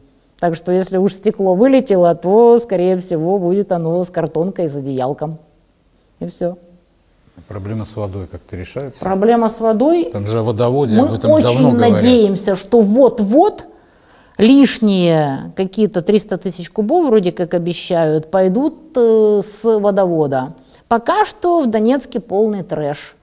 Так 0.42 0.56
что 0.56 0.72
если 0.72 0.98
уж 0.98 1.14
стекло 1.14 1.54
вылетело, 1.54 2.16
то, 2.16 2.58
скорее 2.58 2.98
всего, 2.98 3.38
будет 3.38 3.72
оно 3.72 4.04
с 4.04 4.10
картонкой, 4.10 4.70
с 4.70 4.76
одеялком. 4.76 5.38
И 6.20 6.26
все. 6.26 6.58
Проблема 7.48 7.86
с 7.86 7.96
водой 7.96 8.26
как-то 8.26 8.56
решается? 8.56 9.06
Проблема 9.06 9.50
с 9.50 9.60
водой 9.60 10.10
Там 10.12 10.26
же 10.26 10.40
о 10.40 10.42
водоводе 10.42 10.98
мы 10.98 11.10
об 11.10 11.14
этом 11.14 11.30
очень 11.30 11.46
давно 11.46 11.72
говорят. 11.74 11.92
надеемся, 11.92 12.56
что 12.56 12.82
вот-вот 12.82 13.68
лишние 14.40 15.54
какие-то 15.56 16.02
300 16.02 16.40
тысяч 16.40 16.72
кубов, 16.72 17.06
вроде 17.06 17.32
как 17.32 17.54
обещают, 17.54 18.32
пойдут 18.32 18.98
э, 18.98 19.42
с 19.46 19.64
водовода. 19.64 20.56
Пока 20.88 21.24
что 21.26 21.62
в 21.62 21.68
Донецке 21.68 22.20
полный 22.20 22.64
трэш. 22.64 23.16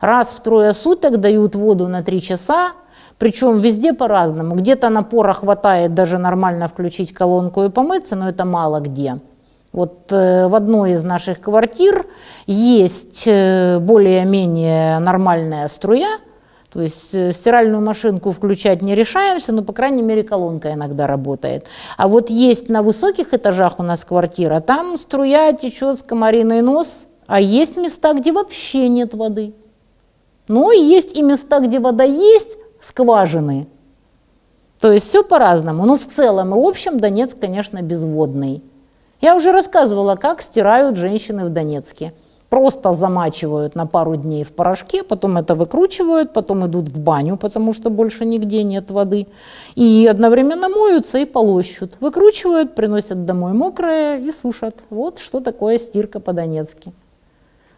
Раз 0.00 0.30
в 0.30 0.40
трое 0.40 0.72
суток 0.72 1.20
дают 1.20 1.54
воду 1.54 1.86
на 1.86 2.02
три 2.02 2.20
часа, 2.20 2.72
причем 3.20 3.60
везде 3.60 3.92
по-разному. 3.92 4.54
Где-то 4.54 4.88
напора 4.88 5.34
хватает 5.34 5.94
даже 5.94 6.16
нормально 6.16 6.68
включить 6.68 7.12
колонку 7.12 7.62
и 7.64 7.68
помыться, 7.68 8.16
но 8.16 8.30
это 8.30 8.46
мало 8.46 8.80
где. 8.80 9.20
Вот 9.72 10.10
э, 10.10 10.48
в 10.48 10.54
одной 10.54 10.92
из 10.92 11.04
наших 11.04 11.38
квартир 11.38 12.06
есть 12.46 13.24
э, 13.26 13.78
более-менее 13.78 15.00
нормальная 15.00 15.68
струя, 15.68 16.18
то 16.72 16.80
есть 16.80 17.14
э, 17.14 17.32
стиральную 17.32 17.82
машинку 17.82 18.32
включать 18.32 18.80
не 18.80 18.94
решаемся, 18.94 19.52
но, 19.52 19.62
по 19.62 19.74
крайней 19.74 20.02
мере, 20.02 20.22
колонка 20.22 20.72
иногда 20.72 21.06
работает. 21.06 21.66
А 21.98 22.08
вот 22.08 22.30
есть 22.30 22.70
на 22.70 22.82
высоких 22.82 23.34
этажах 23.34 23.78
у 23.78 23.82
нас 23.82 24.02
квартира, 24.02 24.60
там 24.60 24.96
струя 24.96 25.52
течет 25.52 25.98
с 25.98 26.02
комариный 26.02 26.62
нос, 26.62 27.04
а 27.26 27.38
есть 27.38 27.76
места, 27.76 28.14
где 28.14 28.32
вообще 28.32 28.88
нет 28.88 29.12
воды. 29.12 29.52
Но 30.48 30.72
есть 30.72 31.14
и 31.16 31.22
места, 31.22 31.60
где 31.60 31.78
вода 31.80 32.04
есть, 32.04 32.56
скважины. 32.80 33.68
То 34.80 34.92
есть 34.92 35.08
все 35.08 35.22
по-разному. 35.22 35.84
Но 35.84 35.96
в 35.96 36.04
целом 36.04 36.54
и 36.54 36.68
общем 36.68 36.98
Донецк, 36.98 37.38
конечно, 37.38 37.82
безводный. 37.82 38.64
Я 39.20 39.36
уже 39.36 39.52
рассказывала, 39.52 40.16
как 40.16 40.40
стирают 40.40 40.96
женщины 40.96 41.44
в 41.44 41.50
Донецке. 41.50 42.14
Просто 42.48 42.92
замачивают 42.94 43.76
на 43.76 43.86
пару 43.86 44.16
дней 44.16 44.42
в 44.42 44.52
порошке, 44.52 45.04
потом 45.04 45.36
это 45.36 45.54
выкручивают, 45.54 46.32
потом 46.32 46.66
идут 46.66 46.88
в 46.88 46.98
баню, 46.98 47.36
потому 47.36 47.72
что 47.72 47.90
больше 47.90 48.24
нигде 48.24 48.64
нет 48.64 48.90
воды. 48.90 49.28
И 49.76 50.08
одновременно 50.10 50.68
моются 50.68 51.18
и 51.18 51.26
полощут. 51.26 51.96
Выкручивают, 52.00 52.74
приносят 52.74 53.24
домой 53.24 53.52
мокрое 53.52 54.18
и 54.18 54.32
сушат. 54.32 54.74
Вот 54.88 55.18
что 55.18 55.38
такое 55.38 55.78
стирка 55.78 56.18
по-донецки. 56.18 56.92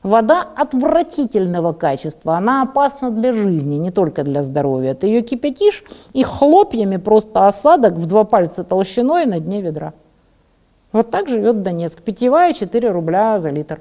Вода 0.02 0.42
отвратительного 0.56 1.72
качества, 1.72 2.36
она 2.36 2.62
опасна 2.62 3.10
для 3.12 3.32
жизни, 3.32 3.76
не 3.76 3.92
только 3.92 4.24
для 4.24 4.42
здоровья. 4.42 4.94
Ты 4.94 5.06
ее 5.06 5.22
кипятишь 5.22 5.84
и 6.12 6.24
хлопьями 6.24 6.96
просто 6.96 7.46
осадок 7.46 7.94
в 7.94 8.06
два 8.06 8.24
пальца 8.24 8.64
толщиной 8.64 9.26
на 9.26 9.38
дне 9.38 9.62
ведра. 9.62 9.92
Вот 10.90 11.10
так 11.10 11.28
живет 11.28 11.62
Донецк. 11.62 12.02
Питьевая 12.02 12.52
4 12.52 12.90
рубля 12.90 13.38
за 13.38 13.50
литр. 13.50 13.80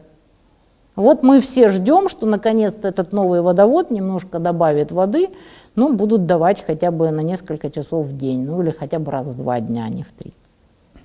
Вот 0.95 1.23
мы 1.23 1.39
все 1.39 1.69
ждем, 1.69 2.07
что 2.07 2.27
наконец-то 2.27 2.87
этот 2.87 3.13
новый 3.13 3.41
водовод 3.41 3.89
немножко 3.89 4.39
добавит 4.39 4.91
воды, 4.91 5.29
ну, 5.75 5.93
будут 5.93 6.25
давать 6.25 6.63
хотя 6.63 6.91
бы 6.91 7.09
на 7.11 7.21
несколько 7.21 7.71
часов 7.71 8.05
в 8.07 8.17
день, 8.17 8.45
ну, 8.45 8.61
или 8.61 8.71
хотя 8.71 8.99
бы 8.99 9.11
раз 9.11 9.27
в 9.27 9.35
два 9.35 9.59
дня, 9.59 9.85
а 9.85 9.89
не 9.89 10.03
в 10.03 10.11
три. 10.11 10.33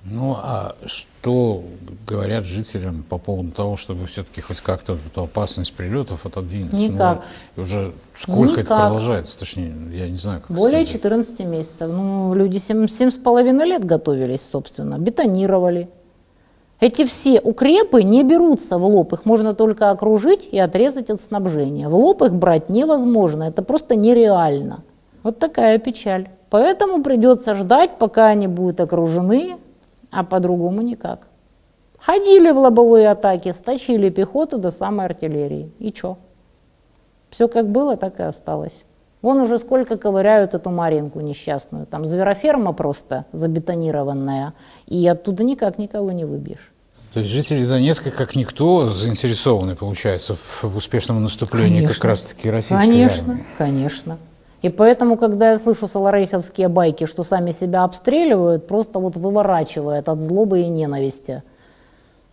Ну, 0.09 0.37
а 0.39 0.77
что 0.87 1.65
говорят 2.07 2.45
жителям 2.45 3.05
по 3.09 3.19
поводу 3.19 3.51
того, 3.51 3.77
чтобы 3.77 4.07
все-таки 4.07 4.41
хоть 4.41 4.61
как-то 4.61 4.95
эту 4.95 5.25
опасность 5.25 5.75
прилетов 5.75 6.27
отодвинуть? 6.27 6.73
Никак. 6.73 7.25
Ну, 7.57 7.63
уже 7.63 7.93
сколько 8.15 8.53
это 8.53 8.61
Никак. 8.61 8.81
продолжается? 8.83 9.39
Точнее, 9.39 9.75
я 9.93 10.09
не 10.09 10.17
знаю, 10.17 10.43
как 10.47 10.57
Более 10.57 10.83
этим. 10.83 10.93
14 10.95 11.27
14 11.27 11.47
месяцев. 11.47 11.91
Ну, 11.91 12.35
люди 12.35 12.59
семь, 12.59 12.87
семь 12.87 13.11
с 13.11 13.17
половиной 13.17 13.67
лет 13.67 13.85
готовились, 13.85 14.43
собственно, 14.43 14.99
бетонировали. 14.99 15.89
Эти 16.79 17.05
все 17.05 17.41
укрепы 17.41 18.03
не 18.03 18.23
берутся 18.23 18.77
в 18.79 18.85
лоб, 18.85 19.13
их 19.15 19.25
можно 19.25 19.55
только 19.55 19.91
окружить 19.91 20.47
и 20.53 20.59
отрезать 20.59 21.09
от 21.09 21.23
снабжения. 21.23 21.89
В 21.89 21.95
лоб 21.95 22.23
их 22.23 22.35
брать 22.35 22.69
невозможно, 22.69 23.45
это 23.45 23.63
просто 23.63 23.97
нереально. 23.97 24.83
Вот 25.23 25.39
такая 25.39 25.79
печаль. 25.79 26.29
Поэтому 26.51 27.03
придется 27.03 27.55
ждать, 27.55 27.99
пока 27.99 28.27
они 28.27 28.47
будут 28.47 28.81
окружены, 28.81 29.57
а 30.11 30.25
по-другому 30.25 30.83
никак. 30.83 31.29
Ходили 31.99 32.51
в 32.51 32.59
лобовые 32.59 33.09
атаки, 33.11 33.53
стащили 33.53 34.11
пехоту 34.11 34.59
до 34.59 34.71
самой 34.71 35.07
артиллерии. 35.07 35.73
И 35.79 35.93
чё? 35.93 36.19
Все 37.31 37.49
как 37.49 37.69
было, 37.69 37.97
так 37.97 38.21
и 38.21 38.23
осталось. 38.23 38.85
Вон 39.23 39.39
уже 39.41 39.59
сколько 39.59 39.97
ковыряют 39.97 40.55
эту 40.55 40.71
Маринку 40.71 41.21
несчастную. 41.21 41.87
Там 41.87 42.05
звероферма 42.05 42.73
просто 42.73 43.25
забетонированная, 43.33 44.53
и 44.87 45.07
оттуда 45.09 45.43
никак 45.43 45.79
никого 45.79 46.13
не 46.13 46.25
выбьешь. 46.25 46.73
То 47.13 47.21
есть 47.21 47.33
жители 47.33 47.67
Донецка, 47.67 48.11
как 48.11 48.37
никто, 48.37 48.85
заинтересованы, 48.87 49.75
получается, 49.75 50.35
в, 50.35 50.65
в 50.65 50.77
успешном 50.77 51.23
наступлении 51.23 51.81
как 51.81 51.89
Конечно. 51.89 52.09
раз-таки 52.09 52.51
российской 52.51 52.87
Конечно, 52.87 53.33
армии. 53.33 53.45
конечно. 53.57 54.19
И 54.63 54.69
поэтому, 54.69 55.17
когда 55.17 55.51
я 55.51 55.59
слышу 55.59 55.87
саларейховские 55.87 56.69
байки, 56.69 57.05
что 57.07 57.23
сами 57.23 57.51
себя 57.51 57.85
обстреливают, 57.85 58.67
просто 58.67 58.99
вот 58.99 59.17
выворачивает 59.17 60.09
от 60.09 60.19
злобы 60.21 60.61
и 60.61 60.69
ненависти 60.69 61.43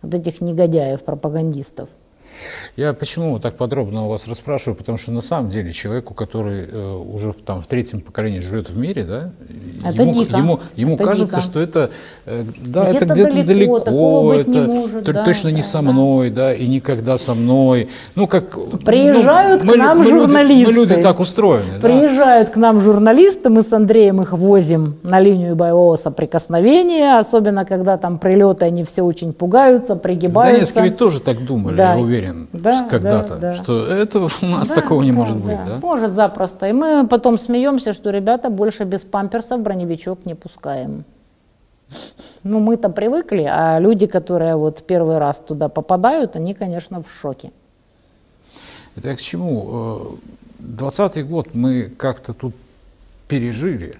от 0.02 0.14
этих 0.14 0.40
негодяев, 0.40 1.02
пропагандистов. 1.02 1.88
Я 2.76 2.92
почему 2.92 3.38
так 3.38 3.56
подробно 3.56 4.06
у 4.06 4.08
вас 4.08 4.26
расспрашиваю, 4.28 4.76
потому 4.76 4.98
что 4.98 5.12
на 5.12 5.20
самом 5.20 5.48
деле 5.48 5.72
человеку, 5.72 6.14
который 6.14 6.66
э, 6.70 6.94
уже 6.96 7.32
в, 7.32 7.36
там, 7.42 7.60
в 7.62 7.66
третьем 7.66 8.00
поколении 8.00 8.40
живет 8.40 8.70
в 8.70 8.76
мире, 8.76 9.04
да, 9.04 9.30
Это 9.84 10.02
ему, 10.02 10.12
дико. 10.24 10.36
ему, 10.36 10.60
ему 10.76 10.94
Это 10.96 11.04
кажется, 11.04 11.36
дико. 11.36 11.40
что 11.50 11.60
это, 11.60 11.90
э, 12.26 12.44
да, 12.66 12.90
Где-то 12.90 13.04
это 13.04 13.14
где-то 13.14 13.44
далеко, 13.44 13.78
далеко, 13.80 14.34
это 14.34 14.50
не 14.50 14.60
может, 14.60 15.04
да, 15.04 15.24
точно 15.24 15.48
не 15.48 15.56
да, 15.56 15.62
со 15.62 15.78
да. 15.82 15.82
мной, 15.92 16.30
да, 16.30 16.54
и 16.54 16.66
никогда 16.66 17.18
со 17.18 17.34
мной. 17.34 17.88
Ну, 18.14 18.26
как... 18.26 18.56
Приезжают 18.84 19.62
ну, 19.64 19.72
к 19.72 19.76
нам 19.76 19.98
мы 19.98 20.04
люди- 20.04 20.10
журналисты. 20.14 20.72
мы 20.72 20.78
люди 20.80 20.94
так 21.02 21.20
устроены, 21.20 21.78
да. 21.80 21.88
Приезжают 21.88 22.48
к 22.50 22.56
нам 22.56 22.80
журналисты, 22.80 23.48
мы 23.50 23.62
с 23.62 23.72
Андреем 23.72 24.20
их 24.22 24.32
возим 24.32 24.96
на 25.02 25.20
линию 25.20 25.54
боевого 25.56 25.96
соприкосновения, 25.96 27.18
особенно 27.18 27.64
когда 27.64 27.96
там 27.96 28.18
прилеты, 28.18 28.64
они 28.64 28.84
все 28.84 29.02
очень 29.02 29.32
пугаются, 29.32 29.94
В 29.94 29.98
пригибаются. 29.98 30.54
Донецке 30.54 30.82
ведь 30.82 30.96
тоже 30.96 31.20
так 31.20 31.44
думали, 31.44 31.76
Да. 31.76 31.94
я 31.94 32.00
уверен, 32.00 32.33
Да, 32.52 32.88
когда-то, 32.88 33.36
да, 33.36 33.38
да. 33.38 33.54
что 33.54 33.86
это 33.86 34.20
у 34.20 34.46
нас 34.46 34.68
Да, 34.68 34.74
такого 34.74 35.02
не 35.02 35.12
да, 35.12 35.18
может 35.18 35.36
быть, 35.36 35.58
да? 35.66 35.78
Может 35.80 36.14
запросто. 36.14 36.68
И 36.68 36.72
мы 36.72 37.06
потом 37.06 37.38
смеемся, 37.38 37.92
что 37.92 38.10
ребята 38.10 38.50
больше 38.50 38.84
без 38.84 39.02
памперсов 39.02 39.60
броневичок 39.60 40.24
не 40.24 40.34
пускаем. 40.34 41.04
ну, 42.44 42.60
мы-то 42.60 42.88
привыкли, 42.88 43.48
а 43.50 43.78
люди, 43.78 44.06
которые 44.06 44.56
вот 44.56 44.82
первый 44.86 45.18
раз 45.18 45.38
туда 45.38 45.68
попадают, 45.68 46.36
они, 46.36 46.54
конечно, 46.54 47.02
в 47.02 47.10
шоке. 47.10 47.50
Это 48.96 49.08
я 49.10 49.16
к 49.16 49.20
чему? 49.20 50.18
20 50.58 51.26
год 51.26 51.48
мы 51.54 51.92
как-то 51.96 52.32
тут 52.32 52.54
пережили, 53.28 53.98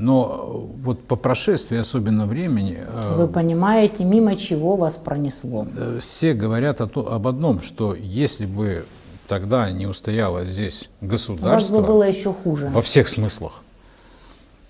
но 0.00 0.66
вот 0.82 1.02
по 1.04 1.14
прошествии 1.14 1.76
особенно 1.76 2.24
времени... 2.24 2.78
Вы 3.16 3.28
понимаете, 3.28 4.04
мимо 4.04 4.34
чего 4.34 4.76
вас 4.76 4.94
пронесло? 4.94 5.66
Все 6.00 6.32
говорят 6.32 6.80
о 6.80 6.84
об 6.86 7.28
одном, 7.28 7.60
что 7.60 7.94
если 7.94 8.46
бы 8.46 8.86
тогда 9.28 9.70
не 9.70 9.86
устояло 9.86 10.46
здесь 10.46 10.88
государство... 11.02 11.48
У 11.48 11.52
вас 11.52 11.70
бы 11.70 11.82
было 11.82 12.04
еще 12.04 12.32
хуже. 12.32 12.68
Во 12.68 12.80
всех 12.80 13.08
смыслах. 13.08 13.60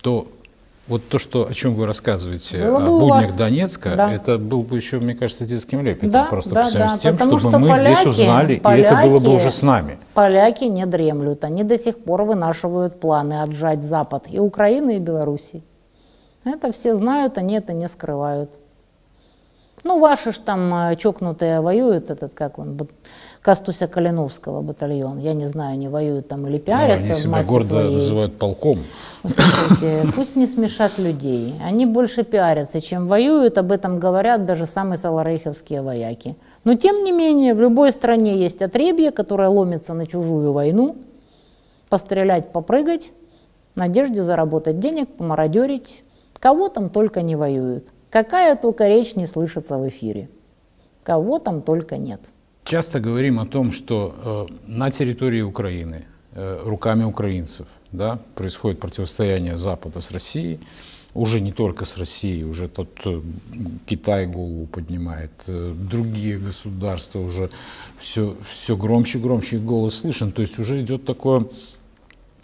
То 0.02 0.26
вот 0.90 1.08
то, 1.08 1.18
что, 1.18 1.46
о 1.48 1.54
чем 1.54 1.74
вы 1.74 1.86
рассказываете, 1.86 2.58
Было 2.58 2.78
о 2.78 2.98
буднях. 2.98 3.36
Донецка, 3.36 3.94
да. 3.96 4.12
это 4.12 4.38
был 4.38 4.62
бы 4.64 4.76
еще, 4.76 4.98
мне 4.98 5.14
кажется, 5.14 5.46
детским 5.46 5.82
лепетом. 5.82 6.10
Да, 6.10 6.24
просто 6.24 6.54
да, 6.54 6.66
по 6.66 6.78
да, 6.78 6.88
с 6.88 6.98
тем, 6.98 7.16
чтобы 7.16 7.38
что 7.38 7.58
мы 7.58 7.68
поляки, 7.68 7.94
здесь 7.94 8.06
узнали, 8.06 8.58
поляки, 8.58 8.80
и 8.80 8.84
это 8.84 9.08
было 9.08 9.18
бы 9.20 9.34
уже 9.36 9.50
с 9.52 9.62
нами. 9.62 9.98
Поляки 10.14 10.64
не 10.64 10.84
дремлют, 10.86 11.44
они 11.44 11.62
до 11.62 11.78
сих 11.78 11.96
пор 11.96 12.24
вынашивают 12.24 12.98
планы 12.98 13.40
отжать 13.40 13.82
Запад 13.82 14.26
и 14.28 14.40
Украины, 14.40 14.96
и 14.96 14.98
Белоруссии. 14.98 15.62
Это 16.44 16.72
все 16.72 16.94
знают, 16.94 17.38
они 17.38 17.54
это 17.54 17.72
не 17.72 17.88
скрывают. 17.88 18.50
Ну, 19.84 19.98
ваши 19.98 20.32
ж 20.32 20.38
там 20.38 20.74
э, 20.74 20.96
чокнутые 20.96 21.60
воюют, 21.60 22.10
этот, 22.10 22.34
как 22.34 22.58
он, 22.58 22.76
Кастуся 23.42 23.86
Калиновского 23.86 24.60
батальон. 24.60 25.18
Я 25.18 25.32
не 25.32 25.46
знаю, 25.46 25.72
они 25.72 25.88
воюют 25.88 26.28
там 26.28 26.46
или 26.46 26.58
пиарятся. 26.58 27.08
Ну, 27.08 27.14
они 27.14 27.22
себя 27.22 27.44
гордо 27.44 27.68
своей. 27.68 27.94
называют 27.94 28.38
полком. 28.38 28.78
Слушайте, 29.22 30.12
пусть 30.14 30.36
не 30.36 30.46
смешат 30.46 30.98
людей. 30.98 31.54
Они 31.64 31.86
больше 31.86 32.22
пиарятся, 32.22 32.82
чем 32.82 33.08
воюют. 33.08 33.56
Об 33.56 33.72
этом 33.72 33.98
говорят 33.98 34.44
даже 34.44 34.66
самые 34.66 34.98
саларейховские 34.98 35.80
вояки. 35.80 36.36
Но 36.64 36.74
тем 36.74 37.02
не 37.02 37.12
менее, 37.12 37.54
в 37.54 37.60
любой 37.62 37.92
стране 37.92 38.36
есть 38.36 38.60
отребье, 38.60 39.10
которое 39.10 39.48
ломится 39.48 39.94
на 39.94 40.06
чужую 40.06 40.52
войну, 40.52 40.96
пострелять, 41.88 42.52
попрыгать, 42.52 43.10
в 43.74 43.78
надежде 43.78 44.20
заработать 44.20 44.80
денег, 44.80 45.08
помародерить. 45.16 46.04
Кого 46.38 46.68
там 46.68 46.90
только 46.90 47.22
не 47.22 47.36
воюют. 47.36 47.86
Какая 48.10 48.54
только 48.54 48.86
речь 48.86 49.14
не 49.16 49.26
слышится 49.26 49.78
в 49.78 49.88
эфире. 49.88 50.28
Кого 51.04 51.38
там 51.38 51.62
только 51.62 51.96
нет. 51.96 52.20
Часто 52.70 53.00
говорим 53.00 53.40
о 53.40 53.46
том, 53.46 53.72
что 53.72 54.46
э, 54.48 54.54
на 54.68 54.92
территории 54.92 55.40
Украины 55.40 56.04
э, 56.34 56.62
руками 56.64 57.02
украинцев 57.02 57.66
да, 57.90 58.20
происходит 58.36 58.78
противостояние 58.78 59.56
Запада 59.56 60.00
с 60.00 60.12
Россией, 60.12 60.60
уже 61.12 61.40
не 61.40 61.50
только 61.50 61.84
с 61.84 61.96
Россией, 61.96 62.44
уже 62.44 62.68
тот 62.68 62.90
э, 63.04 63.22
Китай 63.86 64.28
голову 64.28 64.66
поднимает, 64.66 65.32
э, 65.48 65.74
другие 65.74 66.38
государства 66.38 67.18
уже 67.18 67.50
все, 67.98 68.36
все 68.48 68.76
громче 68.76 69.18
и 69.18 69.20
громче 69.20 69.56
их 69.56 69.64
голос 69.64 69.96
слышен, 69.96 70.30
то 70.30 70.40
есть 70.40 70.60
уже 70.60 70.80
идет 70.80 71.04
такое 71.04 71.46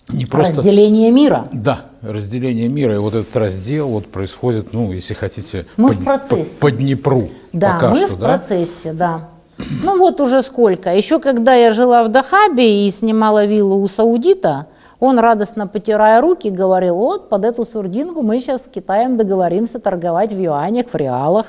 не 0.09 0.27
просто... 0.27 0.57
Разделение 0.57 1.13
мира. 1.13 1.49
Да, 1.53 1.87
разделение 2.01 2.69
мира. 2.69 2.97
И 2.97 2.99
вот 2.99 3.15
этот 3.15 3.37
раздел 3.37 3.91
вот 3.91 4.11
происходит, 4.11 4.73
ну, 4.73 4.93
если 4.93 5.15
хотите, 5.15 5.67
мы 5.77 5.91
по, 5.91 5.95
в 5.95 6.05
процессе. 6.05 6.61
По, 6.61 6.67
по 6.67 6.73
Днепру. 6.73 7.31
Да, 7.53 7.75
пока 7.75 7.91
мы 7.91 7.97
что, 7.99 8.17
в 8.17 8.19
да? 8.19 8.27
процессе, 8.27 8.93
да. 8.93 9.31
Ну 9.59 9.99
вот 9.99 10.21
уже 10.21 10.43
сколько. 10.43 10.95
Еще 10.95 11.19
когда 11.19 11.55
я 11.55 11.73
жила 11.73 12.05
в 12.05 12.09
Дахабе 12.09 12.87
и 12.87 12.91
снимала 12.91 13.45
виллу 13.45 13.81
у 13.81 13.89
Саудита, 13.89 14.67
он, 15.01 15.19
радостно 15.19 15.67
потирая 15.67 16.21
руки, 16.21 16.49
говорил, 16.49 16.97
вот 16.97 17.29
под 17.29 17.45
эту 17.45 17.65
сурдинку 17.65 18.23
мы 18.23 18.41
сейчас 18.41 18.65
с 18.65 18.69
Китаем 18.69 19.17
договоримся 19.17 19.79
торговать 19.79 20.33
в 20.33 20.41
юанях, 20.41 20.87
в 20.93 20.97
реалах. 20.97 21.47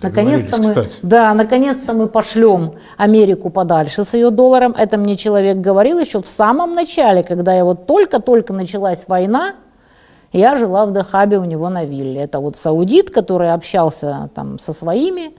Наконец-то 0.00 0.62
мы, 0.62 0.68
кстати. 0.68 0.98
да, 1.02 1.34
наконец-то 1.34 1.92
мы 1.92 2.06
пошлем 2.06 2.74
Америку 2.96 3.50
подальше 3.50 4.04
с 4.04 4.14
ее 4.14 4.30
долларом. 4.30 4.74
Это 4.76 4.96
мне 4.96 5.16
человек 5.18 5.58
говорил 5.58 5.98
еще 5.98 6.22
в 6.22 6.28
самом 6.28 6.74
начале, 6.74 7.22
когда 7.22 7.54
я 7.54 7.64
вот 7.64 7.86
только-только 7.86 8.54
началась 8.54 9.04
война, 9.06 9.52
я 10.32 10.56
жила 10.56 10.86
в 10.86 10.92
Дахабе 10.92 11.38
у 11.38 11.44
него 11.44 11.68
на 11.68 11.84
вилле. 11.84 12.22
Это 12.22 12.40
вот 12.40 12.56
саудит, 12.56 13.10
который 13.10 13.52
общался 13.52 14.30
там 14.34 14.58
со 14.58 14.72
своими, 14.72 15.34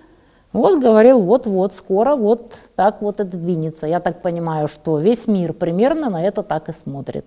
вот 0.53 0.79
говорил, 0.79 1.19
вот-вот, 1.19 1.73
скоро 1.73 2.15
вот 2.15 2.53
так 2.75 3.01
вот 3.01 3.19
это 3.19 3.35
двинется. 3.35 3.87
Я 3.87 3.99
так 3.99 4.21
понимаю, 4.21 4.67
что 4.67 4.99
весь 4.99 5.27
мир 5.27 5.51
примерно 5.51 6.09
на 6.09 6.23
это 6.23 6.43
так 6.43 6.69
и 6.69 6.73
смотрит. 6.73 7.25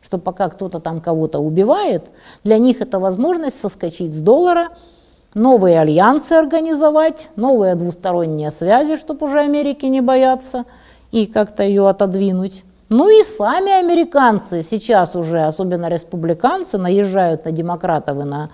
Что 0.00 0.18
пока 0.18 0.48
кто-то 0.48 0.78
там 0.78 1.00
кого-то 1.00 1.40
убивает, 1.40 2.04
для 2.44 2.58
них 2.58 2.80
это 2.80 3.00
возможность 3.00 3.58
соскочить 3.58 4.14
с 4.14 4.20
доллара, 4.20 4.68
новые 5.34 5.80
альянсы 5.80 6.34
организовать, 6.34 7.30
новые 7.34 7.74
двусторонние 7.74 8.52
связи, 8.52 8.96
чтобы 8.96 9.26
уже 9.26 9.40
Америки 9.40 9.86
не 9.86 10.00
бояться 10.00 10.64
и 11.10 11.26
как-то 11.26 11.64
ее 11.64 11.88
отодвинуть. 11.88 12.64
Ну 12.90 13.10
и 13.10 13.22
сами 13.22 13.70
американцы 13.70 14.62
сейчас 14.62 15.14
уже, 15.14 15.40
особенно 15.40 15.88
республиканцы, 15.88 16.78
наезжают 16.78 17.44
на 17.44 17.52
демократов 17.52 18.18
и 18.18 18.24
на 18.24 18.50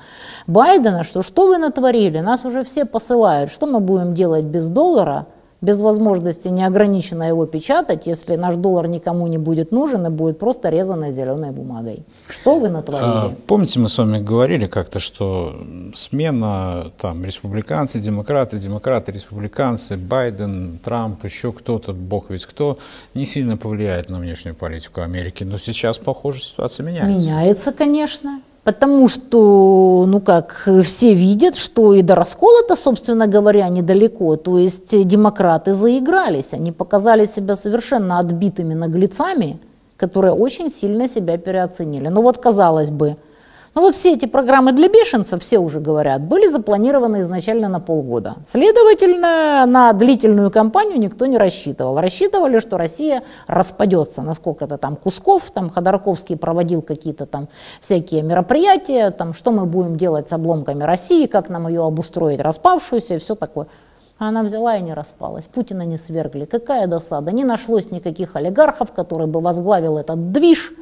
Байдена, 0.49 1.05
что 1.05 1.22
что 1.22 1.47
вы 1.47 1.59
натворили, 1.59 2.18
нас 2.18 2.45
уже 2.45 2.64
все 2.64 2.85
посылают, 2.85 3.53
что 3.53 3.66
мы 3.66 3.78
будем 3.78 4.14
делать 4.14 4.45
без 4.45 4.68
доллара, 4.68 5.26
без 5.65 5.81
возможности 5.81 6.49
неограниченно 6.49 7.25
его 7.25 7.47
печатать, 7.47 8.07
если 8.07 8.37
наш 8.37 8.57
доллар 8.57 8.87
никому 8.87 9.27
не 9.27 9.39
будет 9.39 9.73
нужен 9.73 10.07
и 10.07 10.11
будет 10.11 10.39
просто 10.39 10.69
резанной 10.69 11.12
зеленой 11.12 11.51
бумагой. 11.51 12.05
Что 12.29 12.59
вы 12.59 12.69
натворили? 12.69 13.09
А, 13.09 13.33
помните, 13.47 13.81
мы 13.81 13.89
с 13.89 13.99
вами 13.99 14.19
говорили 14.19 14.67
как-то, 14.67 15.01
что 15.01 15.57
смена 15.95 16.93
там 17.01 17.25
республиканцы, 17.25 17.99
демократы, 17.99 18.59
демократы, 18.59 19.12
республиканцы, 19.12 19.97
Байден, 19.97 20.79
Трамп, 20.85 21.25
еще 21.25 21.53
кто-то, 21.53 21.93
бог 21.93 22.27
ведь 22.29 22.47
кто, 22.47 22.79
не 23.15 23.27
сильно 23.27 23.57
повлияет 23.57 24.11
на 24.11 24.19
внешнюю 24.19 24.55
политику 24.55 25.01
Америки. 25.01 25.45
Но 25.45 25.59
сейчас, 25.59 25.99
похоже, 25.99 26.41
ситуация 26.43 26.85
меняется. 26.85 27.27
Меняется, 27.27 27.73
конечно. 27.73 28.41
Потому 28.65 29.09
что, 29.09 30.07
ну 30.09 30.21
как, 30.21 30.67
все 30.85 31.12
видят, 31.12 31.55
что 31.55 31.93
и 31.93 32.01
до 32.01 32.15
раскола-то, 32.15 32.77
собственно 32.77 33.27
говоря, 33.27 33.69
недалеко. 33.69 34.37
То 34.37 34.59
есть 34.59 35.07
демократы 35.07 35.75
заигрались, 35.75 36.55
они 36.55 36.73
показали 36.73 37.27
себя 37.27 37.57
совершенно 37.57 38.19
отбитыми 38.19 38.73
наглецами, 38.73 39.59
которые 39.99 40.33
очень 40.33 40.71
сильно 40.71 41.09
себя 41.09 41.37
переоценили. 41.37 42.09
Ну 42.09 42.23
вот, 42.23 42.39
казалось 42.39 42.91
бы, 42.91 43.17
но 43.75 43.81
ну, 43.81 43.89
вот 43.89 43.97
все 43.97 44.14
эти 44.14 44.27
программы 44.27 44.70
для 44.70 44.89
бешенцев, 44.89 45.43
все 45.43 45.59
уже 45.59 45.81
говорят, 45.81 46.22
были 46.22 46.47
запланированы 46.47 47.22
изначально 47.22 47.68
на 47.68 47.81
полгода. 47.81 48.37
Следовательно, 48.49 49.66
на 49.66 49.93
длительную 49.93 50.53
кампанию 50.53 51.01
никто 51.01 51.27
не 51.27 51.37
рассчитывал. 51.37 51.99
Рассчитывали, 51.99 52.61
что 52.61 52.79
Россия 52.79 53.25
распадется 53.49 54.22
на 54.22 54.35
сколько-то 54.35 54.79
там 54.79 54.95
кусков, 54.95 55.51
там 55.51 55.70
Ходорковский 55.70 56.37
проводил 56.37 56.83
какие-то 56.83 57.27
там 57.27 57.49
всякие 57.81 58.22
мероприятия, 58.22 59.11
там 59.11 59.35
что 59.35 59.51
мы 59.51 59.66
будем 59.66 59.97
делать 59.97 60.29
с 60.29 60.33
обломками 60.33 60.85
России, 60.85 61.27
как 61.27 61.49
нам 61.49 61.66
ее 61.66 61.85
обустроить 61.85 62.39
распавшуюся 62.39 63.16
и 63.16 63.18
все 63.18 63.35
такое. 63.35 63.66
А 64.20 64.29
она 64.29 64.45
взяла 64.45 64.77
и 64.77 64.83
не 64.83 64.95
распалась. 64.95 65.47
Путина 65.47 65.83
не 65.83 65.97
свергли. 65.97 66.45
Какая 66.45 66.87
досада. 66.87 67.33
Не 67.33 67.43
нашлось 67.43 67.91
никаких 67.91 68.37
олигархов, 68.37 68.93
которые 68.93 69.27
бы 69.27 69.41
возглавил 69.41 69.99
этот 69.99 70.31
движ 70.31 70.72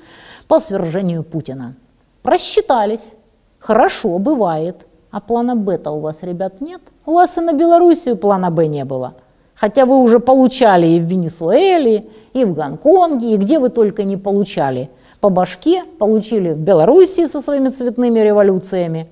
по 0.47 0.61
свержению 0.61 1.23
Путина. 1.23 1.75
Просчитались. 2.23 3.17
Хорошо, 3.59 4.19
бывает. 4.19 4.87
А 5.11 5.21
плана 5.21 5.57
Б-то 5.57 5.91
у 5.91 6.01
вас, 6.01 6.23
ребят, 6.23 6.61
нет? 6.61 6.81
У 7.05 7.13
вас 7.13 7.37
и 7.37 7.41
на 7.41 7.53
Белоруссию 7.53 8.17
плана 8.17 8.51
Б 8.51 8.67
не 8.67 8.85
было. 8.85 9.15
Хотя 9.55 9.85
вы 9.85 10.01
уже 10.01 10.21
получали 10.21 10.87
и 10.87 11.01
в 11.01 11.05
Венесуэле, 11.05 12.07
и 12.33 12.45
в 12.45 12.55
Гонконге, 12.55 13.35
и 13.35 13.37
где 13.37 13.59
вы 13.59 13.69
только 13.69 14.05
не 14.05 14.17
получали. 14.17 14.91
По 15.21 15.29
башке 15.29 15.85
получили 15.99 16.53
в 16.53 16.59
Белоруссии 16.59 17.27
со 17.27 17.41
своими 17.41 17.69
цветными 17.69 18.19
революциями. 18.21 19.11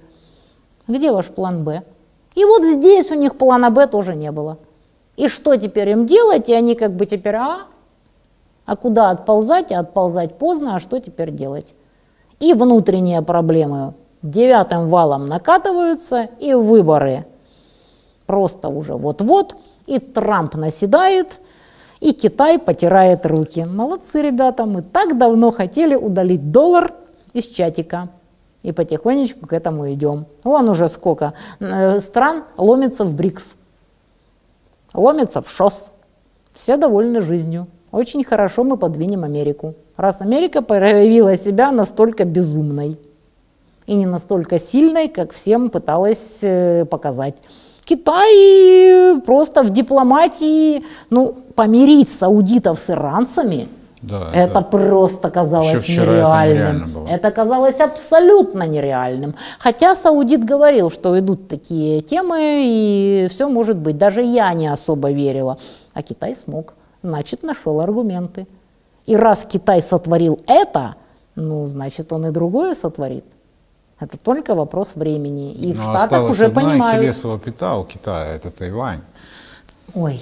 Где 0.89 1.13
ваш 1.13 1.27
план 1.27 1.65
Б? 1.65 1.83
И 2.35 2.45
вот 2.45 2.65
здесь 2.65 3.11
у 3.11 3.15
них 3.15 3.37
плана 3.37 3.71
Б 3.71 3.87
тоже 3.87 4.15
не 4.15 4.33
было. 4.33 4.59
И 5.17 5.29
что 5.29 5.57
теперь 5.57 5.91
им 5.91 6.07
делать? 6.07 6.49
И 6.49 6.55
они 6.55 6.75
как 6.75 6.93
бы 6.93 7.05
теперь, 7.05 7.37
а? 7.37 7.67
А 8.65 8.77
куда 8.77 9.11
отползать? 9.11 9.71
А 9.71 9.81
отползать 9.81 10.39
поздно, 10.39 10.77
а 10.77 10.81
что 10.81 10.99
теперь 10.99 11.31
делать? 11.31 11.75
И 12.41 12.55
внутренние 12.55 13.23
проблемы 13.23 13.95
девятым 14.23 14.89
валом 14.89 15.27
накатываются, 15.27 16.29
и 16.41 16.55
выборы 16.55 17.27
просто 18.27 18.69
уже 18.69 18.95
вот-вот, 18.95 19.57
и 19.87 19.99
Трамп 19.99 20.55
наседает, 20.55 21.41
и 22.01 22.13
Китай 22.13 22.59
потирает 22.59 23.27
руки. 23.27 23.65
Молодцы, 23.65 24.23
ребята, 24.23 24.65
мы 24.65 24.83
так 24.83 25.19
давно 25.19 25.51
хотели 25.51 25.95
удалить 25.95 26.51
доллар 26.51 26.95
из 27.33 27.47
чатика. 27.47 28.09
И 28.63 28.73
потихонечку 28.73 29.47
к 29.47 29.55
этому 29.55 29.91
идем. 29.93 30.27
Вон 30.45 30.69
уже 30.69 30.89
сколько 30.89 31.33
э, 31.61 31.99
стран 32.01 32.45
ломится 32.59 33.07
в 33.07 33.15
БРИКС, 33.15 33.55
ломится 34.93 35.41
в 35.41 35.51
ШОС. 35.51 35.93
Все 36.53 36.77
довольны 36.77 37.23
жизнью. 37.23 37.69
Очень 37.91 38.23
хорошо 38.23 38.63
мы 38.63 38.77
подвинем 38.77 39.25
Америку 39.25 39.75
раз 40.01 40.21
Америка 40.21 40.63
проявила 40.63 41.37
себя 41.37 41.73
настолько 41.73 42.25
безумной. 42.25 42.99
и 43.87 43.95
не 43.95 44.07
настолько 44.07 44.59
сильной, 44.59 45.09
как 45.09 45.33
всем 45.33 45.69
пыталась 45.69 46.41
э, 46.43 46.85
показать. 46.85 47.35
Китай 47.85 49.21
просто 49.27 49.63
в 49.65 49.71
дипломатии, 49.71 50.85
ну, 51.11 51.35
помирить 51.55 52.09
саудитов 52.09 52.79
с 52.79 52.91
иранцами– 52.91 53.69
да, 54.03 54.31
это, 54.33 54.51
это 54.51 54.61
просто 54.63 55.31
казалось 55.31 55.87
нереальным. 55.89 57.05
Это, 57.05 57.15
это 57.15 57.31
казалось 57.31 57.81
абсолютно 57.81 58.67
нереальным. 58.67 59.35
Хотя 59.59 59.95
Саудит 59.95 60.45
говорил, 60.45 60.91
что 60.91 61.19
идут 61.19 61.49
такие 61.49 62.01
темы, 62.01 62.39
и 62.41 63.29
все 63.31 63.49
может 63.49 63.77
быть. 63.77 63.99
Даже 63.99 64.23
я 64.23 64.53
не 64.55 64.69
особо 64.69 65.11
верила. 65.11 65.59
А 65.93 66.03
Китай 66.03 66.35
смог. 66.35 66.75
Значит, 67.03 67.43
нашел 67.43 67.81
аргументы. 67.81 68.47
И 69.11 69.17
раз 69.17 69.45
Китай 69.45 69.83
сотворил 69.83 70.41
это, 70.47 70.95
ну, 71.35 71.67
значит, 71.67 72.13
он 72.13 72.27
и 72.27 72.31
другое 72.31 72.75
сотворит. 72.75 73.25
Это 73.99 74.17
только 74.19 74.55
вопрос 74.55 74.93
времени. 74.95 75.53
И 75.53 75.75
Но 75.75 75.81
в 75.81 75.83
Штатах 75.83 76.31
уже 76.31 76.47
одна 76.47 76.63
понимают. 76.63 77.01
Ахиллесова 77.01 77.39
пята 77.39 77.77
у 77.77 77.85
Китая, 77.85 78.35
это 78.35 78.51
Тайвань. 78.51 79.01
Ой, 79.95 80.21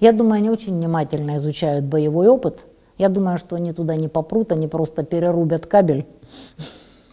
я 0.00 0.12
думаю, 0.12 0.38
они 0.38 0.50
очень 0.50 0.74
внимательно 0.74 1.36
изучают 1.36 1.84
боевой 1.84 2.28
опыт– 2.28 2.66
я 3.00 3.08
думаю, 3.08 3.38
что 3.38 3.56
они 3.56 3.72
туда 3.72 3.96
не 3.96 4.08
попрут, 4.08 4.52
они 4.52 4.68
просто 4.68 5.04
перерубят 5.04 5.64
кабель. 5.64 6.04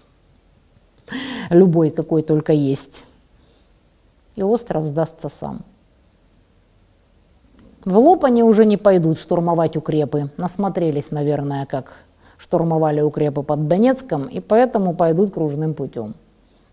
Любой, 1.49 1.91
какой 1.91 2.23
только 2.23 2.51
есть. 2.51 3.05
И 4.35 4.43
остров 4.43 4.83
сдастся 4.83 5.29
сам. 5.29 5.63
В 7.87 7.97
лоб 7.99 8.25
они 8.25 8.43
уже 8.43 8.65
не 8.65 8.75
пойдут 8.75 9.17
штурмовать 9.17 9.77
укрепы. 9.77 10.29
Насмотрелись, 10.35 11.09
наверное, 11.11 11.65
как 11.65 11.93
штурмовали 12.37 12.99
укрепы 12.99 13.43
под 13.43 13.69
Донецком, 13.69 14.25
и 14.25 14.41
поэтому 14.41 14.93
пойдут 14.93 15.33
кружным 15.33 15.73
путем. 15.73 16.13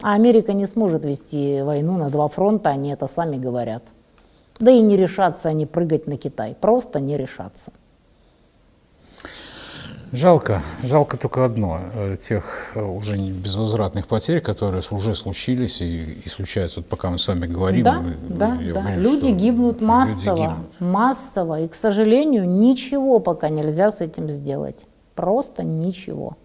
А 0.02 0.14
Америка 0.14 0.52
не 0.52 0.66
сможет 0.66 1.04
вести 1.04 1.62
войну 1.62 1.96
на 1.98 2.10
два 2.10 2.26
фронта, 2.26 2.70
они 2.70 2.90
это 2.90 3.06
сами 3.06 3.36
говорят. 3.36 3.84
Да 4.58 4.72
и 4.72 4.80
не 4.80 4.96
решатся 4.96 5.50
они 5.50 5.66
прыгать 5.66 6.08
на 6.08 6.16
Китай, 6.16 6.56
просто 6.60 6.98
не 6.98 7.16
решатся. 7.16 7.70
Жалко, 10.14 10.62
жалко 10.84 11.16
только 11.16 11.44
одно, 11.44 11.80
э, 11.92 12.14
тех 12.20 12.44
э, 12.76 12.80
уже 12.80 13.16
безвозвратных 13.16 14.06
потерь, 14.06 14.40
которые 14.40 14.80
уже 14.92 15.12
случились 15.12 15.82
и, 15.82 16.20
и 16.24 16.28
случаются, 16.28 16.80
вот 16.80 16.88
пока 16.88 17.10
мы 17.10 17.18
с 17.18 17.26
вами 17.26 17.46
говорим. 17.46 17.82
Да, 17.82 18.00
мы, 18.00 18.14
да, 18.28 18.46
да. 18.50 18.54
Уверен, 18.56 19.02
люди 19.02 19.30
гибнут 19.32 19.80
массово, 19.80 20.36
люди 20.36 20.42
гибнут. 20.42 20.66
массово, 20.78 21.60
и, 21.62 21.68
к 21.68 21.74
сожалению, 21.74 22.48
ничего 22.48 23.18
пока 23.18 23.48
нельзя 23.48 23.90
с 23.90 24.00
этим 24.00 24.30
сделать, 24.30 24.86
просто 25.16 25.64
ничего. 25.64 26.36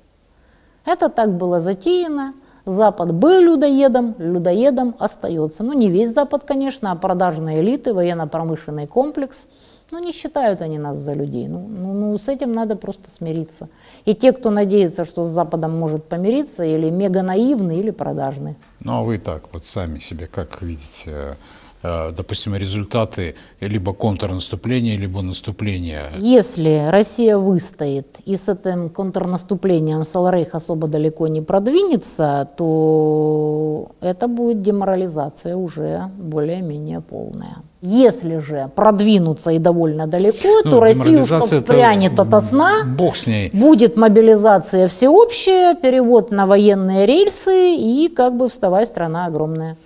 Это 0.84 1.10
так 1.10 1.38
было 1.38 1.60
затеяно, 1.60 2.34
Запад 2.66 3.14
был 3.14 3.40
людоедом, 3.40 4.16
людоедом 4.18 4.96
остается. 4.98 5.64
Ну, 5.64 5.74
не 5.74 5.90
весь 5.90 6.12
Запад, 6.12 6.44
конечно, 6.44 6.92
а 6.92 6.96
продажные 6.96 7.60
элиты, 7.60 7.94
военно-промышленный 7.94 8.88
комплекс– 8.88 9.46
ну, 9.92 10.00
не 10.00 10.12
считают 10.12 10.62
они 10.62 10.80
нас 10.80 10.98
за 10.98 11.14
людей. 11.14 11.48
Ну, 11.48 11.68
ну, 11.68 11.94
ну, 11.94 12.18
с 12.18 12.28
этим 12.28 12.52
надо 12.52 12.76
просто 12.76 13.10
смириться. 13.12 13.70
И 14.06 14.14
те, 14.16 14.32
кто 14.32 14.50
надеется, 14.50 15.06
что 15.06 15.24
с 15.24 15.30
Западом 15.30 15.78
может 15.78 16.06
помириться, 16.06 16.64
или 16.64 16.90
мега 16.90 17.22
наивны, 17.22 17.78
или 17.78 17.92
продажны. 17.92 18.56
Ну, 18.80 18.94
а 18.94 19.04
вы 19.04 19.18
так 19.18 19.54
вот 19.54 19.66
сами 19.66 20.00
себе 20.00 20.28
как 20.28 20.62
видите 20.62 21.20
Э, 21.20 21.36
допустим, 21.82 22.56
результаты 22.56 23.36
либо 23.62 23.94
контрнаступления, 23.94 24.98
либо 24.98 25.22
наступления. 25.22 26.12
Если 26.18 26.88
Россия 26.90 27.38
выстоит 27.38 28.08
и 28.26 28.36
с 28.36 28.50
этим 28.50 28.90
контрнаступлением 28.90 30.06
Саларейх 30.06 30.56
особо 30.56 30.88
далеко 30.88 31.28
не 31.28 31.42
продвинется, 31.42 32.50
то 32.58 33.92
это 34.02 34.28
будет 34.28 34.62
деморализация 34.62 35.56
уже 35.56 36.10
более-менее 36.18 37.02
полная. 37.02 37.58
Если 37.82 38.40
же 38.40 38.70
продвинуться 38.76 39.52
и 39.52 39.60
довольно 39.60 40.06
далеко, 40.06 40.62
ну, 40.66 40.72
то 40.72 40.80
Россию 40.82 41.24
что 41.24 41.40
вспрянет 41.40 42.20
ото 42.20 42.42
сна, 42.42 42.84
бог 42.86 43.16
с 43.16 43.26
ней. 43.26 43.52
будет 43.54 43.96
мобилизация 43.96 44.90
всеобщая, 44.90 45.76
перевод 45.76 46.30
на 46.30 46.46
военные 46.46 47.06
рельсы 47.06 47.76
и 47.76 48.10
как 48.10 48.36
бы 48.36 48.50
вставай 48.50 48.86
страна 48.86 49.28
огромная. 49.28 49.78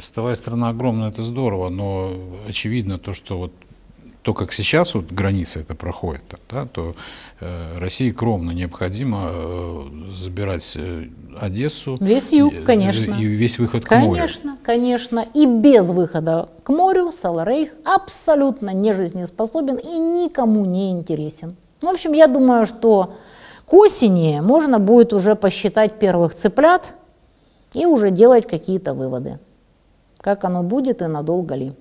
Вставая 0.00 0.34
страна 0.34 0.70
огромная, 0.70 1.10
это 1.10 1.22
здорово, 1.24 1.68
но 1.68 2.12
очевидно 2.46 2.98
то, 2.98 3.12
что 3.12 3.38
вот 3.38 3.52
то, 4.22 4.34
как 4.34 4.52
сейчас 4.52 4.94
вот 4.94 5.06
граница 5.06 5.60
это 5.60 5.74
проходит, 5.74 6.22
да, 6.48 6.66
то 6.66 6.94
э, 7.40 7.78
России 7.78 8.10
кровно 8.12 8.52
необходимо 8.52 9.30
э, 9.32 9.84
забирать 10.12 10.72
э, 10.76 11.08
Одессу. 11.40 11.96
Весь 12.00 12.30
юг, 12.30 12.52
и, 12.52 12.62
конечно. 12.62 13.14
И 13.14 13.24
весь 13.24 13.58
выход 13.58 13.84
конечно, 13.84 14.06
к 14.06 14.08
морю. 14.08 14.20
Конечно, 14.20 14.58
конечно. 14.62 15.26
И 15.34 15.46
без 15.46 15.88
выхода 15.88 16.48
к 16.62 16.68
морю 16.68 17.10
Саларейх 17.10 17.70
абсолютно 17.84 18.70
не 18.70 18.92
жизнеспособен 18.92 19.76
и 19.76 19.98
никому 19.98 20.64
не 20.66 20.90
интересен. 20.90 21.56
В 21.80 21.88
общем, 21.88 22.12
я 22.12 22.28
думаю, 22.28 22.64
что 22.66 23.14
к 23.66 23.74
осени 23.74 24.40
можно 24.40 24.78
будет 24.78 25.12
уже 25.12 25.34
посчитать 25.34 25.98
первых 25.98 26.34
цыплят 26.34 26.94
и 27.72 27.86
уже 27.86 28.10
делать 28.10 28.46
какие-то 28.46 28.94
выводы. 28.94 29.40
Как 30.22 30.44
оно 30.44 30.62
будет 30.62 31.02
и 31.02 31.06
надолго 31.06 31.54
ли? 31.56 31.72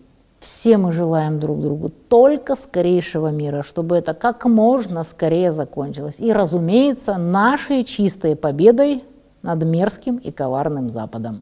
Все 0.42 0.78
мы 0.78 0.92
желаем 0.92 1.40
друг 1.40 1.62
другу 1.62 1.90
только 1.90 2.56
скорейшего 2.56 3.28
мира, 3.28 3.62
чтобы 3.62 3.96
это 3.96 4.14
как 4.14 4.46
можно 4.46 5.04
скорее 5.04 5.52
закончилось. 5.54 6.16
И, 6.18 6.34
разумеется, 6.34 7.18
нашей 7.18 7.84
чистой 7.84 8.36
победой 8.36 9.04
над 9.44 9.64
мерзким 9.64 10.18
и 10.18 10.32
коварным 10.32 10.90
Западом. 10.90 11.40